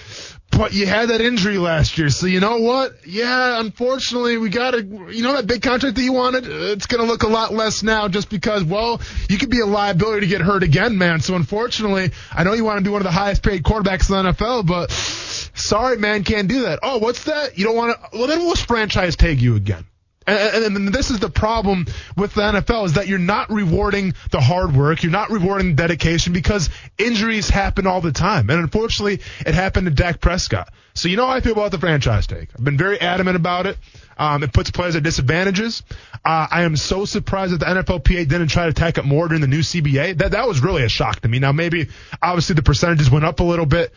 But 0.51 0.75
you 0.75 0.87
had 0.87 1.09
that 1.09 1.23
injury 1.23 1.57
last 1.57 1.97
year. 1.97 2.11
So 2.11 2.27
you 2.27 2.39
know 2.39 2.59
what? 2.59 2.93
Yeah, 3.07 3.61
unfortunately, 3.61 4.37
we 4.37 4.51
got 4.51 4.73
to, 4.73 4.83
you 5.11 5.23
know, 5.23 5.33
that 5.35 5.47
big 5.47 5.63
contract 5.63 5.97
that 5.97 6.03
you 6.03 6.13
wanted, 6.13 6.47
it's 6.47 6.87
going 6.87 7.01
to 7.01 7.11
look 7.11 7.23
a 7.23 7.29
lot 7.29 7.55
less 7.55 7.83
now 7.83 8.07
just 8.09 8.29
because, 8.29 8.63
well, 8.63 9.01
you 9.31 9.39
could 9.39 9.51
be 9.51 9.61
a 9.61 9.67
liability 9.67 10.21
to 10.21 10.27
get 10.27 10.43
hurt 10.43 10.63
again, 10.63 10.99
man. 10.99 11.21
So 11.21 11.35
unfortunately, 11.35 12.11
I 12.31 12.45
know 12.45 12.53
you 12.53 12.63
want 12.63 12.79
to 12.79 12.85
be 12.85 12.91
one 12.91 13.01
of 13.01 13.05
the 13.05 13.11
highest 13.11 13.43
paid 13.43 13.63
quarterbacks 13.63 14.11
in 14.11 14.23
the 14.23 14.33
NFL, 14.33 14.67
but 14.67 14.91
sorry, 14.91 15.97
man, 15.97 16.25
can't 16.25 16.47
do 16.47 16.63
that. 16.65 16.81
Oh, 16.83 16.99
what's 16.99 17.25
that? 17.25 17.59
You 17.59 17.65
don't 17.65 17.77
want 17.77 17.99
to, 17.99 18.19
well, 18.19 18.27
then 18.27 18.41
we'll 18.41 18.55
franchise 18.55 19.17
tag 19.17 19.41
you 19.41 19.57
again. 19.57 19.87
And, 20.27 20.77
and, 20.77 20.89
this 20.89 21.11
is 21.11 21.19
the 21.19 21.29
problem 21.29 21.87
with 22.17 22.35
the 22.35 22.41
NFL 22.41 22.87
is 22.87 22.93
that 22.95 23.09
you're 23.09 23.19
not 23.19 23.51
rewarding 23.51 24.15
the 24.31 24.41
hard 24.41 24.75
work, 24.75 25.03
you're 25.03 25.13
not 25.13 25.31
rewarding 25.31 25.75
dedication 25.75 26.33
because 26.33 26.71
injuries 26.97 27.51
happen 27.51 27.87
all 27.87 28.01
the 28.01 28.13
time. 28.13 28.49
And 28.49 28.59
unfortunately, 28.61 29.21
it 29.45 29.55
happened 29.55 29.87
to 29.87 29.93
Dak 29.93 30.21
Prescott. 30.21 30.73
So 30.95 31.09
you 31.09 31.17
know 31.17 31.27
how 31.27 31.33
I 31.33 31.41
feel 31.41 31.53
about 31.53 31.73
the 31.73 31.79
franchise 31.79 32.27
tag. 32.27 32.49
I've 32.57 32.65
been 32.65 32.79
very 32.79 33.01
adamant 33.01 33.37
about 33.37 33.67
it. 33.67 33.77
Um, 34.17 34.43
it 34.43 34.53
puts 34.53 34.71
players 34.71 34.97
at 34.97 35.03
disadvantages. 35.03 35.83
Uh, 36.25 36.47
I 36.51 36.63
am 36.63 36.77
so 36.77 37.05
surprised 37.05 37.53
that 37.53 37.59
the 37.59 37.67
NFLPA 37.67 38.29
didn't 38.29 38.49
try 38.49 38.67
to 38.67 38.73
tack 38.73 38.97
it 38.97 39.05
more 39.05 39.27
during 39.29 39.41
the 39.41 39.49
new 39.49 39.61
CBA. 39.61 40.19
That 40.19 40.31
that 40.31 40.47
was 40.47 40.61
really 40.61 40.85
a 40.85 40.89
shock 40.89 41.21
to 41.21 41.29
me. 41.29 41.41
Now 41.41 41.53
maybe 41.53 41.89
obviously 42.23 42.55
the 42.55 42.63
percentages 42.63 43.11
went 43.11 43.25
up 43.25 43.41
a 43.41 43.45
little 43.45 43.67
bit, 43.67 43.93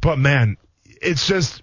but 0.00 0.18
man, 0.18 0.56
it's 0.84 1.26
just 1.26 1.62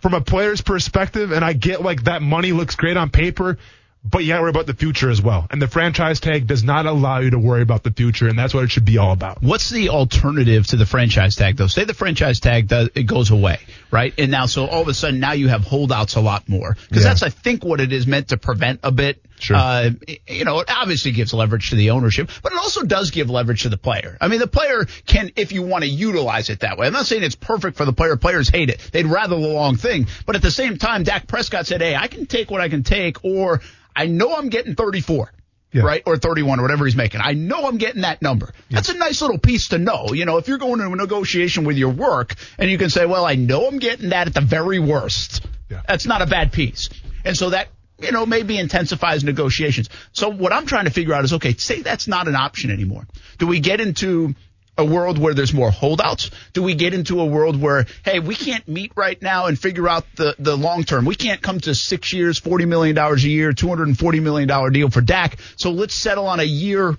from 0.00 0.14
a 0.14 0.20
player's 0.20 0.60
perspective, 0.60 1.32
and 1.32 1.44
I 1.44 1.52
get 1.52 1.82
like 1.82 2.04
that 2.04 2.22
money 2.22 2.52
looks 2.52 2.76
great 2.76 2.96
on 2.96 3.10
paper, 3.10 3.58
but 4.04 4.18
you 4.20 4.28
got 4.28 4.36
to 4.36 4.42
worry 4.42 4.50
about 4.50 4.66
the 4.66 4.74
future 4.74 5.10
as 5.10 5.20
well. 5.20 5.46
And 5.50 5.60
the 5.60 5.66
franchise 5.68 6.20
tag 6.20 6.46
does 6.46 6.62
not 6.62 6.86
allow 6.86 7.18
you 7.18 7.30
to 7.30 7.38
worry 7.38 7.62
about 7.62 7.82
the 7.82 7.90
future, 7.90 8.28
and 8.28 8.38
that's 8.38 8.54
what 8.54 8.64
it 8.64 8.70
should 8.70 8.84
be 8.84 8.98
all 8.98 9.12
about. 9.12 9.42
What's 9.42 9.70
the 9.70 9.88
alternative 9.88 10.66
to 10.68 10.76
the 10.76 10.86
franchise 10.86 11.34
tag, 11.34 11.56
though? 11.56 11.66
Say 11.66 11.84
the 11.84 11.94
franchise 11.94 12.40
tag 12.40 12.68
does, 12.68 12.90
it 12.94 13.04
goes 13.04 13.30
away, 13.30 13.58
right? 13.90 14.12
And 14.18 14.30
now, 14.30 14.46
so 14.46 14.66
all 14.66 14.82
of 14.82 14.88
a 14.88 14.94
sudden, 14.94 15.20
now 15.20 15.32
you 15.32 15.48
have 15.48 15.64
holdouts 15.64 16.16
a 16.16 16.20
lot 16.20 16.48
more 16.48 16.76
because 16.88 17.02
Yeah. 17.04 17.10
that's, 17.10 17.22
I 17.22 17.30
think, 17.30 17.64
what 17.64 17.80
it 17.80 17.92
is 17.92 18.06
meant 18.06 18.28
to 18.28 18.36
prevent 18.36 18.80
a 18.82 18.90
bit. 18.92 19.24
Sure. 19.40 19.56
Uh, 19.56 19.90
you 20.26 20.44
know, 20.44 20.58
it 20.60 20.68
obviously 20.68 21.12
gives 21.12 21.32
leverage 21.32 21.70
to 21.70 21.76
the 21.76 21.90
ownership, 21.90 22.28
but 22.42 22.52
it 22.52 22.58
also 22.58 22.82
does 22.82 23.10
give 23.12 23.30
leverage 23.30 23.62
to 23.62 23.68
the 23.68 23.76
player. 23.78 24.18
I 24.20 24.26
mean, 24.28 24.40
the 24.40 24.48
player 24.48 24.86
can, 25.06 25.30
if 25.36 25.52
you 25.52 25.62
want 25.62 25.84
to 25.84 25.90
utilize 25.90 26.50
it 26.50 26.60
that 26.60 26.76
way. 26.76 26.86
I'm 26.88 26.92
not 26.92 27.06
saying 27.06 27.22
it's 27.22 27.36
perfect 27.36 27.76
for 27.76 27.84
the 27.84 27.92
player. 27.92 28.16
Players 28.16 28.48
hate 28.48 28.68
it. 28.68 28.80
They'd 28.92 29.06
rather 29.06 29.36
the 29.38 29.46
long 29.46 29.76
thing. 29.76 30.08
But 30.26 30.34
at 30.36 30.42
the 30.42 30.50
same 30.50 30.76
time, 30.76 31.04
Dak 31.04 31.28
Prescott 31.28 31.66
said, 31.66 31.80
Hey, 31.80 31.94
I 31.94 32.08
can 32.08 32.26
take 32.26 32.50
what 32.50 32.60
I 32.60 32.68
can 32.68 32.82
take, 32.82 33.24
or 33.24 33.60
I 33.94 34.06
know 34.06 34.34
I'm 34.36 34.48
getting 34.48 34.74
34. 34.74 35.32
Yeah. 35.70 35.82
Right? 35.82 36.02
Or 36.06 36.16
31 36.16 36.60
or 36.60 36.62
whatever 36.62 36.86
he's 36.86 36.96
making. 36.96 37.20
I 37.22 37.32
know 37.34 37.66
I'm 37.66 37.76
getting 37.76 38.02
that 38.02 38.22
number. 38.22 38.52
That's 38.70 38.88
a 38.88 38.96
nice 38.96 39.20
little 39.20 39.38
piece 39.38 39.68
to 39.68 39.78
know. 39.78 40.14
You 40.14 40.24
know, 40.24 40.38
if 40.38 40.48
you're 40.48 40.58
going 40.58 40.80
into 40.80 40.92
a 40.92 40.96
negotiation 40.96 41.64
with 41.64 41.76
your 41.76 41.90
work 41.90 42.34
and 42.58 42.70
you 42.70 42.78
can 42.78 42.88
say, 42.88 43.04
well, 43.04 43.26
I 43.26 43.34
know 43.34 43.66
I'm 43.66 43.78
getting 43.78 44.10
that 44.10 44.28
at 44.28 44.34
the 44.34 44.40
very 44.40 44.78
worst. 44.78 45.46
Yeah. 45.68 45.82
That's 45.86 46.06
not 46.06 46.22
a 46.22 46.26
bad 46.26 46.52
piece. 46.52 46.88
And 47.24 47.36
so 47.36 47.50
that, 47.50 47.68
you 47.98 48.12
know, 48.12 48.24
maybe 48.24 48.56
intensifies 48.56 49.24
negotiations. 49.24 49.90
So 50.12 50.30
what 50.30 50.54
I'm 50.54 50.64
trying 50.64 50.86
to 50.86 50.90
figure 50.90 51.12
out 51.12 51.24
is, 51.24 51.34
okay, 51.34 51.54
say 51.54 51.82
that's 51.82 52.08
not 52.08 52.28
an 52.28 52.34
option 52.36 52.70
anymore. 52.70 53.06
Do 53.36 53.46
we 53.46 53.60
get 53.60 53.80
into 53.80 54.34
a 54.78 54.84
world 54.84 55.18
where 55.18 55.34
there's 55.34 55.52
more 55.52 55.70
holdouts? 55.70 56.30
Do 56.52 56.62
we 56.62 56.74
get 56.74 56.94
into 56.94 57.20
a 57.20 57.26
world 57.26 57.60
where, 57.60 57.86
hey, 58.04 58.20
we 58.20 58.34
can't 58.34 58.66
meet 58.66 58.92
right 58.96 59.20
now 59.20 59.46
and 59.46 59.58
figure 59.58 59.88
out 59.88 60.06
the, 60.16 60.34
the 60.38 60.56
long 60.56 60.84
term? 60.84 61.04
We 61.04 61.16
can't 61.16 61.42
come 61.42 61.60
to 61.60 61.74
six 61.74 62.12
years, 62.12 62.40
$40 62.40 62.66
million 62.66 62.96
a 62.96 63.16
year, 63.16 63.52
$240 63.52 64.22
million 64.22 64.72
deal 64.72 64.88
for 64.88 65.00
Dak. 65.00 65.38
So 65.56 65.70
let's 65.70 65.94
settle 65.94 66.28
on 66.28 66.40
a 66.40 66.44
year 66.44 66.96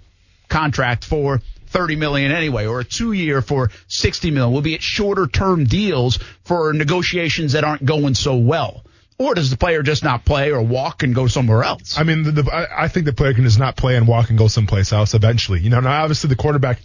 contract 0.50 1.06
for 1.06 1.42
30 1.68 1.96
million 1.96 2.32
anyway, 2.32 2.66
or 2.66 2.82
a 2.82 2.84
two 2.84 3.14
year 3.14 3.42
for 3.42 3.72
60 3.88 4.32
million. 4.32 4.52
We'll 4.52 4.62
be 4.62 4.76
at 4.76 4.82
shorter 4.82 5.28
term 5.28 5.66
deals 5.66 6.18
for 6.44 6.74
negotiations 6.74 7.54
that 7.54 7.64
aren't 7.64 7.86
going 7.86 8.16
so 8.16 8.38
well. 8.38 8.84
Or 9.18 9.36
does 9.36 9.50
the 9.50 9.58
player 9.58 9.84
just 9.84 10.04
not 10.04 10.24
play 10.24 10.52
or 10.52 10.62
walk 10.62 11.04
and 11.04 11.14
go 11.14 11.28
somewhere 11.28 11.64
else? 11.64 11.98
I 11.98 12.04
mean, 12.04 12.24
the, 12.24 12.32
the, 12.32 12.52
I, 12.52 12.86
I 12.86 12.88
think 12.88 13.06
the 13.06 13.14
player 13.14 13.34
can 13.34 13.44
just 13.44 13.60
not 13.60 13.76
play 13.76 13.98
and 13.98 14.08
walk 14.08 14.30
and 14.30 14.38
go 14.38 14.48
someplace 14.48 14.94
else 14.94 15.14
eventually. 15.14 15.60
You 15.60 15.70
know, 15.70 15.82
now 15.82 16.04
obviously 16.04 16.30
the 16.30 16.38
quarterback, 16.38 16.82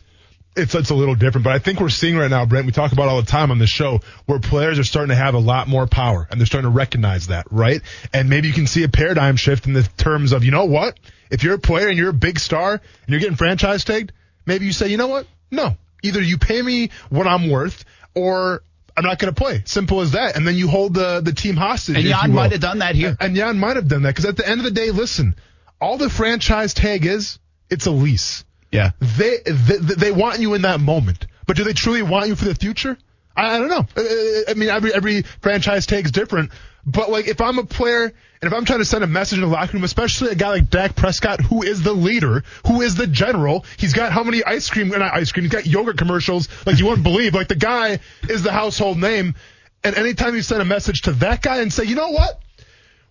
it's 0.57 0.75
it's 0.75 0.91
a 0.91 0.95
little 0.95 1.15
different, 1.15 1.45
but 1.45 1.53
I 1.53 1.59
think 1.59 1.81
we're 1.81 1.89
seeing 1.89 2.17
right 2.17 2.31
now, 2.31 2.47
Brent. 2.47 2.67
We 2.67 2.73
talk 2.73 2.93
about 2.93 3.09
all 3.09 3.21
the 3.21 3.27
time 3.31 3.51
on 3.51 3.59
the 3.59 3.67
show 3.67 4.01
where 4.27 4.39
players 4.39 4.79
are 4.79 4.85
starting 4.85 5.11
to 5.11 5.17
have 5.17 5.35
a 5.35 5.39
lot 5.39 5.69
more 5.69 5.87
power 5.87 6.27
and 6.31 6.41
they're 6.41 6.47
starting 6.47 6.71
to 6.71 6.77
recognize 6.77 7.29
that, 7.29 7.47
right? 7.51 7.81
And 8.13 8.31
maybe 8.31 8.49
you 8.49 8.55
can 8.55 8.67
see 8.67 8.85
a 8.85 8.89
paradigm 8.89 9.37
shift 9.37 9.67
in 9.67 9.73
the 9.73 9.83
terms 9.83 10.33
of, 10.33 10.45
you 10.45 10.51
know 10.51 10.67
what? 10.67 10.99
If 11.31 11.43
you're 11.43 11.55
a 11.55 11.59
player 11.59 11.89
and 11.89 11.99
you're 11.99 12.11
a 12.11 12.15
big 12.15 12.39
star 12.39 12.73
and 12.73 13.09
you're 13.09 13.21
getting 13.21 13.37
franchise 13.37 13.85
tagged, 13.85 14.13
maybe 14.47 14.67
you 14.67 14.73
say, 14.73 14.89
you 14.89 14.97
know 14.97 15.09
what? 15.09 15.27
No, 15.51 15.77
either 16.03 16.21
you 16.23 16.39
pay 16.39 16.63
me 16.63 16.91
what 17.11 17.27
I'm 17.27 17.51
worth 17.51 17.85
or 18.15 18.63
I'm 18.97 19.05
not 19.05 19.19
going 19.19 19.35
to 19.35 19.41
play. 19.41 19.63
Simple 19.65 20.01
as 20.03 20.13
that. 20.13 20.37
And 20.37 20.47
then 20.47 20.55
you 20.55 20.69
hold 20.69 20.95
the 20.95 21.21
the 21.21 21.33
team 21.33 21.57
hostage. 21.57 21.97
and 21.97 22.07
Jan 22.07 22.33
might 22.33 22.53
have 22.53 22.61
done 22.61 22.79
that 22.79 22.95
here. 22.95 23.17
And 23.19 23.35
Jan 23.35 23.59
might 23.59 23.77
have 23.77 23.89
done 23.89 24.03
that 24.03 24.11
because 24.11 24.27
at 24.27 24.37
the 24.37 24.49
end 24.49 24.61
of 24.61 24.65
the 24.65 24.71
day, 24.71 24.91
listen, 24.93 25.35
all 25.81 25.99
the 25.99 26.09
franchise 26.09 26.75
tag 26.75 27.05
is, 27.05 27.39
it's 27.71 27.87
a 27.87 27.91
lease. 27.91 28.45
Yeah. 28.75 28.91
They, 28.99 29.39
they 29.47 29.77
they 29.77 30.13
want 30.13 30.41
you 30.41 30.55
in 30.55 30.63
that 30.63 30.81
moment, 30.81 31.29
but 31.47 31.57
do 31.57 31.63
they 31.63 31.75
truly 31.75 32.03
want 32.03 32.27
you 32.27 32.35
for 32.35 32.47
the 32.47 32.57
future? 32.57 32.99
I, 33.37 33.55
I 33.55 33.59
don't 33.59 33.69
know. 33.69 33.87
Uh, 33.97 34.51
I 34.51 34.55
mean, 34.55 34.69
every 34.69 34.93
every 34.93 35.23
franchise 35.41 35.87
takes 35.87 36.11
different. 36.11 36.51
But 36.85 37.09
like, 37.09 37.29
if 37.29 37.41
I'm 37.41 37.59
a 37.59 37.65
player 37.65 38.05
and 38.05 38.13
if 38.43 38.53
I'm 38.53 38.65
trying 38.65 38.81
to 38.81 38.85
send 38.85 39.05
a 39.05 39.07
message 39.07 39.39
in 39.39 39.43
the 39.43 39.51
locker 39.51 39.75
room, 39.75 39.85
especially 39.85 40.31
a 40.31 40.35
guy 40.35 40.49
like 40.49 40.71
Dak 40.71 40.97
Prescott, 40.97 41.41
who 41.41 41.63
is 41.63 41.83
the 41.83 41.93
leader, 41.93 42.43
who 42.67 42.83
is 42.83 42.97
the 42.97 43.07
general, 43.07 43.65
he's 43.79 43.95
got 43.95 44.13
how 44.13 44.25
many 44.25 44.43
ice 44.45 44.69
cream, 44.69 44.89
not 44.89 45.01
ice 45.01 45.31
cream, 45.31 45.45
he's 45.45 45.53
got 45.53 45.67
yogurt 45.67 45.97
commercials 45.97 46.49
like 46.67 46.79
you 46.79 46.87
wouldn't 46.87 47.05
believe. 47.11 47.33
Like 47.33 47.49
the 47.49 47.55
guy 47.55 48.01
is 48.29 48.43
the 48.43 48.53
household 48.53 48.99
name. 48.99 49.37
And 49.85 49.97
anytime 49.97 50.35
you 50.35 50.43
send 50.43 50.61
a 50.61 50.65
message 50.65 51.03
to 51.03 51.13
that 51.13 51.43
guy 51.43 51.61
and 51.61 51.73
say, 51.73 51.85
you 51.85 51.95
know 51.95 52.11
what? 52.11 52.41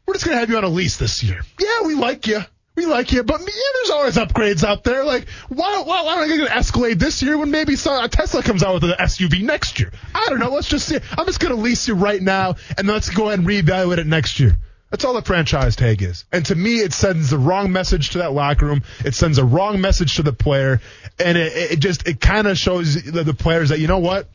we're 0.06 0.14
just 0.14 0.26
gonna 0.26 0.38
have 0.38 0.50
you 0.50 0.58
on 0.58 0.64
a 0.64 0.70
lease 0.70 0.98
this 0.98 1.24
year. 1.24 1.42
Yeah, 1.60 1.84
we 1.86 1.96
like 1.96 2.28
you. 2.28 2.42
We 2.76 2.88
like 2.88 3.12
you, 3.12 3.22
but 3.22 3.40
yeah, 3.40 3.46
there's 3.46 3.90
always 3.92 4.16
upgrades 4.16 4.64
out 4.64 4.84
there. 4.84 5.04
Like, 5.06 5.30
why, 5.48 5.84
why, 5.86 6.04
why 6.04 6.16
don't 6.16 6.24
I 6.24 6.28
get 6.28 6.40
an 6.40 6.58
Escalade 6.58 7.00
this 7.00 7.22
year 7.22 7.38
when 7.38 7.52
maybe 7.52 7.76
some, 7.76 8.04
a 8.04 8.08
Tesla 8.08 8.42
comes 8.42 8.64
out 8.64 8.74
with 8.74 8.84
an 8.86 8.96
SUV 9.00 9.44
next 9.44 9.80
year? 9.80 9.92
I 10.16 10.26
don't 10.30 10.40
know. 10.40 10.50
Let's 10.50 10.68
just 10.68 10.88
see. 10.88 10.98
I'm 11.16 11.26
just 11.28 11.40
gonna 11.40 11.56
lease 11.56 11.88
you 11.88 11.94
right 11.94 12.22
now, 12.22 12.56
and 12.76 12.88
let's 12.88 13.12
go 13.12 13.28
ahead 13.28 13.40
and 13.40 13.48
reevaluate 13.48 14.00
it 14.00 14.08
next 14.08 14.40
year. 14.40 14.58
That's 14.90 15.06
all 15.06 15.14
the 15.14 15.22
franchise 15.22 15.76
tag 15.76 16.02
is. 16.02 16.26
And 16.32 16.46
to 16.48 16.56
me, 16.56 16.76
it 16.76 16.94
sends 16.94 17.30
the 17.30 17.38
wrong 17.38 17.72
message 17.72 18.12
to 18.12 18.20
that 18.20 18.32
locker 18.32 18.66
room. 18.66 18.84
It 19.06 19.14
sends 19.14 19.38
a 19.38 19.46
wrong 19.46 19.80
message 19.80 20.16
to 20.16 20.24
the 20.24 20.34
player, 20.34 20.82
and 21.20 21.38
it, 21.38 21.74
it 21.74 21.80
just 21.80 22.08
it 22.08 22.22
kind 22.22 22.48
of 22.48 22.58
shows 22.58 23.04
the, 23.04 23.24
the 23.24 23.34
players 23.36 23.70
that 23.70 23.80
you 23.80 23.88
know 23.88 24.00
what, 24.00 24.30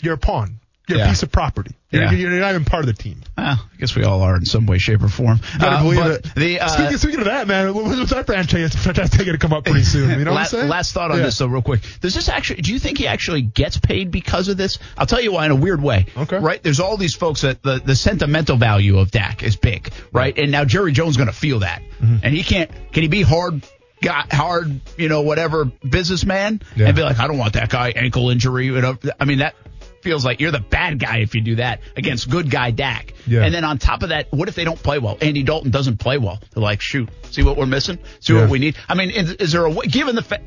you're 0.00 0.14
a 0.14 0.18
pawn. 0.18 0.60
You're 0.88 0.98
Yeah. 0.98 1.06
a 1.06 1.08
piece 1.10 1.22
of 1.22 1.30
property. 1.30 1.74
You're, 1.92 2.02
Yeah. 2.04 2.10
you're 2.12 2.30
not 2.40 2.50
even 2.50 2.64
part 2.64 2.80
of 2.82 2.86
the 2.86 3.00
team. 3.00 3.20
Well, 3.38 3.46
I 3.72 3.76
guess 3.78 3.94
we 3.94 4.02
all 4.02 4.22
are 4.22 4.34
in 4.36 4.44
some 4.44 4.66
way, 4.66 4.78
shape, 4.78 5.02
or 5.02 5.08
form. 5.08 5.40
Uh, 5.60 5.80
believe 5.82 6.04
it. 6.04 6.26
The, 6.34 6.58
uh, 6.60 6.66
speaking, 6.68 6.96
speaking 6.98 7.18
of 7.20 7.26
that, 7.26 7.46
man, 7.46 7.72
what- 7.72 7.84
what's 7.84 8.10
our 8.12 8.24
franchise 8.24 8.74
franchise 8.74 9.10
taking 9.10 9.32
to 9.32 9.38
come 9.38 9.52
up 9.52 9.64
pretty 9.64 9.84
soon? 9.84 10.10
You 10.10 10.24
know 10.24 10.24
what 10.24 10.28
I'm 10.28 10.34
last, 10.34 10.50
saying? 10.50 10.68
last 10.68 10.92
thought 10.92 11.10
on 11.12 11.18
Yeah. 11.18 11.24
this, 11.26 11.38
though, 11.38 11.46
real 11.46 11.62
quick. 11.62 11.82
Does 12.00 12.14
this 12.14 12.28
actually? 12.28 12.62
Do 12.62 12.72
you 12.72 12.80
think 12.80 12.98
he 12.98 13.06
actually 13.06 13.42
gets 13.42 13.76
paid 13.78 14.10
because 14.10 14.48
of 14.48 14.56
this? 14.56 14.78
I'll 14.98 15.06
tell 15.06 15.20
you 15.20 15.32
why 15.32 15.44
in 15.44 15.52
a 15.52 15.56
weird 15.56 15.80
way. 15.80 16.06
Okay. 16.16 16.38
Right? 16.38 16.60
There's 16.62 16.80
all 16.80 16.96
these 16.96 17.14
folks 17.14 17.42
that 17.42 17.62
the 17.62 17.80
the 17.84 17.94
sentimental 17.94 18.56
value 18.56 18.98
of 18.98 19.12
Dak 19.12 19.44
is 19.44 19.54
big, 19.54 19.88
right? 20.12 20.36
And 20.36 20.50
now 20.50 20.64
Jerry 20.64 20.90
Jones 20.90 21.10
is 21.10 21.16
going 21.16 21.28
to 21.30 21.32
feel 21.36 21.60
that, 21.60 21.80
Mm-hmm. 22.02 22.16
and 22.24 22.34
he 22.34 22.42
can't. 22.42 22.70
Can 22.92 23.02
he 23.02 23.08
be 23.08 23.22
hard? 23.22 23.62
Got 24.02 24.32
hard, 24.32 24.80
you 24.98 25.08
know, 25.08 25.20
whatever 25.20 25.64
businessman, 25.88 26.60
Yeah. 26.74 26.86
and 26.88 26.96
be 26.96 27.02
like, 27.04 27.20
I 27.20 27.28
don't 27.28 27.38
want 27.38 27.52
that 27.52 27.68
guy 27.68 27.90
ankle 27.94 28.30
injury. 28.30 28.66
You 28.66 28.80
know, 28.80 28.98
I 29.20 29.24
mean 29.26 29.38
that 29.38 29.54
feels 30.02 30.24
like 30.24 30.40
you're 30.40 30.50
the 30.50 30.60
bad 30.60 30.98
guy 30.98 31.18
if 31.18 31.34
you 31.34 31.40
do 31.40 31.56
that 31.56 31.80
against 31.96 32.28
good 32.28 32.50
guy 32.50 32.70
Dak. 32.70 33.14
Yeah. 33.26 33.44
And 33.44 33.54
then 33.54 33.64
on 33.64 33.78
top 33.78 34.02
of 34.02 34.08
that, 34.10 34.32
what 34.32 34.48
if 34.48 34.54
they 34.54 34.64
don't 34.64 34.82
play 34.82 34.98
well? 34.98 35.16
Andy 35.20 35.42
Dalton 35.42 35.70
doesn't 35.70 35.98
play 35.98 36.18
well. 36.18 36.40
They're 36.52 36.62
like, 36.62 36.80
shoot, 36.80 37.08
see 37.30 37.42
what 37.42 37.56
we're 37.56 37.66
missing? 37.66 37.98
See 38.20 38.34
Yeah. 38.34 38.42
what 38.42 38.50
we 38.50 38.58
need? 38.58 38.76
I 38.88 38.94
mean, 38.94 39.10
is, 39.10 39.32
is 39.32 39.52
there 39.52 39.64
a 39.64 39.70
way, 39.70 39.86
given 39.86 40.14
the, 40.16 40.22
fa- 40.22 40.40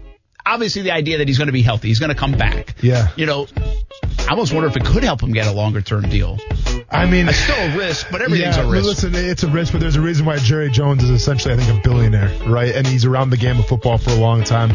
obviously 0.45 0.81
the 0.83 0.91
idea 0.91 1.17
that 1.19 1.27
he's 1.27 1.37
going 1.37 1.47
to 1.47 1.53
be 1.53 1.61
healthy, 1.61 1.87
he's 1.87 1.99
going 1.99 2.09
to 2.09 2.15
come 2.15 2.33
back. 2.33 2.75
Yeah. 2.81 3.07
You 3.15 3.25
know, 3.25 3.47
I 4.19 4.31
almost 4.31 4.53
wonder 4.53 4.67
if 4.67 4.75
it 4.75 4.85
could 4.85 5.03
help 5.03 5.21
him 5.21 5.31
get 5.31 5.47
a 5.47 5.51
longer 5.51 5.81
term 5.81 6.03
deal. 6.09 6.37
I 6.89 7.05
mean, 7.05 7.27
It's 7.29 7.37
still 7.37 7.55
a 7.57 7.77
risk, 7.77 8.07
but 8.11 8.21
everything's 8.21 8.57
yeah, 8.57 8.63
a 8.63 8.69
risk. 8.69 8.85
Listen, 8.85 9.15
it's 9.15 9.43
a 9.43 9.47
risk, 9.49 9.71
but 9.71 9.81
there's 9.81 9.95
a 9.95 10.01
reason 10.01 10.25
why 10.25 10.37
Jerry 10.37 10.69
Jones 10.69 11.03
is 11.03 11.09
essentially, 11.09 11.53
I 11.53 11.57
think, 11.57 11.79
a 11.79 11.81
billionaire, 11.87 12.29
right? 12.47 12.75
And 12.75 12.85
he's 12.85 13.05
around 13.05 13.29
the 13.31 13.37
game 13.37 13.57
of 13.59 13.67
football 13.67 13.97
for 13.97 14.11
a 14.11 14.15
long 14.15 14.43
time. 14.43 14.71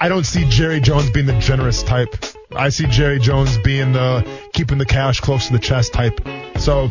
I 0.00 0.08
don't 0.08 0.24
see 0.24 0.48
Jerry 0.48 0.80
Jones 0.80 1.10
being 1.10 1.26
the 1.26 1.38
generous 1.38 1.82
type. 1.82 2.14
I 2.52 2.70
see 2.70 2.86
Jerry 2.86 3.18
Jones 3.18 3.58
being 3.58 3.92
the 3.92 4.26
keeping 4.52 4.78
the 4.78 4.86
cash 4.86 5.20
close 5.20 5.46
to 5.48 5.52
the 5.52 5.58
chest 5.58 5.92
type. 5.92 6.20
So 6.56 6.90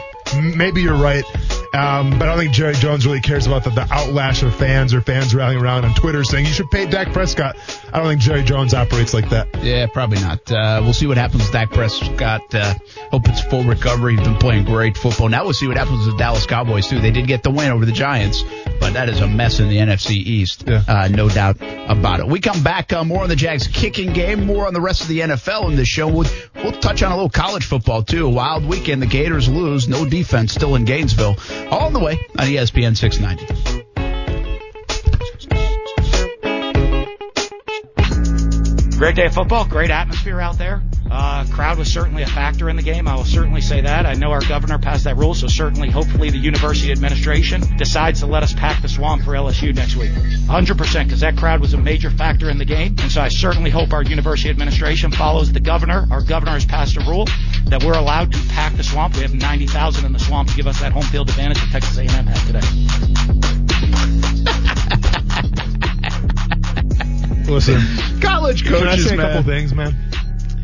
maybe 0.56 0.82
you're 0.82 0.96
right. 0.96 1.26
Um, 1.74 2.12
but 2.18 2.24
I 2.24 2.26
don't 2.26 2.38
think 2.40 2.54
Jerry 2.54 2.74
Jones 2.74 3.06
really 3.06 3.22
cares 3.22 3.46
about 3.46 3.64
the, 3.64 3.70
the 3.72 3.82
outlash 3.82 4.44
of 4.44 4.56
fans 4.56 4.94
or 4.94 5.02
fans 5.02 5.36
rallying 5.36 5.62
around 5.62 5.86
on 5.86 5.94
Twitter 5.96 6.24
saying 6.24 6.46
you 6.46 6.52
should 6.52 6.72
pay 6.72 6.86
Dak 6.86 7.12
Prescott. 7.14 7.56
I 7.94 7.98
don't 8.00 8.08
think 8.08 8.22
Jerry 8.22 8.44
Jones 8.44 8.74
operates 8.74 9.14
like 9.14 9.30
that. 9.30 9.48
Yeah, 9.64 9.88
probably 9.88 10.20
not. 10.20 10.50
Uh, 10.52 10.82
we'll 10.84 10.94
see 10.94 11.08
what 11.08 11.18
happens 11.18 11.44
with 11.44 11.52
Dak 11.52 11.72
Prescott. 11.72 12.54
Uh, 12.54 12.74
hope 13.12 13.28
it's 13.28 13.42
full 13.42 13.64
recovery. 13.64 14.16
He's 14.16 14.26
been 14.28 14.38
playing 14.38 14.66
great 14.66 14.98
football. 14.98 15.30
Now 15.30 15.44
we'll 15.44 15.54
see 15.54 15.68
what 15.68 15.78
happens 15.78 16.06
with 16.06 16.16
the 16.16 16.18
Dallas 16.18 16.46
Cowboys 16.46 16.88
too. 16.88 17.00
They 17.00 17.12
did 17.12 17.28
get 17.28 17.44
the 17.44 17.52
win 17.52 17.72
over 17.72 17.86
the 17.86 17.92
Giants, 17.92 18.44
but 18.80 18.94
that 18.94 19.10
is 19.10 19.20
a 19.22 19.28
mess 19.28 19.60
in 19.60 19.70
the 19.70 19.78
NFC 19.78 20.12
East. 20.12 20.64
Yeah. 20.68 20.84
Uh, 20.88 21.08
no 21.10 21.30
doubt 21.30 21.58
about 21.88 22.20
it. 22.20 22.28
We 22.28 22.40
come 22.40 22.64
back 22.64 22.94
uh, 22.94 23.04
more 23.04 23.24
on 23.24 23.30
the 23.30 23.36
Jags 23.36 23.68
kicking 23.68 24.14
game, 24.14 24.46
more 24.46 24.68
on 24.68 24.74
the 24.74 24.82
rest 24.82 25.02
of 25.02 25.08
the 25.08 25.20
NFL 25.20 25.70
in 25.70 25.76
this 25.76 25.88
show. 25.88 26.08
We'll, 26.08 26.30
we'll 26.56 26.72
touch 26.74 27.04
on 27.04 27.12
a 27.12 27.16
little 27.16 27.30
college 27.30 27.66
football 27.66 28.04
too. 28.04 28.28
Wild 28.30 28.66
weekend. 28.66 29.02
The 29.02 29.08
Gators 29.08 29.48
lose. 29.48 29.88
No 29.88 30.06
defense 30.06 30.54
still 30.54 30.76
in 30.76 30.86
Gainesville. 30.86 31.36
All 31.72 31.90
the 31.90 32.00
way 32.00 32.14
on 32.38 32.48
ESPN 32.48 32.96
690. 32.96 33.78
Great 38.98 39.16
day 39.16 39.26
of 39.28 39.34
football, 39.34 39.66
great 39.66 39.92
atmosphere 39.92 40.42
out 40.42 40.58
there. 40.58 40.82
Uh, 41.10 41.46
crowd 41.52 41.78
was 41.78 41.92
certainly 41.92 42.24
a 42.24 42.28
factor 42.28 42.70
in 42.70 42.76
the 42.76 42.82
game. 42.84 43.08
I 43.08 43.16
will 43.16 43.24
certainly 43.24 43.62
say 43.62 43.82
that. 43.82 44.06
I 44.06 44.14
know 44.14 44.32
our 44.32 44.42
governor 44.42 44.78
passed 44.78 45.06
that 45.06 45.16
rule, 45.18 45.34
so 45.34 45.48
certainly, 45.48 45.90
hopefully, 45.90 46.30
the 46.30 46.38
university 46.38 46.92
administration 46.92 47.62
decides 47.78 48.20
to 48.20 48.26
let 48.26 48.44
us 48.44 48.54
pack 48.54 48.82
the 48.82 48.90
swamp 48.90 49.24
for 49.24 49.32
LSU 49.32 49.74
next 49.74 49.96
week. 49.96 50.12
100%, 50.12 51.04
because 51.06 51.22
that 51.22 51.38
crowd 51.38 51.62
was 51.62 51.74
a 51.74 51.78
major 51.78 52.10
factor 52.10 52.50
in 52.50 52.58
the 52.58 52.66
game. 52.66 52.96
And 53.00 53.12
so 53.12 53.22
I 53.22 53.30
certainly 53.30 53.70
hope 53.70 53.94
our 53.94 54.04
university 54.04 54.50
administration 54.50 55.12
follows 55.12 55.52
the 55.52 55.60
governor. 55.60 56.08
Our 56.12 56.22
governor 56.22 56.52
has 56.52 56.66
passed 56.66 56.98
a 56.98 57.02
rule 57.02 57.26
that 57.66 57.84
we're 57.84 57.98
allowed 57.98 58.34
to 58.34 58.40
pack 58.50 58.76
the 58.76 58.84
swamp. 58.84 59.16
We 59.16 59.22
have 59.22 59.34
90,000 59.34 60.06
in 60.06 60.12
the 60.14 60.20
swamp 60.20 60.50
to 60.50 60.56
give 60.56 60.68
us 60.68 60.80
that 60.82 60.92
home 60.92 61.04
field 61.04 61.30
advantage 61.30 61.60
that 61.60 61.70
Texas 61.72 61.98
A&M 61.98 62.10
had 62.10 62.48
today. 62.48 62.62
Listen, 67.48 67.80
College 68.20 68.66
coaches. 68.66 68.80
can 68.80 68.88
I 68.88 68.92
coaches, 68.92 69.08
say 69.08 69.16
a 69.16 69.18
couple 69.18 69.44
things, 69.44 69.74
man? 69.74 69.96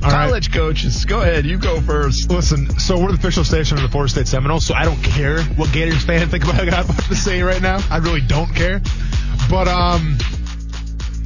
All 0.03 0.11
right? 0.11 0.27
College 0.27 0.51
coaches, 0.51 1.05
go 1.05 1.21
ahead. 1.21 1.45
You 1.45 1.57
go 1.57 1.79
first. 1.81 2.29
Listen, 2.29 2.77
so 2.79 2.99
we're 2.99 3.09
the 3.09 3.13
official 3.13 3.43
station 3.43 3.77
of 3.77 3.83
the 3.83 3.89
Florida 3.89 4.11
State 4.11 4.27
Seminoles, 4.27 4.65
so 4.65 4.73
I 4.73 4.83
don't 4.83 5.01
care 5.01 5.41
what 5.43 5.71
Gators 5.71 6.03
fan 6.03 6.27
think 6.27 6.43
about 6.43 6.57
what 6.65 6.73
I'm 6.73 6.85
about 6.85 7.03
to 7.05 7.15
say 7.15 7.41
right 7.41 7.61
now. 7.61 7.79
I 7.89 7.97
really 7.97 8.21
don't 8.21 8.53
care. 8.53 8.81
But 9.49 9.67
um, 9.67 10.17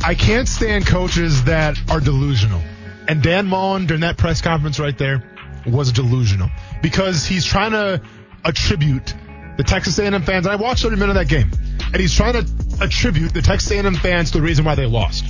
I 0.03 0.13
can't 0.15 0.47
stand 0.47 0.85
coaches 0.85 1.45
that 1.45 1.79
are 1.89 1.99
delusional. 1.99 2.61
And 3.07 3.23
Dan 3.23 3.47
Mullen 3.47 3.85
during 3.85 4.01
that 4.01 4.17
press 4.17 4.41
conference 4.41 4.79
right 4.79 4.97
there 4.97 5.23
was 5.65 5.91
delusional 5.91 6.49
because 6.81 7.25
he's 7.25 7.45
trying 7.45 7.71
to 7.71 8.01
attribute 8.45 9.13
the 9.57 9.63
Texas 9.63 9.97
A&M 9.97 10.21
fans. 10.21 10.45
I 10.45 10.55
watched 10.55 10.85
every 10.85 10.97
minute 10.97 11.17
of 11.17 11.27
that 11.27 11.27
game, 11.27 11.51
and 11.85 11.95
he's 11.95 12.13
trying 12.13 12.33
to 12.33 12.45
attribute 12.79 13.33
the 13.33 13.41
Texas 13.41 13.71
A&M 13.71 13.95
fans 13.95 14.31
to 14.31 14.37
the 14.37 14.43
reason 14.43 14.65
why 14.65 14.75
they 14.75 14.85
lost. 14.85 15.25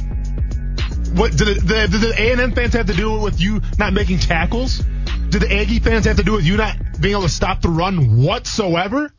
What 1.17 1.35
did 1.35 1.47
the, 1.47 1.53
the, 1.55 1.87
did 1.87 2.01
the 2.01 2.13
A&M 2.15 2.51
fans 2.53 2.73
have 2.73 2.85
to 2.87 2.93
do 2.93 3.19
with 3.19 3.41
you 3.41 3.61
not 3.79 3.91
making 3.91 4.19
tackles? 4.19 4.83
Did 5.29 5.41
the 5.41 5.51
Aggie 5.51 5.79
fans 5.79 6.05
have 6.05 6.17
to 6.17 6.23
do 6.23 6.33
with 6.33 6.45
you 6.45 6.57
not 6.57 6.75
being 7.01 7.13
able 7.13 7.23
to 7.23 7.29
stop 7.29 7.61
the 7.61 7.69
run 7.69 8.23
whatsoever? 8.23 9.11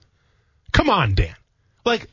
Come 0.72 0.90
on, 0.90 1.16
Dan. 1.16 1.34
Like, 1.84 2.06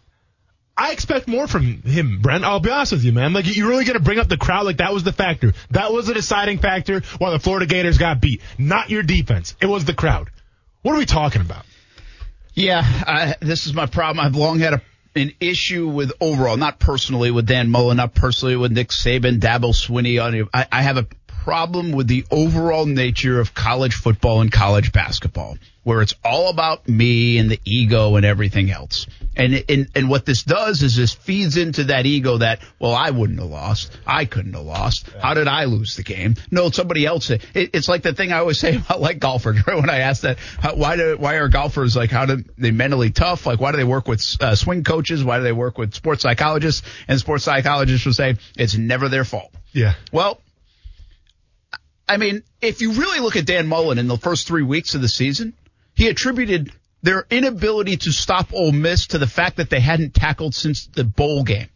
I 0.76 0.92
expect 0.92 1.28
more 1.28 1.48
from 1.48 1.84
him, 1.84 2.20
Brent. 2.20 2.44
I'll 2.44 2.60
be 2.60 2.72
honest 2.72 2.94
with 2.94 3.04
you, 3.04 3.14
man. 3.14 3.34
Like, 3.34 3.46
you 3.46 3.70
really 3.70 3.86
going 3.86 3.98
to 3.98 4.04
bring 4.04 4.18
up 4.18 4.28
the 4.28 4.38
crowd 4.38 4.66
like 4.66 4.78
that 4.78 4.92
was 4.92 5.04
the 5.04 5.14
factor. 5.14 5.54
That 5.70 5.94
was 5.94 6.08
the 6.08 6.16
deciding 6.16 6.58
factor 6.58 7.02
why 7.20 7.30
the 7.30 7.40
Florida 7.40 7.68
Gators 7.68 8.00
got 8.00 8.20
beat. 8.20 8.42
Not 8.58 8.90
your 8.90 9.04
defense. 9.04 9.56
It 9.62 9.68
was 9.68 9.86
the 9.86 9.94
crowd. 9.94 10.32
What 10.82 10.96
are 10.96 10.98
we 10.98 11.06
talking 11.06 11.42
about? 11.42 11.64
Yeah, 12.56 12.82
I, 12.84 13.36
this 13.40 13.68
is 13.68 13.74
my 13.76 13.86
problem. 13.86 14.26
I've 14.26 14.36
long 14.36 14.60
had 14.60 14.74
a, 14.74 14.82
an 15.16 15.32
issue 15.40 15.88
with 15.88 16.12
overall, 16.20 16.58
not 16.58 16.80
personally 16.80 17.32
with 17.32 17.46
Dan 17.46 17.70
Mullen, 17.70 17.98
not 17.98 18.14
personally 18.14 18.56
with 18.56 18.72
Nick 18.72 18.90
Saban, 18.90 19.40
Dabo 19.40 19.74
Swinney. 19.74 20.48
I, 20.54 20.68
I 20.72 20.82
have 20.82 20.98
a 20.98 21.08
problem 21.46 21.92
with 21.92 22.08
the 22.08 22.26
overall 22.32 22.88
nature 22.88 23.40
of 23.40 23.54
college 23.54 23.94
football 23.94 24.42
and 24.42 24.52
college 24.52 24.92
basketball, 24.92 25.60
where 25.84 26.02
it's 26.02 26.16
all 26.24 26.50
about 26.50 26.90
me 26.90 27.38
and 27.38 27.52
the 27.52 27.60
ego 27.64 28.16
and 28.16 28.26
everything 28.26 28.72
else. 28.72 29.06
And, 29.36 29.64
and 29.70 29.88
and 29.94 30.10
what 30.10 30.26
this 30.26 30.42
does 30.42 30.82
is 30.82 30.96
this 30.96 31.14
feeds 31.14 31.56
into 31.56 31.84
that 31.84 32.08
ego 32.08 32.40
that 32.40 32.62
well 32.80 32.96
I 32.96 33.12
wouldn't 33.12 33.40
have 33.40 33.50
lost, 33.50 33.96
I 34.08 34.26
couldn't 34.26 34.54
have 34.54 34.64
lost. 34.64 35.08
How 35.22 35.36
did 35.36 35.48
I 35.48 35.66
lose 35.66 35.96
the 35.98 36.02
game? 36.02 36.34
No, 36.50 36.72
somebody 36.72 37.06
else. 37.06 37.30
It, 37.30 37.46
it's 37.54 37.88
like 37.88 38.02
the 38.02 38.14
thing 38.14 38.32
I 38.32 38.40
always 38.40 38.60
say 38.66 38.78
about 38.78 39.00
like 39.00 39.20
golfers. 39.20 39.68
Right? 39.68 39.76
When 39.76 39.92
I 39.92 40.00
ask 40.00 40.24
that, 40.24 40.40
how, 40.40 40.74
why 40.74 40.96
do 40.96 41.16
why 41.20 41.36
are 41.36 41.48
golfers 41.48 41.96
like 41.96 42.10
how 42.10 42.26
do 42.26 42.44
they 42.58 42.72
mentally 42.72 43.12
tough? 43.12 43.46
Like 43.46 43.60
why 43.60 43.70
do 43.70 43.78
they 43.78 43.84
work 43.84 44.08
with 44.08 44.24
uh, 44.42 44.56
swing 44.56 44.84
coaches? 44.84 45.24
Why 45.24 45.38
do 45.38 45.44
they 45.44 45.52
work 45.52 45.78
with 45.78 45.94
sports 45.94 46.24
psychologists? 46.24 46.82
And 47.08 47.20
sports 47.20 47.44
psychologists 47.44 48.04
will 48.04 48.14
say 48.14 48.38
it's 48.58 48.76
never 48.76 49.10
their 49.10 49.26
fault. 49.26 49.52
Yeah. 49.74 49.94
Well, 50.12 50.40
I 52.08 52.18
mean, 52.18 52.44
if 52.62 52.82
you 52.82 52.92
really 52.94 53.20
look 53.20 53.36
at 53.36 53.46
Dan 53.46 53.68
Mullen 53.68 53.98
in 53.98 54.08
the 54.08 54.18
first 54.18 54.48
three 54.48 54.64
weeks 54.64 54.96
of 54.96 55.02
the 55.02 55.08
season, 55.08 55.54
he 55.96 56.08
attributed 56.08 56.72
their 57.02 57.26
inability 57.30 57.98
to 57.98 58.12
stop 58.12 58.54
Ole 58.54 58.72
Miss 58.72 59.08
to 59.08 59.18
the 59.18 59.28
fact 59.28 59.58
that 59.58 59.70
they 59.70 59.80
hadn't 59.80 60.14
tackled 60.14 60.56
since 60.56 60.88
the 60.88 61.04
bowl 61.04 61.44
game. 61.44 61.70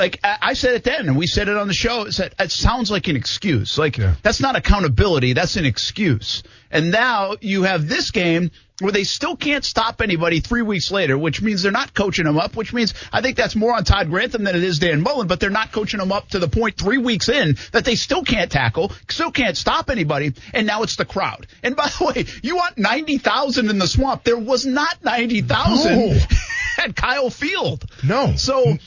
Like 0.00 0.18
I 0.24 0.54
said 0.54 0.74
it 0.74 0.82
then, 0.84 1.08
and 1.08 1.16
we 1.18 1.26
said 1.26 1.48
it 1.48 1.56
on 1.58 1.68
the 1.68 1.74
show. 1.74 2.06
It 2.06 2.12
said 2.12 2.34
it 2.38 2.50
sounds 2.50 2.90
like 2.90 3.06
an 3.08 3.16
excuse. 3.16 3.76
Like 3.76 3.98
Yeah. 3.98 4.14
that's 4.22 4.40
not 4.40 4.56
accountability. 4.56 5.34
That's 5.34 5.56
an 5.56 5.66
excuse. 5.66 6.42
And 6.70 6.90
now 6.90 7.36
you 7.42 7.64
have 7.64 7.86
this 7.86 8.10
game 8.10 8.50
where 8.80 8.92
they 8.92 9.04
still 9.04 9.36
can't 9.36 9.62
stop 9.62 10.00
anybody 10.00 10.40
three 10.40 10.62
weeks 10.62 10.90
later, 10.90 11.18
which 11.18 11.42
means 11.42 11.62
they're 11.62 11.70
not 11.70 11.92
coaching 11.92 12.24
them 12.24 12.38
up. 12.38 12.56
Which 12.56 12.72
means 12.72 12.94
I 13.12 13.20
think 13.20 13.36
that's 13.36 13.54
more 13.54 13.74
on 13.76 13.84
Todd 13.84 14.08
Grantham 14.08 14.44
than 14.44 14.56
it 14.56 14.64
is 14.64 14.78
Dan 14.78 15.02
Mullen. 15.02 15.26
But 15.26 15.38
they're 15.38 15.50
not 15.50 15.70
coaching 15.70 16.00
them 16.00 16.12
up 16.12 16.30
to 16.30 16.38
the 16.38 16.48
point 16.48 16.78
three 16.78 16.96
weeks 16.96 17.28
in 17.28 17.58
that 17.72 17.84
they 17.84 17.94
still 17.94 18.22
can't 18.24 18.50
tackle, 18.50 18.92
still 19.10 19.30
can't 19.30 19.56
stop 19.56 19.90
anybody. 19.90 20.32
And 20.54 20.66
now 20.66 20.82
it's 20.82 20.96
the 20.96 21.04
crowd. 21.04 21.46
And 21.62 21.76
by 21.76 21.88
the 21.88 22.04
way, 22.16 22.24
you 22.42 22.56
want 22.56 22.78
ninety 22.78 23.18
thousand 23.18 23.68
in 23.68 23.78
the 23.78 23.86
swamp? 23.86 24.24
There 24.24 24.38
was 24.38 24.64
not 24.64 25.04
ninety 25.04 25.42
thousand 25.42 25.98
No. 25.98 26.18
at 26.78 26.96
Kyle 26.96 27.28
Field. 27.28 27.84
No. 28.02 28.34
So 28.36 28.70
it- 28.70 28.80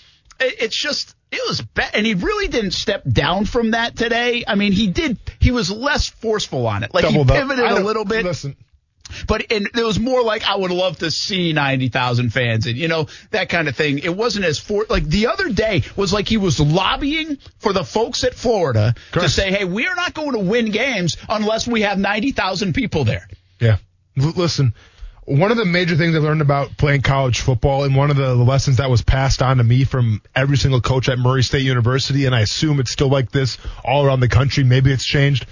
it's 0.46 0.76
just 0.76 1.16
it 1.32 1.42
was 1.48 1.62
bad, 1.62 1.92
and 1.94 2.06
he 2.06 2.14
really 2.14 2.48
didn't 2.48 2.72
step 2.72 3.04
down 3.10 3.46
from 3.46 3.72
that 3.72 3.96
today. 3.96 4.44
I 4.48 4.56
mean, 4.56 4.72
he 4.72 4.88
did. 4.88 5.18
He 5.40 5.52
was 5.52 5.72
less 5.72 6.08
forceful 6.10 6.68
on 6.68 6.84
it. 6.84 6.94
Like 6.94 7.04
Doubled 7.04 7.32
he 7.32 7.38
pivoted 7.38 7.66
a 7.66 7.84
little 7.84 8.06
bit, 8.06 8.24
Listen, 8.24 8.56
but 9.28 9.52
and 9.52 9.68
it 9.68 9.84
was 9.84 10.00
more 10.00 10.24
like 10.24 10.44
I 10.44 10.56
would 10.56 10.72
love 10.72 11.00
to 11.00 11.12
see 11.12 11.54
ninety 11.54 11.90
thousand 11.90 12.32
fans 12.32 12.68
and 12.68 12.78
you 12.78 12.88
know 12.88 13.08
that 13.32 13.50
kind 13.50 13.68
of 13.68 13.76
thing. 13.76 14.00
It 14.00 14.16
wasn't 14.16 14.46
as 14.46 14.60
for 14.60 14.86
like 14.90 15.06
the 15.06 15.28
other 15.28 15.50
day 15.50 15.84
was 15.96 16.14
like 16.14 16.28
he 16.28 16.38
was 16.38 16.60
lobbying 16.60 17.38
for 17.60 17.74
the 17.74 17.84
folks 17.84 18.24
at 18.24 18.34
Florida 18.34 18.96
to 19.14 19.30
say, 19.30 19.52
hey, 19.52 19.66
we 19.66 19.88
are 19.88 19.96
not 19.96 20.14
going 20.14 20.34
to 20.34 20.40
win 20.40 20.72
games 20.72 21.18
unless 21.30 21.68
we 21.68 21.82
have 21.82 21.98
ninety 21.98 22.32
thousand 22.32 22.74
people 22.74 23.06
there. 23.06 23.28
Yeah. 23.60 23.78
L- 24.18 24.34
listen, 24.36 24.74
one 25.26 25.52
of 25.52 25.58
the 25.58 25.66
major 25.66 25.96
things 25.96 26.16
I 26.16 26.20
learned 26.20 26.42
about 26.42 26.78
playing 26.78 27.02
college 27.02 27.42
football 27.42 27.84
and 27.84 27.96
one 27.96 28.12
of 28.12 28.18
the 28.18 28.36
lessons 28.36 28.78
that 28.78 28.90
was 28.90 29.02
passed 29.02 29.42
on 29.42 29.58
to 29.58 29.64
me 29.64 29.84
from 29.84 30.22
every 30.36 30.58
single 30.58 30.82
coach 30.82 31.08
at 31.10 31.18
Murray 31.18 31.44
State 31.44 31.64
University, 31.64 32.26
and 32.26 32.36
I 32.36 32.42
assume 32.42 32.80
it's 32.80 32.92
still 32.92 33.10
like 33.10 33.32
this 33.32 33.58
all 33.84 34.06
around 34.06 34.20
the 34.20 34.28
country. 34.28 34.64
Maybe 34.64 34.92
it's 34.92 35.06
changed, 35.06 35.46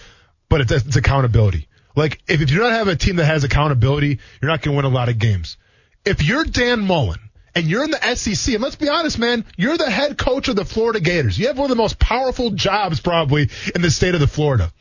but 0.49 0.61
it's, 0.61 0.71
it's 0.71 0.95
accountability. 0.95 1.67
Like, 1.95 2.21
if, 2.27 2.41
if 2.41 2.51
you 2.51 2.59
don't 2.59 2.71
have 2.71 2.87
a 2.87 2.95
team 2.95 3.17
that 3.17 3.25
has 3.25 3.43
accountability, 3.43 4.19
you're 4.41 4.51
not 4.51 4.61
going 4.61 4.75
to 4.75 4.77
win 4.77 4.85
a 4.85 4.95
lot 4.95 5.09
of 5.09 5.19
games. 5.19 5.57
If 6.05 6.23
you're 6.23 6.45
Dan 6.45 6.81
Mullen 6.81 7.19
and 7.55 7.67
you're 7.67 7.83
in 7.83 7.91
the 7.91 8.15
SEC, 8.15 8.53
and 8.55 8.63
let's 8.63 8.75
be 8.75 8.89
honest, 8.89 9.19
man, 9.19 9.45
you're 9.57 9.77
the 9.77 9.89
head 9.89 10.17
coach 10.17 10.47
of 10.47 10.55
the 10.55 10.65
Florida 10.65 10.99
Gators. 10.99 11.37
You 11.37 11.47
have 11.47 11.57
one 11.57 11.65
of 11.65 11.69
the 11.69 11.81
most 11.81 11.99
powerful 11.99 12.51
jobs 12.51 12.99
probably 12.99 13.49
in 13.75 13.81
the 13.81 13.91
state 13.91 14.15
of 14.15 14.19
the 14.19 14.27
Florida. 14.27 14.71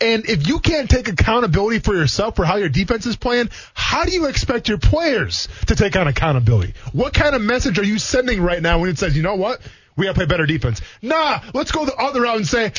And 0.00 0.28
if 0.28 0.48
you 0.48 0.58
can't 0.58 0.90
take 0.90 1.08
accountability 1.08 1.78
for 1.78 1.94
yourself 1.94 2.36
for 2.36 2.44
how 2.44 2.56
your 2.56 2.68
defense 2.68 3.06
is 3.06 3.16
playing, 3.16 3.50
how 3.74 4.04
do 4.04 4.10
you 4.10 4.26
expect 4.26 4.68
your 4.68 4.78
players 4.78 5.48
to 5.66 5.76
take 5.76 5.96
on 5.96 6.08
accountability? 6.08 6.74
What 6.92 7.14
kind 7.14 7.34
of 7.34 7.42
message 7.42 7.78
are 7.78 7.84
you 7.84 7.98
sending 7.98 8.40
right 8.40 8.60
now 8.60 8.80
when 8.80 8.90
it 8.90 8.98
says, 8.98 9.16
you 9.16 9.22
know 9.22 9.36
what? 9.36 9.60
We 9.96 10.06
gotta 10.06 10.14
play 10.16 10.26
better 10.26 10.46
defense. 10.46 10.80
Nah, 11.02 11.40
let's 11.54 11.70
go 11.70 11.84
the 11.84 11.94
other 11.94 12.22
route 12.22 12.36
and 12.38 12.46
say 12.46 12.72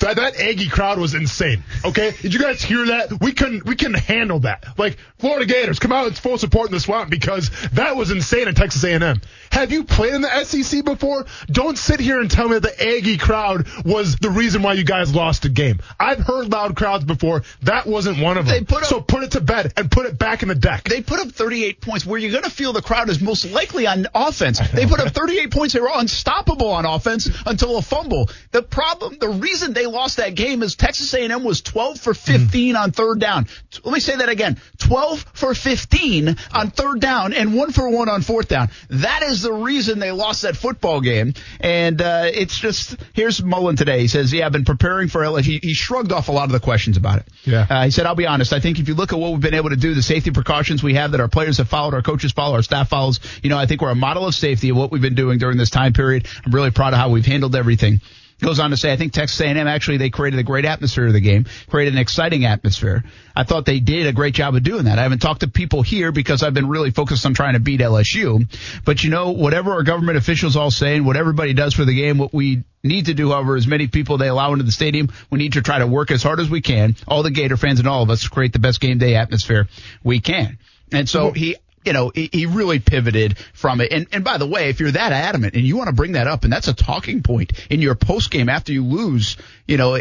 that 0.00 0.16
that 0.16 0.36
Aggie 0.40 0.68
crowd 0.68 0.98
was 0.98 1.14
insane. 1.14 1.62
Okay, 1.84 2.12
did 2.22 2.34
you 2.34 2.40
guys 2.40 2.60
hear 2.62 2.86
that? 2.86 3.20
We 3.20 3.32
couldn't 3.32 3.64
we 3.64 3.76
couldn't 3.76 4.00
handle 4.00 4.40
that. 4.40 4.64
Like 4.78 4.98
Florida 5.18 5.46
Gators, 5.46 5.78
come 5.78 5.92
out 5.92 6.06
in 6.08 6.14
full 6.14 6.38
support 6.38 6.66
in 6.68 6.72
the 6.72 6.80
swamp 6.80 7.08
because 7.10 7.50
that 7.72 7.96
was 7.96 8.10
insane 8.10 8.48
at 8.48 8.56
Texas 8.56 8.82
A&M. 8.84 9.20
Have 9.52 9.70
you 9.70 9.84
played 9.84 10.14
in 10.14 10.22
the 10.22 10.44
SEC 10.44 10.84
before? 10.84 11.26
Don't 11.46 11.78
sit 11.78 12.00
here 12.00 12.20
and 12.20 12.30
tell 12.30 12.48
me 12.48 12.58
that 12.58 12.62
the 12.62 12.96
Aggie 12.96 13.18
crowd 13.18 13.68
was 13.84 14.16
the 14.16 14.30
reason 14.30 14.62
why 14.62 14.72
you 14.72 14.84
guys 14.84 15.14
lost 15.14 15.44
a 15.44 15.48
game. 15.48 15.78
I've 16.00 16.18
heard 16.18 16.50
loud 16.50 16.74
crowds 16.76 17.04
before. 17.04 17.44
That 17.62 17.86
wasn't 17.86 18.18
one 18.18 18.38
of 18.38 18.46
them. 18.46 18.64
Put 18.64 18.78
up- 18.82 18.88
so 18.88 19.00
put 19.00 19.22
it 19.22 19.30
to 19.32 19.40
bed 19.40 19.72
and 19.76 19.90
put 19.90 20.06
it 20.06 20.18
back 20.18 20.42
in 20.42 20.48
the 20.48 20.54
deck. 20.54 20.84
They 20.84 21.00
put 21.00 21.20
up 21.20 21.28
38 21.28 21.80
points 21.80 22.04
where 22.04 22.18
you're 22.18 22.32
going 22.32 22.44
to 22.44 22.50
feel 22.50 22.72
the 22.72 22.82
crowd 22.82 23.08
is 23.08 23.20
most 23.20 23.44
likely 23.50 23.86
on 23.86 24.06
offense. 24.14 24.58
They 24.72 24.86
put 24.86 24.98
up 25.00 25.12
38 25.14 25.50
points. 25.52 25.74
They 25.74 25.80
were 25.80 25.90
unstoppable 25.94 26.55
on 26.64 26.86
offense 26.86 27.28
until 27.44 27.76
a 27.78 27.82
fumble. 27.82 28.30
The 28.52 28.62
problem, 28.62 29.18
the 29.18 29.28
reason 29.28 29.72
they 29.72 29.86
lost 29.86 30.16
that 30.16 30.34
game 30.34 30.62
is 30.62 30.74
Texas 30.74 31.12
A&M 31.14 31.44
was 31.44 31.60
12 31.60 32.00
for 32.00 32.14
15 32.14 32.76
on 32.76 32.92
third 32.92 33.20
down. 33.20 33.46
Let 33.84 33.92
me 33.92 34.00
say 34.00 34.16
that 34.16 34.28
again. 34.28 34.60
12 34.78 35.24
for 35.32 35.54
15 35.54 36.36
on 36.52 36.70
third 36.70 37.00
down 37.00 37.32
and 37.32 37.54
one 37.54 37.72
for 37.72 37.88
one 37.88 38.08
on 38.08 38.22
fourth 38.22 38.48
down. 38.48 38.70
That 38.90 39.22
is 39.22 39.42
the 39.42 39.52
reason 39.52 39.98
they 39.98 40.12
lost 40.12 40.42
that 40.42 40.56
football 40.56 41.00
game. 41.00 41.34
And 41.60 42.00
uh, 42.00 42.30
it's 42.32 42.58
just, 42.58 42.96
here's 43.12 43.42
Mullen 43.42 43.76
today. 43.76 44.00
He 44.00 44.08
says, 44.08 44.32
yeah, 44.32 44.46
I've 44.46 44.52
been 44.52 44.64
preparing 44.64 45.08
for 45.08 45.20
LSU. 45.22 45.42
He, 45.42 45.58
he 45.62 45.74
shrugged 45.74 46.12
off 46.12 46.28
a 46.28 46.32
lot 46.32 46.44
of 46.44 46.52
the 46.52 46.60
questions 46.60 46.96
about 46.96 47.18
it. 47.18 47.26
Yeah. 47.44 47.66
Uh, 47.68 47.84
he 47.84 47.90
said, 47.90 48.06
I'll 48.06 48.14
be 48.14 48.26
honest. 48.26 48.52
I 48.52 48.60
think 48.60 48.78
if 48.78 48.88
you 48.88 48.94
look 48.94 49.12
at 49.12 49.18
what 49.18 49.32
we've 49.32 49.40
been 49.40 49.54
able 49.54 49.70
to 49.70 49.76
do, 49.76 49.94
the 49.94 50.02
safety 50.02 50.30
precautions 50.30 50.82
we 50.82 50.94
have 50.94 51.12
that 51.12 51.20
our 51.20 51.28
players 51.28 51.58
have 51.58 51.68
followed, 51.68 51.94
our 51.94 52.02
coaches 52.02 52.32
follow, 52.32 52.54
our 52.54 52.62
staff 52.62 52.88
follows, 52.88 53.20
you 53.42 53.50
know, 53.50 53.58
I 53.58 53.66
think 53.66 53.80
we're 53.82 53.90
a 53.90 53.94
model 53.94 54.26
of 54.26 54.34
safety 54.34 54.70
of 54.70 54.76
what 54.76 54.90
we've 54.90 55.02
been 55.02 55.14
doing 55.14 55.38
during 55.38 55.56
this 55.56 55.70
time 55.70 55.92
period. 55.92 56.26
I'm 56.46 56.52
really 56.52 56.70
proud 56.70 56.92
of 56.92 56.98
how 56.98 57.10
we've 57.10 57.26
handled 57.26 57.56
everything. 57.56 58.00
Goes 58.40 58.60
on 58.60 58.70
to 58.70 58.76
say, 58.76 58.92
I 58.92 58.96
think 58.96 59.14
Texas 59.14 59.40
A&M 59.40 59.56
actually 59.66 59.96
they 59.96 60.10
created 60.10 60.38
a 60.38 60.42
great 60.42 60.66
atmosphere 60.66 61.06
of 61.06 61.14
the 61.14 61.20
game, 61.20 61.46
created 61.70 61.94
an 61.94 61.98
exciting 61.98 62.44
atmosphere. 62.44 63.02
I 63.34 63.44
thought 63.44 63.64
they 63.64 63.80
did 63.80 64.06
a 64.06 64.12
great 64.12 64.34
job 64.34 64.54
of 64.54 64.62
doing 64.62 64.84
that. 64.84 64.98
I 64.98 65.04
haven't 65.04 65.20
talked 65.20 65.40
to 65.40 65.48
people 65.48 65.80
here 65.80 66.12
because 66.12 66.42
I've 66.42 66.52
been 66.52 66.68
really 66.68 66.90
focused 66.90 67.24
on 67.24 67.32
trying 67.32 67.54
to 67.54 67.60
beat 67.60 67.80
LSU. 67.80 68.46
But 68.84 69.02
you 69.02 69.08
know, 69.08 69.30
whatever 69.30 69.72
our 69.72 69.82
government 69.82 70.18
officials 70.18 70.54
all 70.54 70.70
say 70.70 70.96
and 70.96 71.06
what 71.06 71.16
everybody 71.16 71.54
does 71.54 71.72
for 71.72 71.86
the 71.86 71.94
game, 71.94 72.18
what 72.18 72.34
we 72.34 72.62
need 72.84 73.06
to 73.06 73.14
do, 73.14 73.30
however, 73.30 73.56
as 73.56 73.66
many 73.66 73.86
people 73.86 74.18
they 74.18 74.28
allow 74.28 74.52
into 74.52 74.64
the 74.64 74.72
stadium, 74.72 75.08
we 75.30 75.38
need 75.38 75.54
to 75.54 75.62
try 75.62 75.78
to 75.78 75.86
work 75.86 76.10
as 76.10 76.22
hard 76.22 76.38
as 76.38 76.50
we 76.50 76.60
can, 76.60 76.94
all 77.08 77.22
the 77.22 77.30
Gator 77.30 77.56
fans 77.56 77.78
and 77.78 77.88
all 77.88 78.02
of 78.02 78.10
us, 78.10 78.24
to 78.24 78.30
create 78.30 78.52
the 78.52 78.58
best 78.58 78.82
game 78.82 78.98
day 78.98 79.16
atmosphere 79.16 79.66
we 80.04 80.20
can. 80.20 80.58
And 80.92 81.08
so 81.08 81.32
he 81.32 81.56
you 81.86 81.92
know, 81.92 82.10
he, 82.14 82.28
he 82.32 82.46
really 82.46 82.80
pivoted 82.80 83.38
from 83.54 83.80
it. 83.80 83.92
And, 83.92 84.08
and 84.12 84.24
by 84.24 84.38
the 84.38 84.46
way, 84.46 84.68
if 84.68 84.80
you're 84.80 84.90
that 84.90 85.12
adamant 85.12 85.54
and 85.54 85.64
you 85.64 85.76
want 85.76 85.88
to 85.88 85.94
bring 85.94 86.12
that 86.12 86.26
up 86.26 86.44
and 86.44 86.52
that's 86.52 86.68
a 86.68 86.74
talking 86.74 87.22
point 87.22 87.52
in 87.70 87.80
your 87.80 87.94
post 87.94 88.30
game 88.30 88.48
after 88.48 88.72
you 88.72 88.84
lose, 88.84 89.36
you 89.66 89.76
know, 89.76 89.98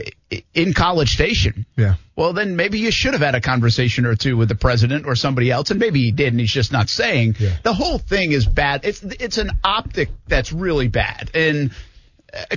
in 0.53 0.73
College 0.73 1.13
Station. 1.13 1.65
Yeah. 1.77 1.95
Well, 2.15 2.33
then 2.33 2.55
maybe 2.55 2.79
you 2.79 2.91
should 2.91 3.13
have 3.13 3.21
had 3.21 3.35
a 3.35 3.41
conversation 3.41 4.05
or 4.05 4.15
two 4.15 4.35
with 4.35 4.49
the 4.49 4.55
president 4.55 5.05
or 5.05 5.15
somebody 5.15 5.51
else, 5.51 5.69
and 5.69 5.79
maybe 5.79 6.01
he 6.01 6.11
did, 6.11 6.33
and 6.33 6.39
he's 6.39 6.51
just 6.51 6.71
not 6.71 6.89
saying. 6.89 7.35
Yeah. 7.39 7.55
The 7.61 7.73
whole 7.73 7.97
thing 7.97 8.31
is 8.31 8.45
bad. 8.45 8.85
It's 8.85 9.03
it's 9.03 9.37
an 9.37 9.51
optic 9.63 10.09
that's 10.27 10.51
really 10.51 10.87
bad, 10.87 11.29
and 11.33 11.71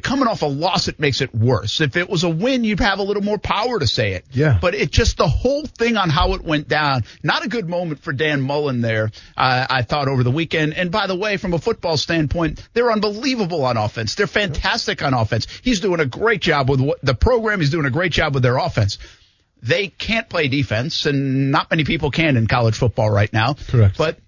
coming 0.03 0.26
off 0.26 0.43
a 0.43 0.47
loss, 0.47 0.89
it 0.89 0.99
makes 0.99 1.20
it 1.20 1.35
worse. 1.35 1.81
If 1.81 1.97
it 1.97 2.09
was 2.09 2.24
a 2.24 2.29
win, 2.29 2.64
you'd 2.64 2.81
have 2.81 2.99
a 2.99 3.03
little 3.03 3.22
more 3.22 3.39
power 3.39 3.79
to 3.79 3.87
say 3.87 4.12
it. 4.12 4.24
Yeah. 4.33 4.59
But 4.61 4.74
it 4.74 4.91
just 4.91 5.16
the 5.16 5.29
whole 5.29 5.66
thing 5.66 5.97
on 5.97 6.11
how 6.11 6.35
it 6.35 6.43
went 6.43 6.68
down. 6.68 7.05
Not 7.22 7.45
a 7.45 7.49
good 7.49 7.68
moment 7.68 8.01
for 8.01 8.12
Dan 8.12 8.41
Mullen 8.41 8.81
there. 8.81 9.11
Uh, 9.37 9.66
I 9.68 9.83
thought 9.83 10.09
over 10.09 10.22
the 10.22 10.31
weekend. 10.31 10.74
And 10.74 10.91
by 10.91 11.07
the 11.07 11.16
way, 11.16 11.37
from 11.37 11.55
a 11.55 11.59
football 11.59 11.97
standpoint, 11.97 12.66
they're 12.72 12.91
unbelievable 12.91 13.64
on 13.64 13.76
offense. 13.76 14.14
They're 14.14 14.26
fantastic 14.26 15.03
on 15.03 15.14
offense. 15.14 15.47
He's 15.62 15.81
doing 15.81 16.01
a 16.01 16.07
great 16.07 16.41
job 16.41 16.68
with 16.68 16.81
what, 16.81 16.99
the 17.03 17.14
program. 17.14 17.61
He's 17.61 17.70
doing 17.70 17.87
a 17.87 17.91
great 17.91 18.12
job 18.12 18.35
with 18.35 18.43
their 18.43 18.57
offense. 18.57 18.99
They 19.62 19.89
can't 19.89 20.29
play 20.29 20.47
defense, 20.47 21.07
and 21.07 21.51
not 21.51 21.68
many 21.70 21.85
people 21.85 22.12
can 22.12 22.37
in 22.37 22.47
college 22.47 22.76
football 22.76 23.11
right 23.11 23.33
now. 23.33 23.55
Correct. 23.55 23.99
But 23.99 24.18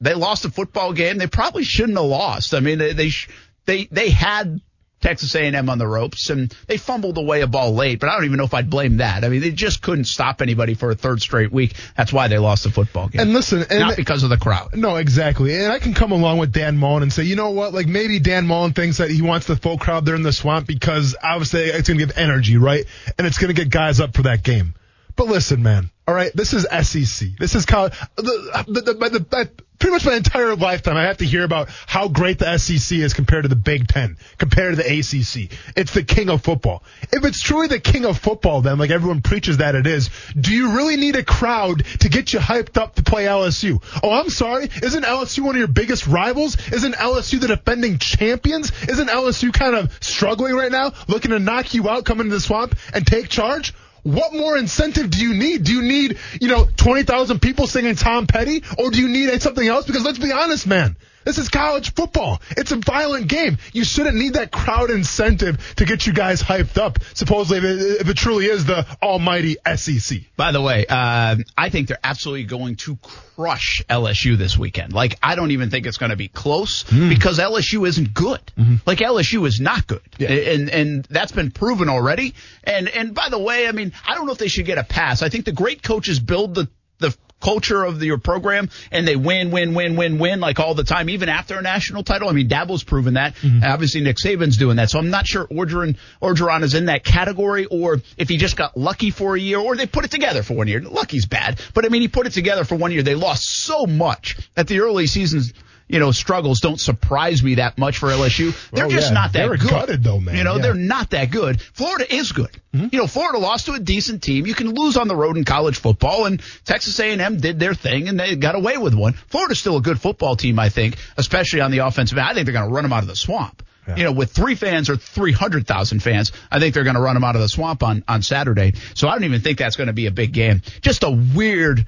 they 0.00 0.12
lost 0.12 0.44
a 0.44 0.50
football 0.50 0.92
game. 0.92 1.16
They 1.16 1.26
probably 1.26 1.64
shouldn't 1.64 1.96
have 1.96 2.06
lost. 2.06 2.52
I 2.52 2.60
mean, 2.60 2.78
they 2.78 2.92
they 2.92 3.08
sh- 3.08 3.28
they, 3.68 3.84
they 3.84 4.08
had 4.08 4.60
Texas 5.00 5.34
A&M 5.34 5.68
on 5.68 5.78
the 5.78 5.86
ropes, 5.86 6.30
and 6.30 6.54
they 6.66 6.76
fumbled 6.76 7.18
away 7.18 7.42
a 7.42 7.46
ball 7.46 7.74
late. 7.74 8.00
But 8.00 8.08
I 8.08 8.14
don't 8.14 8.24
even 8.24 8.38
know 8.38 8.44
if 8.44 8.54
I'd 8.54 8.68
blame 8.70 8.98
that. 8.98 9.24
I 9.24 9.28
mean, 9.28 9.40
they 9.40 9.50
just 9.50 9.80
couldn't 9.80 10.06
stop 10.06 10.42
anybody 10.42 10.74
for 10.74 10.90
a 10.90 10.94
third 10.94 11.20
straight 11.20 11.52
week. 11.52 11.74
That's 11.96 12.12
why 12.12 12.28
they 12.28 12.38
lost 12.38 12.64
the 12.64 12.70
football 12.70 13.08
game. 13.08 13.20
And 13.20 13.32
listen, 13.32 13.64
and 13.70 13.80
not 13.80 13.96
because 13.96 14.22
of 14.22 14.30
the 14.30 14.36
crowd. 14.36 14.74
No, 14.74 14.96
exactly. 14.96 15.54
And 15.54 15.72
I 15.72 15.78
can 15.78 15.94
come 15.94 16.12
along 16.12 16.38
with 16.38 16.52
Dan 16.52 16.76
Mullen 16.76 17.02
and 17.02 17.12
say, 17.12 17.22
you 17.22 17.36
know 17.36 17.50
what? 17.50 17.72
Like 17.72 17.86
maybe 17.86 18.18
Dan 18.18 18.46
Mullen 18.46 18.72
thinks 18.72 18.98
that 18.98 19.10
he 19.10 19.22
wants 19.22 19.46
the 19.46 19.56
full 19.56 19.78
crowd 19.78 20.04
there 20.04 20.14
in 20.14 20.22
the 20.22 20.32
swamp 20.32 20.66
because 20.66 21.16
obviously 21.22 21.62
it's 21.62 21.88
going 21.88 21.98
to 21.98 22.06
give 22.06 22.16
energy, 22.18 22.56
right? 22.56 22.84
And 23.16 23.26
it's 23.26 23.38
going 23.38 23.54
to 23.54 23.60
get 23.60 23.70
guys 23.70 24.00
up 24.00 24.14
for 24.14 24.22
that 24.22 24.42
game. 24.42 24.74
But 25.18 25.26
listen, 25.26 25.64
man. 25.64 25.90
All 26.06 26.14
right, 26.14 26.30
this 26.32 26.54
is 26.54 26.62
SEC. 26.62 27.30
This 27.38 27.56
is 27.56 27.66
college. 27.66 27.92
The, 28.14 28.64
the, 28.68 28.80
the, 28.80 28.92
the, 28.94 29.18
the, 29.18 29.50
pretty 29.80 29.92
much 29.92 30.06
my 30.06 30.14
entire 30.14 30.54
lifetime, 30.54 30.96
I 30.96 31.02
have 31.02 31.18
to 31.18 31.24
hear 31.24 31.42
about 31.42 31.68
how 31.86 32.06
great 32.06 32.38
the 32.38 32.56
SEC 32.56 32.98
is 32.98 33.14
compared 33.14 33.42
to 33.42 33.48
the 33.48 33.56
Big 33.56 33.88
Ten, 33.88 34.16
compared 34.38 34.76
to 34.76 34.82
the 34.82 34.88
ACC. 34.88 35.50
It's 35.76 35.92
the 35.92 36.04
king 36.04 36.30
of 36.30 36.42
football. 36.42 36.84
If 37.12 37.24
it's 37.24 37.42
truly 37.42 37.66
the 37.66 37.80
king 37.80 38.04
of 38.04 38.16
football, 38.16 38.60
then 38.60 38.78
like 38.78 38.90
everyone 38.90 39.20
preaches 39.20 39.56
that 39.56 39.74
it 39.74 39.88
is, 39.88 40.08
do 40.38 40.54
you 40.54 40.76
really 40.76 40.96
need 40.96 41.16
a 41.16 41.24
crowd 41.24 41.84
to 42.00 42.08
get 42.08 42.32
you 42.32 42.38
hyped 42.38 42.76
up 42.76 42.94
to 42.94 43.02
play 43.02 43.24
LSU? 43.24 43.82
Oh, 44.02 44.12
I'm 44.12 44.30
sorry. 44.30 44.70
Isn't 44.80 45.04
LSU 45.04 45.40
one 45.40 45.56
of 45.56 45.58
your 45.58 45.66
biggest 45.66 46.06
rivals? 46.06 46.56
Isn't 46.72 46.94
LSU 46.94 47.40
the 47.40 47.48
defending 47.48 47.98
champions? 47.98 48.70
Isn't 48.88 49.08
LSU 49.08 49.52
kind 49.52 49.74
of 49.74 49.92
struggling 50.00 50.54
right 50.54 50.70
now, 50.70 50.92
looking 51.08 51.32
to 51.32 51.40
knock 51.40 51.74
you 51.74 51.88
out, 51.88 52.04
come 52.04 52.20
into 52.20 52.34
the 52.34 52.40
swamp 52.40 52.76
and 52.94 53.04
take 53.04 53.28
charge? 53.28 53.74
What 54.08 54.32
more 54.32 54.56
incentive 54.56 55.10
do 55.10 55.18
you 55.18 55.34
need? 55.34 55.64
Do 55.64 55.74
you 55.74 55.82
need, 55.82 56.16
you 56.40 56.48
know, 56.48 56.66
20,000 56.78 57.40
people 57.40 57.66
singing 57.66 57.94
Tom 57.94 58.26
Petty? 58.26 58.64
Or 58.78 58.90
do 58.90 59.02
you 59.02 59.08
need 59.08 59.42
something 59.42 59.68
else? 59.68 59.84
Because 59.84 60.02
let's 60.02 60.18
be 60.18 60.32
honest, 60.32 60.66
man. 60.66 60.96
This 61.28 61.36
is 61.36 61.50
college 61.50 61.92
football. 61.92 62.40
It's 62.56 62.72
a 62.72 62.76
violent 62.76 63.28
game. 63.28 63.58
You 63.74 63.84
shouldn't 63.84 64.16
need 64.16 64.32
that 64.32 64.50
crowd 64.50 64.88
incentive 64.88 65.74
to 65.74 65.84
get 65.84 66.06
you 66.06 66.14
guys 66.14 66.42
hyped 66.42 66.78
up, 66.78 67.00
supposedly, 67.12 67.58
if 67.58 67.64
it, 67.64 68.00
if 68.00 68.08
it 68.08 68.16
truly 68.16 68.46
is 68.46 68.64
the 68.64 68.86
almighty 69.02 69.58
SEC. 69.76 70.20
By 70.38 70.52
the 70.52 70.62
way, 70.62 70.86
uh, 70.88 71.36
I 71.54 71.68
think 71.68 71.88
they're 71.88 71.98
absolutely 72.02 72.44
going 72.44 72.76
to 72.76 72.96
crush 73.36 73.84
LSU 73.90 74.38
this 74.38 74.56
weekend. 74.56 74.94
Like, 74.94 75.18
I 75.22 75.34
don't 75.34 75.50
even 75.50 75.68
think 75.68 75.84
it's 75.84 75.98
going 75.98 76.12
to 76.12 76.16
be 76.16 76.28
close 76.28 76.84
mm. 76.84 77.10
because 77.10 77.38
LSU 77.38 77.86
isn't 77.86 78.14
good. 78.14 78.40
Mm-hmm. 78.56 78.76
Like, 78.86 79.00
LSU 79.00 79.46
is 79.46 79.60
not 79.60 79.86
good. 79.86 80.00
Yeah. 80.16 80.30
And, 80.30 80.70
and 80.70 81.04
that's 81.10 81.32
been 81.32 81.50
proven 81.50 81.90
already. 81.90 82.36
And, 82.64 82.88
and 82.88 83.14
by 83.14 83.28
the 83.28 83.38
way, 83.38 83.68
I 83.68 83.72
mean, 83.72 83.92
I 84.06 84.14
don't 84.14 84.24
know 84.24 84.32
if 84.32 84.38
they 84.38 84.48
should 84.48 84.64
get 84.64 84.78
a 84.78 84.84
pass. 84.84 85.20
I 85.20 85.28
think 85.28 85.44
the 85.44 85.52
great 85.52 85.82
coaches 85.82 86.20
build 86.20 86.54
the, 86.54 86.70
the 87.00 87.14
culture 87.40 87.84
of 87.84 88.02
your 88.02 88.18
program 88.18 88.70
and 88.90 89.06
they 89.06 89.16
win, 89.16 89.50
win, 89.50 89.74
win, 89.74 89.96
win, 89.96 90.18
win 90.18 90.40
like 90.40 90.58
all 90.58 90.74
the 90.74 90.84
time, 90.84 91.08
even 91.10 91.28
after 91.28 91.58
a 91.58 91.62
national 91.62 92.02
title. 92.02 92.28
I 92.28 92.32
mean, 92.32 92.48
Dabo's 92.48 92.84
proven 92.84 93.14
that. 93.14 93.34
Mm-hmm. 93.36 93.64
Obviously, 93.64 94.00
Nick 94.00 94.16
Saban's 94.16 94.56
doing 94.56 94.76
that. 94.76 94.90
So 94.90 94.98
I'm 94.98 95.10
not 95.10 95.26
sure 95.26 95.46
Orgeron, 95.46 95.96
Orgeron 96.22 96.62
is 96.62 96.74
in 96.74 96.86
that 96.86 97.04
category 97.04 97.66
or 97.66 98.00
if 98.16 98.28
he 98.28 98.36
just 98.36 98.56
got 98.56 98.76
lucky 98.76 99.10
for 99.10 99.36
a 99.36 99.40
year 99.40 99.58
or 99.58 99.76
they 99.76 99.86
put 99.86 100.04
it 100.04 100.10
together 100.10 100.42
for 100.42 100.54
one 100.54 100.68
year. 100.68 100.80
Lucky's 100.80 101.26
bad, 101.26 101.60
but 101.74 101.84
I 101.84 101.88
mean, 101.88 102.02
he 102.02 102.08
put 102.08 102.26
it 102.26 102.32
together 102.32 102.64
for 102.64 102.76
one 102.76 102.92
year. 102.92 103.02
They 103.02 103.14
lost 103.14 103.44
so 103.44 103.86
much 103.86 104.36
at 104.56 104.66
the 104.66 104.80
early 104.80 105.06
seasons 105.06 105.52
you 105.88 105.98
know, 105.98 106.12
struggles 106.12 106.60
don't 106.60 106.80
surprise 106.80 107.42
me 107.42 107.56
that 107.56 107.78
much 107.78 107.98
for 107.98 108.08
LSU. 108.08 108.54
They're 108.70 108.86
oh, 108.86 108.90
just 108.90 109.08
yeah. 109.08 109.14
not 109.14 109.32
that 109.32 109.46
they're 109.46 109.56
good. 109.56 109.70
Gutted, 109.70 110.04
though, 110.04 110.20
man. 110.20 110.36
You 110.36 110.44
know, 110.44 110.56
yeah. 110.56 110.62
they're 110.62 110.74
not 110.74 111.10
that 111.10 111.30
good. 111.30 111.60
Florida 111.60 112.14
is 112.14 112.32
good. 112.32 112.50
Mm-hmm. 112.74 112.88
You 112.92 112.98
know, 112.98 113.06
Florida 113.06 113.38
lost 113.38 113.66
to 113.66 113.72
a 113.72 113.78
decent 113.78 114.22
team. 114.22 114.46
You 114.46 114.54
can 114.54 114.74
lose 114.74 114.96
on 114.96 115.08
the 115.08 115.16
road 115.16 115.36
in 115.36 115.44
college 115.44 115.78
football, 115.78 116.26
and 116.26 116.42
Texas 116.64 116.98
A&M 117.00 117.38
did 117.38 117.58
their 117.58 117.74
thing, 117.74 118.08
and 118.08 118.20
they 118.20 118.36
got 118.36 118.54
away 118.54 118.76
with 118.76 118.94
one. 118.94 119.14
Florida's 119.14 119.58
still 119.58 119.78
a 119.78 119.82
good 119.82 120.00
football 120.00 120.36
team, 120.36 120.58
I 120.58 120.68
think, 120.68 120.96
especially 121.16 121.60
on 121.60 121.70
the 121.70 121.78
offensive 121.78 122.18
end. 122.18 122.28
I 122.28 122.34
think 122.34 122.46
they're 122.46 122.52
going 122.52 122.68
to 122.68 122.74
run 122.74 122.84
them 122.84 122.92
out 122.92 123.02
of 123.02 123.08
the 123.08 123.16
swamp. 123.16 123.62
Yeah. 123.88 123.96
You 123.96 124.04
know, 124.04 124.12
with 124.12 124.32
three 124.32 124.54
fans 124.54 124.90
or 124.90 124.96
300,000 124.96 126.02
fans, 126.02 126.32
I 126.50 126.58
think 126.58 126.74
they're 126.74 126.84
going 126.84 126.96
to 126.96 127.00
run 127.00 127.14
them 127.14 127.24
out 127.24 127.36
of 127.36 127.40
the 127.40 127.48
swamp 127.48 127.82
on, 127.82 128.04
on 128.06 128.20
Saturday. 128.20 128.74
So 128.94 129.08
I 129.08 129.12
don't 129.12 129.24
even 129.24 129.40
think 129.40 129.58
that's 129.58 129.76
going 129.76 129.86
to 129.86 129.94
be 129.94 130.06
a 130.06 130.10
big 130.10 130.32
game. 130.32 130.60
Just 130.82 131.04
a 131.04 131.10
weird 131.10 131.86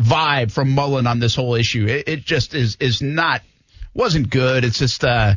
vibe 0.00 0.50
from 0.50 0.70
Mullen 0.70 1.06
on 1.06 1.20
this 1.20 1.34
whole 1.34 1.54
issue. 1.54 1.86
It, 1.86 2.08
it 2.08 2.24
just 2.24 2.54
is, 2.54 2.76
is 2.80 3.02
not 3.02 3.42
wasn't 3.94 4.30
good. 4.30 4.64
It's 4.64 4.78
just 4.78 5.04
uh, 5.04 5.34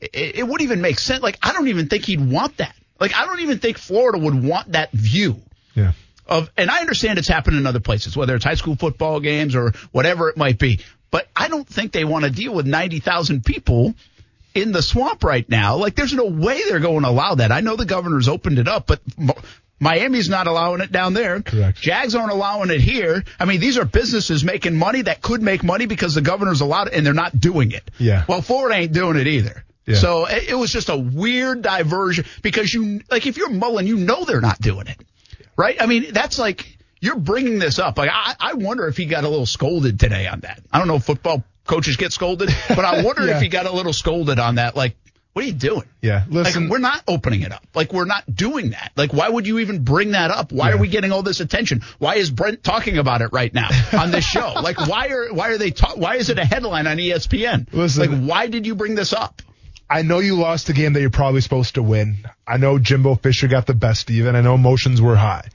it, 0.00 0.36
it 0.36 0.42
wouldn't 0.42 0.62
even 0.62 0.80
make 0.80 0.98
sense. 0.98 1.22
Like 1.22 1.38
I 1.42 1.52
don't 1.52 1.68
even 1.68 1.88
think 1.88 2.04
he'd 2.04 2.24
want 2.24 2.58
that. 2.58 2.74
Like 3.00 3.14
I 3.14 3.26
don't 3.26 3.40
even 3.40 3.58
think 3.58 3.78
Florida 3.78 4.18
would 4.18 4.42
want 4.42 4.72
that 4.72 4.92
view. 4.92 5.40
Yeah. 5.74 5.92
Of 6.26 6.50
and 6.56 6.70
I 6.70 6.80
understand 6.80 7.18
it's 7.18 7.28
happened 7.28 7.56
in 7.56 7.66
other 7.66 7.80
places, 7.80 8.16
whether 8.16 8.34
it's 8.34 8.44
high 8.44 8.54
school 8.54 8.76
football 8.76 9.20
games 9.20 9.54
or 9.54 9.72
whatever 9.92 10.30
it 10.30 10.36
might 10.36 10.58
be. 10.58 10.80
But 11.10 11.28
I 11.36 11.48
don't 11.48 11.68
think 11.68 11.92
they 11.92 12.04
want 12.04 12.24
to 12.24 12.30
deal 12.30 12.54
with 12.54 12.66
ninety 12.66 13.00
thousand 13.00 13.44
people 13.44 13.94
in 14.54 14.72
the 14.72 14.82
swamp 14.82 15.22
right 15.22 15.48
now. 15.48 15.76
Like 15.76 15.94
there's 15.96 16.14
no 16.14 16.26
way 16.26 16.62
they're 16.68 16.80
going 16.80 17.02
to 17.02 17.08
allow 17.08 17.34
that. 17.34 17.52
I 17.52 17.60
know 17.60 17.76
the 17.76 17.84
governor's 17.84 18.28
opened 18.28 18.58
it 18.58 18.68
up, 18.68 18.86
but 18.86 19.00
Miami's 19.80 20.28
not 20.28 20.46
allowing 20.46 20.80
it 20.80 20.92
down 20.92 21.14
there. 21.14 21.40
Correct. 21.42 21.78
Jags 21.80 22.14
aren't 22.14 22.30
allowing 22.32 22.70
it 22.70 22.80
here. 22.80 23.24
I 23.38 23.44
mean, 23.44 23.60
these 23.60 23.76
are 23.76 23.84
businesses 23.84 24.44
making 24.44 24.76
money 24.76 25.02
that 25.02 25.20
could 25.20 25.42
make 25.42 25.62
money 25.64 25.86
because 25.86 26.14
the 26.14 26.20
governor's 26.22 26.60
allowed 26.60 26.88
it 26.88 26.94
and 26.94 27.04
they're 27.04 27.12
not 27.12 27.38
doing 27.38 27.72
it. 27.72 27.90
Yeah. 27.98 28.24
Well, 28.28 28.40
Florida 28.40 28.76
ain't 28.76 28.92
doing 28.92 29.16
it 29.16 29.26
either. 29.26 29.64
Yeah. 29.86 29.96
So 29.96 30.26
it, 30.26 30.48
it 30.50 30.54
was 30.54 30.72
just 30.72 30.88
a 30.88 30.96
weird 30.96 31.62
diversion 31.62 32.24
because 32.40 32.72
you, 32.72 33.00
like, 33.10 33.26
if 33.26 33.36
you're 33.36 33.50
Mullen, 33.50 33.86
you 33.86 33.96
know 33.96 34.24
they're 34.24 34.40
not 34.40 34.58
doing 34.60 34.86
it. 34.86 34.96
Right? 35.56 35.76
I 35.80 35.86
mean, 35.86 36.06
that's 36.12 36.38
like, 36.38 36.78
you're 37.00 37.16
bringing 37.18 37.58
this 37.58 37.78
up. 37.78 37.98
Like, 37.98 38.10
I, 38.12 38.34
I 38.40 38.54
wonder 38.54 38.86
if 38.88 38.96
he 38.96 39.04
got 39.04 39.24
a 39.24 39.28
little 39.28 39.44
scolded 39.44 40.00
today 40.00 40.26
on 40.26 40.40
that. 40.40 40.62
I 40.72 40.78
don't 40.78 40.88
know 40.88 40.96
if 40.96 41.04
football 41.04 41.44
coaches 41.66 41.96
get 41.96 42.12
scolded, 42.12 42.48
but 42.68 42.84
I 42.84 43.02
wonder 43.02 43.26
Yeah. 43.26 43.36
if 43.36 43.42
he 43.42 43.48
got 43.48 43.66
a 43.66 43.72
little 43.72 43.92
scolded 43.92 44.38
on 44.38 44.54
that. 44.54 44.74
Like, 44.76 44.96
what 45.34 45.44
are 45.44 45.48
you 45.48 45.52
doing? 45.52 45.84
Yeah. 46.00 46.24
Listen, 46.30 46.62
like 46.64 46.70
we're 46.70 46.78
not 46.78 47.02
opening 47.06 47.42
it 47.42 47.52
up. 47.52 47.64
Like 47.74 47.92
we're 47.92 48.04
not 48.06 48.22
doing 48.34 48.70
that. 48.70 48.92
Like 48.96 49.12
why 49.12 49.28
would 49.28 49.46
you 49.46 49.58
even 49.58 49.84
bring 49.84 50.12
that 50.12 50.30
up? 50.30 50.52
Why 50.52 50.68
Yeah. 50.70 50.76
are 50.76 50.78
we 50.78 50.88
getting 50.88 51.12
all 51.12 51.22
this 51.22 51.40
attention? 51.40 51.82
Why 51.98 52.14
is 52.14 52.30
Brent 52.30 52.64
talking 52.64 52.98
about 52.98 53.20
it 53.20 53.30
right 53.32 53.52
now 53.52 53.68
on 53.92 54.10
this 54.12 54.24
show? 54.24 54.52
like 54.62 54.78
why 54.78 55.08
are 55.08 55.34
why 55.34 55.48
are 55.50 55.58
they 55.58 55.70
ta- 55.72 55.94
why 55.96 56.16
is 56.16 56.30
it 56.30 56.38
a 56.38 56.44
headline 56.44 56.86
on 56.86 56.96
ESPN? 56.96 57.66
Listen. 57.72 58.10
like 58.22 58.28
why 58.30 58.46
did 58.46 58.64
you 58.66 58.74
bring 58.74 58.94
this 58.94 59.12
up? 59.12 59.42
I 59.90 60.02
know 60.02 60.20
you 60.20 60.36
lost 60.36 60.68
a 60.70 60.72
game 60.72 60.94
that 60.94 61.00
you're 61.02 61.10
probably 61.10 61.42
supposed 61.42 61.74
to 61.74 61.82
win. 61.82 62.16
I 62.46 62.56
know 62.56 62.78
Jimbo 62.78 63.16
Fisher 63.16 63.48
got 63.48 63.66
the 63.66 63.74
best 63.74 64.08
of 64.08 64.14
you, 64.16 64.28
and 64.28 64.36
I 64.36 64.40
know 64.40 64.54
emotions 64.54 65.02
were 65.02 65.14
high. 65.16 65.46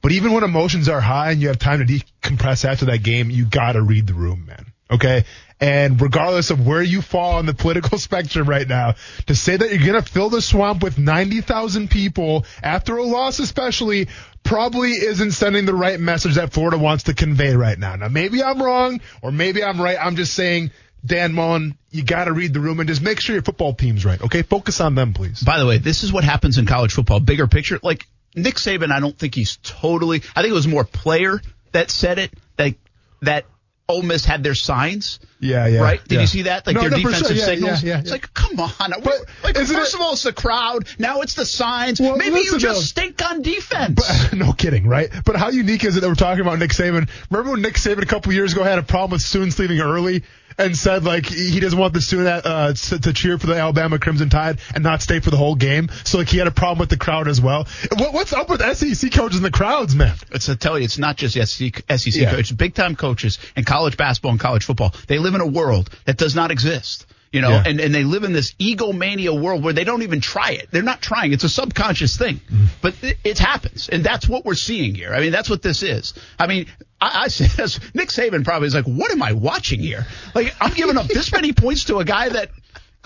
But 0.00 0.12
even 0.12 0.32
when 0.32 0.42
emotions 0.44 0.88
are 0.88 1.00
high 1.00 1.32
and 1.32 1.40
you 1.42 1.48
have 1.48 1.58
time 1.58 1.84
to 1.84 1.84
decompress 1.84 2.64
after 2.64 2.86
that 2.86 3.02
game, 3.02 3.30
you 3.30 3.44
gotta 3.44 3.82
read 3.82 4.06
the 4.06 4.14
room, 4.14 4.46
man. 4.46 4.66
Okay? 4.90 5.24
And 5.60 6.00
regardless 6.00 6.50
of 6.50 6.66
where 6.66 6.82
you 6.82 7.02
fall 7.02 7.36
on 7.36 7.46
the 7.46 7.54
political 7.54 7.98
spectrum 7.98 8.48
right 8.48 8.66
now, 8.66 8.94
to 9.26 9.34
say 9.34 9.56
that 9.56 9.70
you're 9.70 9.86
gonna 9.86 10.02
fill 10.02 10.30
the 10.30 10.40
swamp 10.40 10.82
with 10.82 10.98
90,000 10.98 11.90
people 11.90 12.44
after 12.62 12.96
a 12.96 13.04
loss 13.04 13.38
especially 13.38 14.08
probably 14.44 14.92
isn't 14.92 15.32
sending 15.32 15.66
the 15.66 15.74
right 15.74 16.00
message 16.00 16.36
that 16.36 16.52
Florida 16.52 16.78
wants 16.78 17.04
to 17.04 17.14
convey 17.14 17.54
right 17.54 17.78
now. 17.78 17.96
Now 17.96 18.08
maybe 18.08 18.42
I'm 18.42 18.62
wrong 18.62 19.00
or 19.20 19.32
maybe 19.32 19.62
I'm 19.62 19.80
right. 19.80 19.98
I'm 20.00 20.16
just 20.16 20.32
saying 20.32 20.70
Dan 21.04 21.32
Mullen, 21.32 21.76
you 21.90 22.02
got 22.02 22.24
to 22.24 22.32
read 22.32 22.52
the 22.52 22.60
room 22.60 22.80
and 22.80 22.88
just 22.88 23.02
make 23.02 23.20
sure 23.20 23.34
your 23.34 23.42
football 23.42 23.74
team's 23.74 24.04
right. 24.04 24.20
Okay, 24.20 24.42
focus 24.42 24.80
on 24.80 24.94
them, 24.94 25.14
please. 25.14 25.42
By 25.42 25.58
the 25.58 25.66
way, 25.66 25.78
this 25.78 26.02
is 26.02 26.12
what 26.12 26.24
happens 26.24 26.58
in 26.58 26.66
college 26.66 26.92
football. 26.92 27.20
Bigger 27.20 27.46
picture, 27.46 27.78
like 27.82 28.06
Nick 28.34 28.56
Saban, 28.56 28.90
I 28.90 29.00
don't 29.00 29.16
think 29.16 29.34
he's 29.34 29.58
totally. 29.62 30.22
I 30.34 30.42
think 30.42 30.50
it 30.50 30.54
was 30.54 30.66
more 30.66 30.84
player 30.84 31.40
that 31.72 31.90
said 31.90 32.18
it. 32.18 32.32
That 32.56 32.74
that 33.22 33.44
Ole 33.90 34.02
Miss 34.02 34.26
had 34.26 34.42
their 34.42 34.54
signs. 34.54 35.18
Yeah, 35.40 35.66
yeah. 35.66 35.80
Right? 35.80 36.04
Did 36.04 36.16
yeah. 36.16 36.20
you 36.20 36.26
see 36.26 36.42
that? 36.42 36.66
Like 36.66 36.76
No, 36.76 36.82
their 36.82 36.90
no, 36.90 36.96
defensive 36.98 37.28
sure. 37.28 37.36
Yeah, 37.36 37.44
signals. 37.46 37.82
yeah, 37.82 37.94
yeah, 37.94 38.00
It's 38.00 38.10
like, 38.10 38.34
come 38.34 38.60
on. 38.60 38.70
But 38.78 39.24
like, 39.42 39.56
first 39.56 39.70
it- 39.70 39.94
of 39.94 40.00
all, 40.02 40.12
it's 40.12 40.24
the 40.24 40.32
crowd. 40.34 40.86
Now 40.98 41.22
it's 41.22 41.32
the 41.34 41.46
signs. 41.46 41.98
Well, 41.98 42.18
Maybe 42.18 42.40
you 42.40 42.58
just 42.58 42.86
stink 42.86 43.24
on 43.24 43.40
defense. 43.40 44.30
no 44.34 44.52
kidding, 44.52 44.86
right? 44.86 45.08
But 45.24 45.36
how 45.36 45.48
unique 45.48 45.84
is 45.84 45.96
it 45.96 46.00
that 46.00 46.08
we're 46.08 46.16
talking 46.16 46.42
about 46.42 46.58
Nick 46.58 46.72
Saban? 46.72 47.08
Remember 47.30 47.52
when 47.52 47.62
Nick 47.62 47.74
Saban 47.76 48.02
a 48.02 48.06
couple 48.06 48.30
years 48.34 48.52
ago 48.52 48.62
had 48.62 48.78
a 48.78 48.82
problem 48.82 49.12
with 49.12 49.22
students 49.22 49.58
leaving 49.58 49.80
early 49.80 50.22
and 50.58 50.76
said 50.76 51.04
like 51.04 51.26
he 51.26 51.60
doesn't 51.60 51.78
want 51.78 51.94
the 51.94 52.00
student 52.00 52.44
uh, 52.44 52.72
to, 52.72 52.98
to 52.98 53.12
cheer 53.12 53.38
for 53.38 53.46
the 53.46 53.54
Alabama 53.56 53.98
Crimson 53.98 54.28
Tide 54.28 54.58
and 54.74 54.82
not 54.84 55.00
stay 55.02 55.20
for 55.20 55.30
the 55.30 55.36
whole 55.36 55.54
game. 55.54 55.88
So 56.04 56.18
like 56.18 56.28
he 56.28 56.38
had 56.38 56.46
a 56.46 56.50
problem 56.52 56.78
with 56.78 56.90
the 56.90 56.96
crowd 56.96 57.28
as 57.28 57.40
well. 57.40 57.66
What, 57.96 58.12
what's 58.12 58.32
up 58.32 58.48
with 58.50 58.60
SEC 58.76 59.12
coaches 59.12 59.36
and 59.38 59.44
the 59.44 59.50
crowds, 59.50 59.94
man? 59.94 60.14
It's 60.32 60.46
to 60.46 60.56
tell 60.56 60.78
you, 60.78 60.84
it's 60.84 60.98
not 60.98 61.16
just 61.16 61.34
SEC, 61.34 61.82
SEC 61.88 62.14
Yeah. 62.14 62.30
coaches, 62.30 62.52
big 62.52 62.74
time 62.74 62.96
coaches 62.96 63.38
in 63.56 63.64
college 63.64 63.96
basketball 63.96 64.32
and 64.32 64.40
college 64.40 64.64
football. 64.64 64.94
They 65.06 65.18
live 65.18 65.34
in 65.34 65.40
a 65.40 65.46
world 65.46 65.90
that 66.04 66.16
does 66.16 66.34
not 66.34 66.50
exist. 66.50 67.06
You 67.30 67.42
know, 67.42 67.50
Yeah. 67.50 67.64
and, 67.66 67.78
and 67.80 67.94
they 67.94 68.04
live 68.04 68.24
in 68.24 68.32
this 68.32 68.54
egomania 68.58 69.34
world 69.38 69.62
where 69.62 69.74
they 69.74 69.84
don't 69.84 70.02
even 70.02 70.20
try 70.22 70.52
it. 70.52 70.68
They're 70.70 70.82
not 70.82 71.02
trying. 71.02 71.32
It's 71.34 71.44
a 71.44 71.48
subconscious 71.48 72.16
thing, 72.16 72.36
Mm-hmm. 72.36 72.64
but 72.80 72.94
it, 73.02 73.18
it 73.22 73.38
happens. 73.38 73.88
And 73.90 74.02
that's 74.02 74.26
what 74.28 74.44
we're 74.46 74.54
seeing 74.54 74.94
here. 74.94 75.12
I 75.12 75.20
mean, 75.20 75.32
that's 75.32 75.50
what 75.50 75.60
this 75.60 75.82
is. 75.82 76.14
I 76.38 76.46
mean, 76.46 76.66
I, 77.00 77.24
I 77.24 77.28
say 77.28 77.46
this, 77.46 77.80
Nick 77.94 78.08
Saban 78.08 78.44
probably 78.44 78.68
is 78.68 78.74
like, 78.74 78.86
what 78.86 79.10
am 79.10 79.22
I 79.22 79.32
watching 79.32 79.80
here? 79.80 80.06
Like, 80.34 80.54
I'm 80.60 80.72
giving 80.72 80.96
up 80.96 81.06
this 81.06 81.30
many 81.32 81.52
points 81.52 81.84
to 81.84 81.98
a 81.98 82.04
guy 82.04 82.30
that 82.30 82.50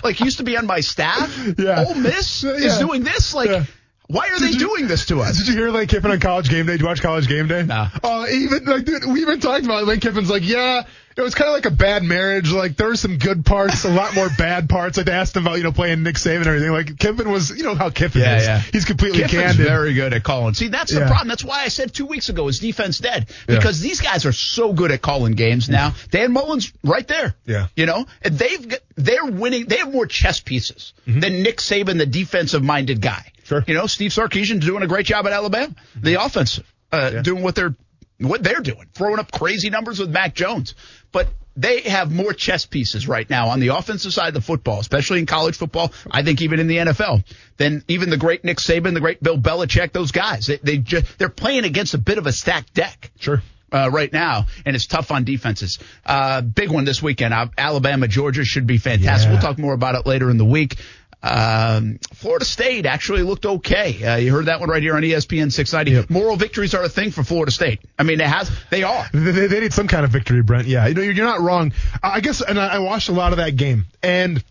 like 0.04 0.20
used 0.20 0.38
to 0.38 0.44
be 0.44 0.56
on 0.56 0.66
my 0.66 0.80
staff. 0.80 1.36
Yeah. 1.58 1.84
Ole 1.86 1.94
Miss 1.94 2.44
is 2.44 2.78
doing 2.78 3.02
this. 3.02 3.34
Like, 3.34 3.50
Yeah. 3.50 3.64
why 4.06 4.28
are 4.28 4.38
Did 4.38 4.42
they 4.48 4.52
you- 4.52 4.58
doing 4.60 4.86
this 4.86 5.06
to 5.06 5.20
us? 5.20 5.36
Did 5.38 5.48
you 5.48 5.54
hear 5.54 5.70
Lane 5.70 5.86
Kiffin 5.88 6.10
on 6.12 6.20
College 6.20 6.48
Game 6.48 6.66
Day? 6.66 6.72
Did 6.74 6.80
you 6.82 6.86
watch 6.86 7.02
College 7.02 7.26
Game 7.28 7.48
Day? 7.48 7.64
No. 7.64 7.88
Oh, 8.04 8.26
even 8.28 8.64
like 8.66 8.84
dude, 8.84 9.04
we 9.06 9.20
even 9.22 9.40
talked 9.40 9.64
about 9.64 9.82
it. 9.82 9.86
Lane 9.86 10.00
Kiffin's 10.00 10.30
like, 10.30 10.44
yeah, 10.44 10.84
it 11.16 11.20
was 11.22 11.34
kind 11.34 11.48
of 11.48 11.54
like 11.54 11.66
a 11.66 11.70
bad 11.70 12.02
marriage. 12.02 12.50
Like 12.50 12.76
there 12.76 12.88
were 12.88 12.96
some 12.96 13.18
good 13.18 13.44
parts, 13.44 13.84
a 13.84 13.90
lot 13.90 14.14
more 14.14 14.28
bad 14.38 14.68
parts. 14.68 14.96
Like 14.96 15.06
they 15.06 15.12
asked 15.12 15.36
him 15.36 15.46
about 15.46 15.58
you 15.58 15.64
know 15.64 15.72
playing 15.72 16.02
Nick 16.02 16.16
Saban 16.16 16.38
and 16.38 16.46
everything. 16.46 16.70
Like 16.72 16.98
Kiffin 16.98 17.30
was, 17.30 17.50
you 17.50 17.64
know 17.64 17.74
how 17.74 17.90
Kiffin 17.90 18.22
Yeah, 18.22 18.36
is. 18.38 18.44
yeah. 18.44 18.58
He's 18.60 18.84
completely 18.84 19.20
Kiffin's 19.20 19.42
candid. 19.56 19.66
very 19.66 19.94
good 19.94 20.12
at 20.14 20.22
calling. 20.22 20.54
See, 20.54 20.68
that's 20.68 20.92
the 20.92 21.00
Yeah. 21.00 21.06
problem. 21.08 21.28
That's 21.28 21.44
why 21.44 21.62
I 21.62 21.68
said 21.68 21.92
two 21.94 22.06
weeks 22.06 22.28
ago 22.28 22.48
is 22.48 22.58
defense 22.58 22.98
dead 22.98 23.28
because 23.46 23.80
these 23.80 24.00
guys 24.00 24.26
are 24.26 24.32
so 24.32 24.72
good 24.72 24.90
at 24.92 25.02
calling 25.02 25.32
games 25.32 25.68
now. 25.68 25.94
Dan 26.10 26.32
Mullen's 26.32 26.72
right 26.84 27.06
there. 27.06 27.34
Yeah. 27.46 27.66
you 27.76 27.86
know, 27.86 28.06
and 28.22 28.38
they've 28.38 28.74
they're 28.96 29.24
winning. 29.26 29.66
They 29.66 29.76
have 29.78 29.92
more 29.92 30.06
chess 30.06 30.40
pieces 30.40 30.92
than 31.06 31.42
Nick 31.42 31.58
Saban, 31.58 31.98
the 31.98 32.06
defensive 32.06 32.62
minded 32.62 33.00
guy. 33.00 33.12
Mm-hmm. 33.12 33.44
Sure. 33.44 33.60
Mm-hmm. 33.60 33.70
you 33.70 33.76
know, 33.76 33.86
Steve 33.86 34.12
Sarkisian 34.12 34.60
doing 34.60 34.82
a 34.82 34.86
great 34.86 35.04
job 35.06 35.26
at 35.26 35.32
Alabama. 35.32 35.74
The 36.00 36.22
offensive 36.24 36.64
uh, 36.92 37.22
doing 37.22 37.42
what 37.42 37.54
they're 37.54 37.74
what 38.28 38.42
they're 38.42 38.60
doing, 38.60 38.86
throwing 38.94 39.18
up 39.18 39.30
crazy 39.32 39.70
numbers 39.70 39.98
with 39.98 40.10
Mac 40.10 40.34
Jones, 40.34 40.74
but. 41.12 41.28
They 41.54 41.82
have 41.82 42.10
more 42.10 42.32
chess 42.32 42.64
pieces 42.64 43.06
right 43.06 43.28
now 43.28 43.48
on 43.48 43.60
the 43.60 43.68
offensive 43.76 44.14
side 44.14 44.28
of 44.28 44.32
the 44.32 44.40
football, 44.40 44.80
especially 44.80 45.18
in 45.18 45.26
college 45.26 45.58
football. 45.58 45.92
I 46.10 46.22
think 46.22 46.40
even 46.40 46.58
in 46.60 46.66
the 46.66 46.78
NFL, 46.78 47.24
than 47.58 47.84
even 47.88 48.08
the 48.08 48.16
great 48.16 48.42
Nick 48.42 48.56
Saban, 48.56 48.94
the 48.94 49.00
great 49.00 49.22
Bill 49.22 49.36
Belichick. 49.36 49.92
Those 49.92 50.12
guys, 50.12 50.46
they, 50.46 50.56
they 50.62 50.78
just 50.78 51.18
they're 51.18 51.28
playing 51.28 51.64
against 51.64 51.92
a 51.92 51.98
bit 51.98 52.16
of 52.16 52.26
a 52.26 52.32
stacked 52.32 52.72
deck 52.72 53.10
Sure. 53.18 53.42
uh, 53.70 53.90
right 53.92 54.10
now, 54.10 54.46
and 54.64 54.74
it's 54.74 54.86
tough 54.86 55.10
on 55.10 55.24
defenses. 55.24 55.78
Uh, 56.06 56.40
big 56.40 56.70
one 56.70 56.86
this 56.86 57.02
weekend. 57.02 57.34
Uh, 57.34 57.48
Alabama, 57.58 58.08
Georgia 58.08 58.46
should 58.46 58.66
be 58.66 58.78
fantastic. 58.78 59.26
Yeah. 59.26 59.32
We'll 59.34 59.42
talk 59.42 59.58
more 59.58 59.74
about 59.74 59.94
it 59.94 60.06
later 60.06 60.30
in 60.30 60.38
the 60.38 60.46
week. 60.46 60.76
Um, 61.22 61.98
Florida 62.14 62.44
State 62.44 62.84
actually 62.84 63.22
looked 63.22 63.46
okay. 63.46 64.02
Uh, 64.04 64.16
you 64.16 64.32
heard 64.32 64.46
that 64.46 64.58
one 64.60 64.68
right 64.68 64.82
here 64.82 64.96
on 64.96 65.02
ESPN 65.02 65.52
690. 65.52 66.12
Moral 66.12 66.36
victories 66.36 66.74
are 66.74 66.82
a 66.82 66.88
thing 66.88 67.10
for 67.12 67.22
Florida 67.22 67.52
State. 67.52 67.80
I 67.98 68.02
mean, 68.02 68.20
it 68.20 68.26
has, 68.26 68.50
they 68.70 68.82
are. 68.82 69.06
They, 69.12 69.30
they, 69.30 69.46
they 69.46 69.60
need 69.60 69.72
some 69.72 69.86
kind 69.86 70.04
of 70.04 70.10
victory, 70.10 70.42
Brent. 70.42 70.66
Yeah, 70.66 70.86
you 70.88 70.94
know, 70.94 71.02
you're, 71.02 71.14
not 71.24 71.40
wrong. 71.40 71.72
I 72.02 72.20
guess, 72.20 72.40
and 72.42 72.58
I, 72.58 72.74
I 72.74 72.78
watched 72.80 73.08
a 73.08 73.12
lot 73.12 73.32
of 73.32 73.38
that 73.38 73.56
game. 73.56 73.84
And 74.02 74.42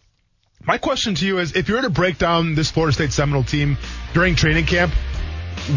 my 0.65 0.77
question 0.77 1.15
to 1.15 1.25
you 1.25 1.39
is, 1.39 1.55
if 1.55 1.67
you 1.67 1.75
were 1.75 1.81
to 1.81 1.89
break 1.89 2.17
down 2.17 2.55
this 2.55 2.71
Florida 2.71 2.93
State 2.93 3.11
Seminole 3.11 3.43
team 3.43 3.77
during 4.13 4.35
training 4.35 4.65
camp, 4.65 4.93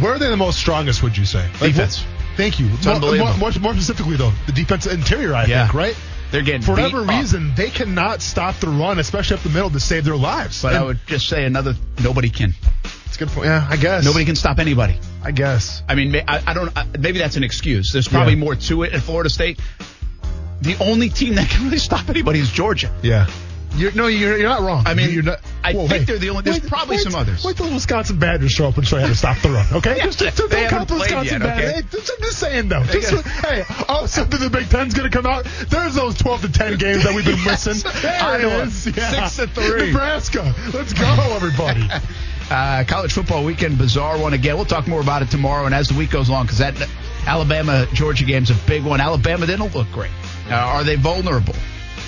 where 0.00 0.12
are 0.14 0.18
they 0.18 0.28
the 0.30 0.36
most 0.36 0.58
strongest? 0.58 1.02
Would 1.02 1.16
you 1.16 1.24
say 1.24 1.44
Like, 1.60 1.72
Defense. 1.72 2.04
what- 2.04 2.36
thank 2.36 2.60
you. 2.60 2.66
More, 2.66 2.94
unbelievable. 2.94 3.36
more, 3.38 3.50
more 3.60 3.72
specifically, 3.74 4.16
though, 4.16 4.32
the 4.46 4.52
defense 4.52 4.86
interior. 4.86 5.34
I 5.34 5.46
Yeah. 5.46 5.62
think 5.66 5.74
right. 5.74 5.96
They're 6.30 6.42
getting 6.42 6.62
For 6.62 6.72
whatever 6.72 7.02
up. 7.02 7.08
reason, 7.08 7.52
they 7.56 7.70
cannot 7.70 8.20
stop 8.22 8.56
the 8.56 8.68
run, 8.68 8.98
especially 8.98 9.36
up 9.36 9.42
the 9.42 9.50
middle, 9.50 9.70
to 9.70 9.80
save 9.80 10.04
their 10.04 10.16
lives. 10.16 10.62
But 10.62 10.74
I 10.74 10.82
would 10.82 10.98
just 11.06 11.28
say 11.28 11.44
another, 11.44 11.74
nobody 12.02 12.28
can. 12.28 12.54
it's 13.06 13.16
a 13.16 13.18
good 13.20 13.28
point. 13.28 13.46
Yeah, 13.46 13.66
I 13.68 13.76
guess. 13.76 14.04
Nobody 14.04 14.24
can 14.24 14.34
stop 14.34 14.58
anybody. 14.58 14.98
I 15.22 15.30
guess. 15.30 15.82
I 15.88 15.94
mean, 15.94 16.14
I, 16.16 16.42
I 16.46 16.54
don't. 16.54 16.76
I, 16.76 16.86
maybe 16.98 17.18
that's 17.18 17.36
an 17.36 17.44
excuse. 17.44 17.92
There's 17.92 18.08
probably 18.08 18.34
Yeah. 18.34 18.40
more 18.40 18.56
to 18.56 18.82
it 18.82 18.92
at 18.94 19.02
Florida 19.02 19.30
State. 19.30 19.60
The 20.60 20.76
only 20.80 21.08
team 21.08 21.34
that 21.36 21.48
can 21.50 21.64
really 21.64 21.78
stop 21.78 22.08
anybody 22.08 22.40
is 22.40 22.50
Georgia. 22.50 22.92
Yeah. 23.02 23.28
You're, 23.76 23.92
no, 23.92 24.06
you're, 24.06 24.36
you're 24.38 24.48
not 24.48 24.60
wrong. 24.62 24.84
I 24.86 24.94
mean, 24.94 25.10
you're 25.10 25.22
not. 25.24 25.40
I 25.64 25.72
Whoa, 25.72 25.88
think 25.88 26.00
hey, 26.00 26.04
they're 26.04 26.18
the 26.18 26.30
only- 26.30 26.42
there's 26.42 26.60
probably 26.60 26.98
some 26.98 27.14
others. 27.14 27.44
Wait 27.44 27.56
till 27.56 27.66
the 27.66 27.74
Wisconsin 27.74 28.18
Badgers 28.18 28.52
show 28.52 28.68
up 28.68 28.76
and 28.76 28.86
show 28.86 28.96
you 28.96 29.02
how 29.02 29.08
to 29.08 29.14
stop 29.14 29.38
the 29.40 29.50
run. 29.50 29.66
Okay, 29.72 29.96
Yeah, 29.96 30.04
just, 30.04 30.18
just, 30.20 30.36
just 30.36 30.50
they 30.50 30.60
don't 30.60 30.70
count 30.70 30.88
the 30.88 30.94
Wisconsin 30.94 31.42
yet, 31.42 31.50
okay? 31.50 31.60
Badgers. 31.62 31.74
Hey, 31.74 31.82
just, 31.90 32.10
I'm 32.12 32.20
just 32.22 32.38
saying 32.38 32.68
though. 32.68 32.84
Just, 32.84 33.26
hey, 33.44 33.64
all 33.88 33.98
of 34.00 34.04
a 34.04 34.08
sudden 34.08 34.40
the 34.40 34.50
Big 34.50 34.68
Ten's 34.68 34.94
gonna 34.94 35.10
come 35.10 35.26
out. 35.26 35.44
There's 35.68 35.94
those 35.94 36.14
12 36.16 36.42
to 36.42 36.52
10 36.52 36.78
games 36.78 37.02
that 37.04 37.14
we've 37.14 37.24
been 37.24 37.42
missing. 37.46 37.90
There 38.02 38.38
it 38.40 38.66
is. 38.68 38.86
Yeah. 38.96 39.26
six 39.28 39.36
to 39.36 39.46
three. 39.48 39.86
Nebraska. 39.92 40.54
Let's 40.72 40.92
go, 40.92 41.06
everybody. 41.34 41.88
Uh, 42.50 42.84
college 42.86 43.12
football 43.14 43.44
weekend, 43.44 43.78
bizarre 43.78 44.18
one 44.18 44.34
again. 44.34 44.54
We'll 44.56 44.66
talk 44.66 44.86
more 44.86 45.00
about 45.00 45.22
it 45.22 45.30
tomorrow 45.30 45.64
and 45.66 45.74
as 45.74 45.88
the 45.88 45.94
week 45.94 46.10
goes 46.10 46.28
along 46.28 46.44
because 46.44 46.58
that 46.58 46.74
Alabama 47.26 47.86
Georgia 47.94 48.24
game's 48.26 48.50
a 48.50 48.54
big 48.66 48.84
one. 48.84 49.00
Alabama 49.00 49.46
didn't 49.46 49.74
look 49.74 49.90
great. 49.92 50.10
Uh, 50.50 50.54
are 50.54 50.84
they 50.84 50.96
vulnerable? 50.96 51.54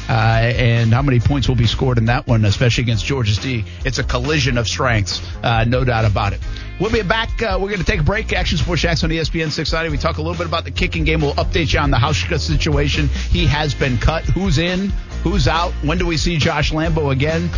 Uh, 0.09 0.13
and 0.13 0.93
how 0.93 1.03
many 1.03 1.19
points 1.19 1.49
will 1.49 1.57
be 1.57 1.67
scored 1.67 1.99
in 1.99 2.07
that 2.07 2.27
one, 2.27 2.45
especially 2.45 2.83
against 2.83 3.05
Georgia's 3.05 3.39
D? 3.39 3.65
It's 3.85 3.99
a 3.99 4.05
collision 4.05 4.59
of 4.59 4.69
strengths, 4.69 5.21
uh, 5.43 5.65
no 5.65 5.85
doubt 5.85 6.05
about 6.05 6.33
it. 6.33 6.41
We'll 6.81 6.91
be 6.91 7.03
back. 7.03 7.43
Uh, 7.43 7.59
we're 7.61 7.69
going 7.69 7.81
to 7.81 7.87
take 7.87 8.01
a 8.01 8.05
break. 8.05 8.33
Action 8.33 8.59
Sports 8.59 8.83
Jax 8.83 9.03
on 9.03 9.11
ESPN 9.11 9.51
690. 9.51 9.91
We 9.91 9.99
talk 9.99 10.19
a 10.19 10.23
little 10.23 10.37
bit 10.37 10.47
about 10.47 10.65
the 10.65 10.71
kicking 10.71 11.05
game. 11.05 11.21
We'll 11.21 11.35
update 11.35 11.73
you 11.73 11.81
on 11.81 11.91
the 11.91 11.97
Hauschka 11.97 12.39
situation. 12.39 13.09
He 13.09 13.47
has 13.47 13.75
been 13.75 13.97
cut. 13.99 14.25
Who's 14.25 14.59
in? 14.59 14.91
Who's 15.23 15.49
out? 15.49 15.73
When 15.83 15.99
do 15.99 16.07
we 16.07 16.17
see 16.19 16.37
Josh 16.37 16.73
Lambo 16.73 17.13
again? 17.13 17.51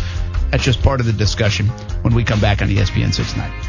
That's 0.51 0.63
just 0.63 0.81
part 0.81 0.99
of 0.99 1.05
the 1.05 1.13
discussion 1.13 1.67
when 2.01 2.15
we 2.15 2.23
come 2.23 2.39
back 2.39 2.61
on 2.61 2.69
ESPN 2.69 3.13
690. 3.13 3.68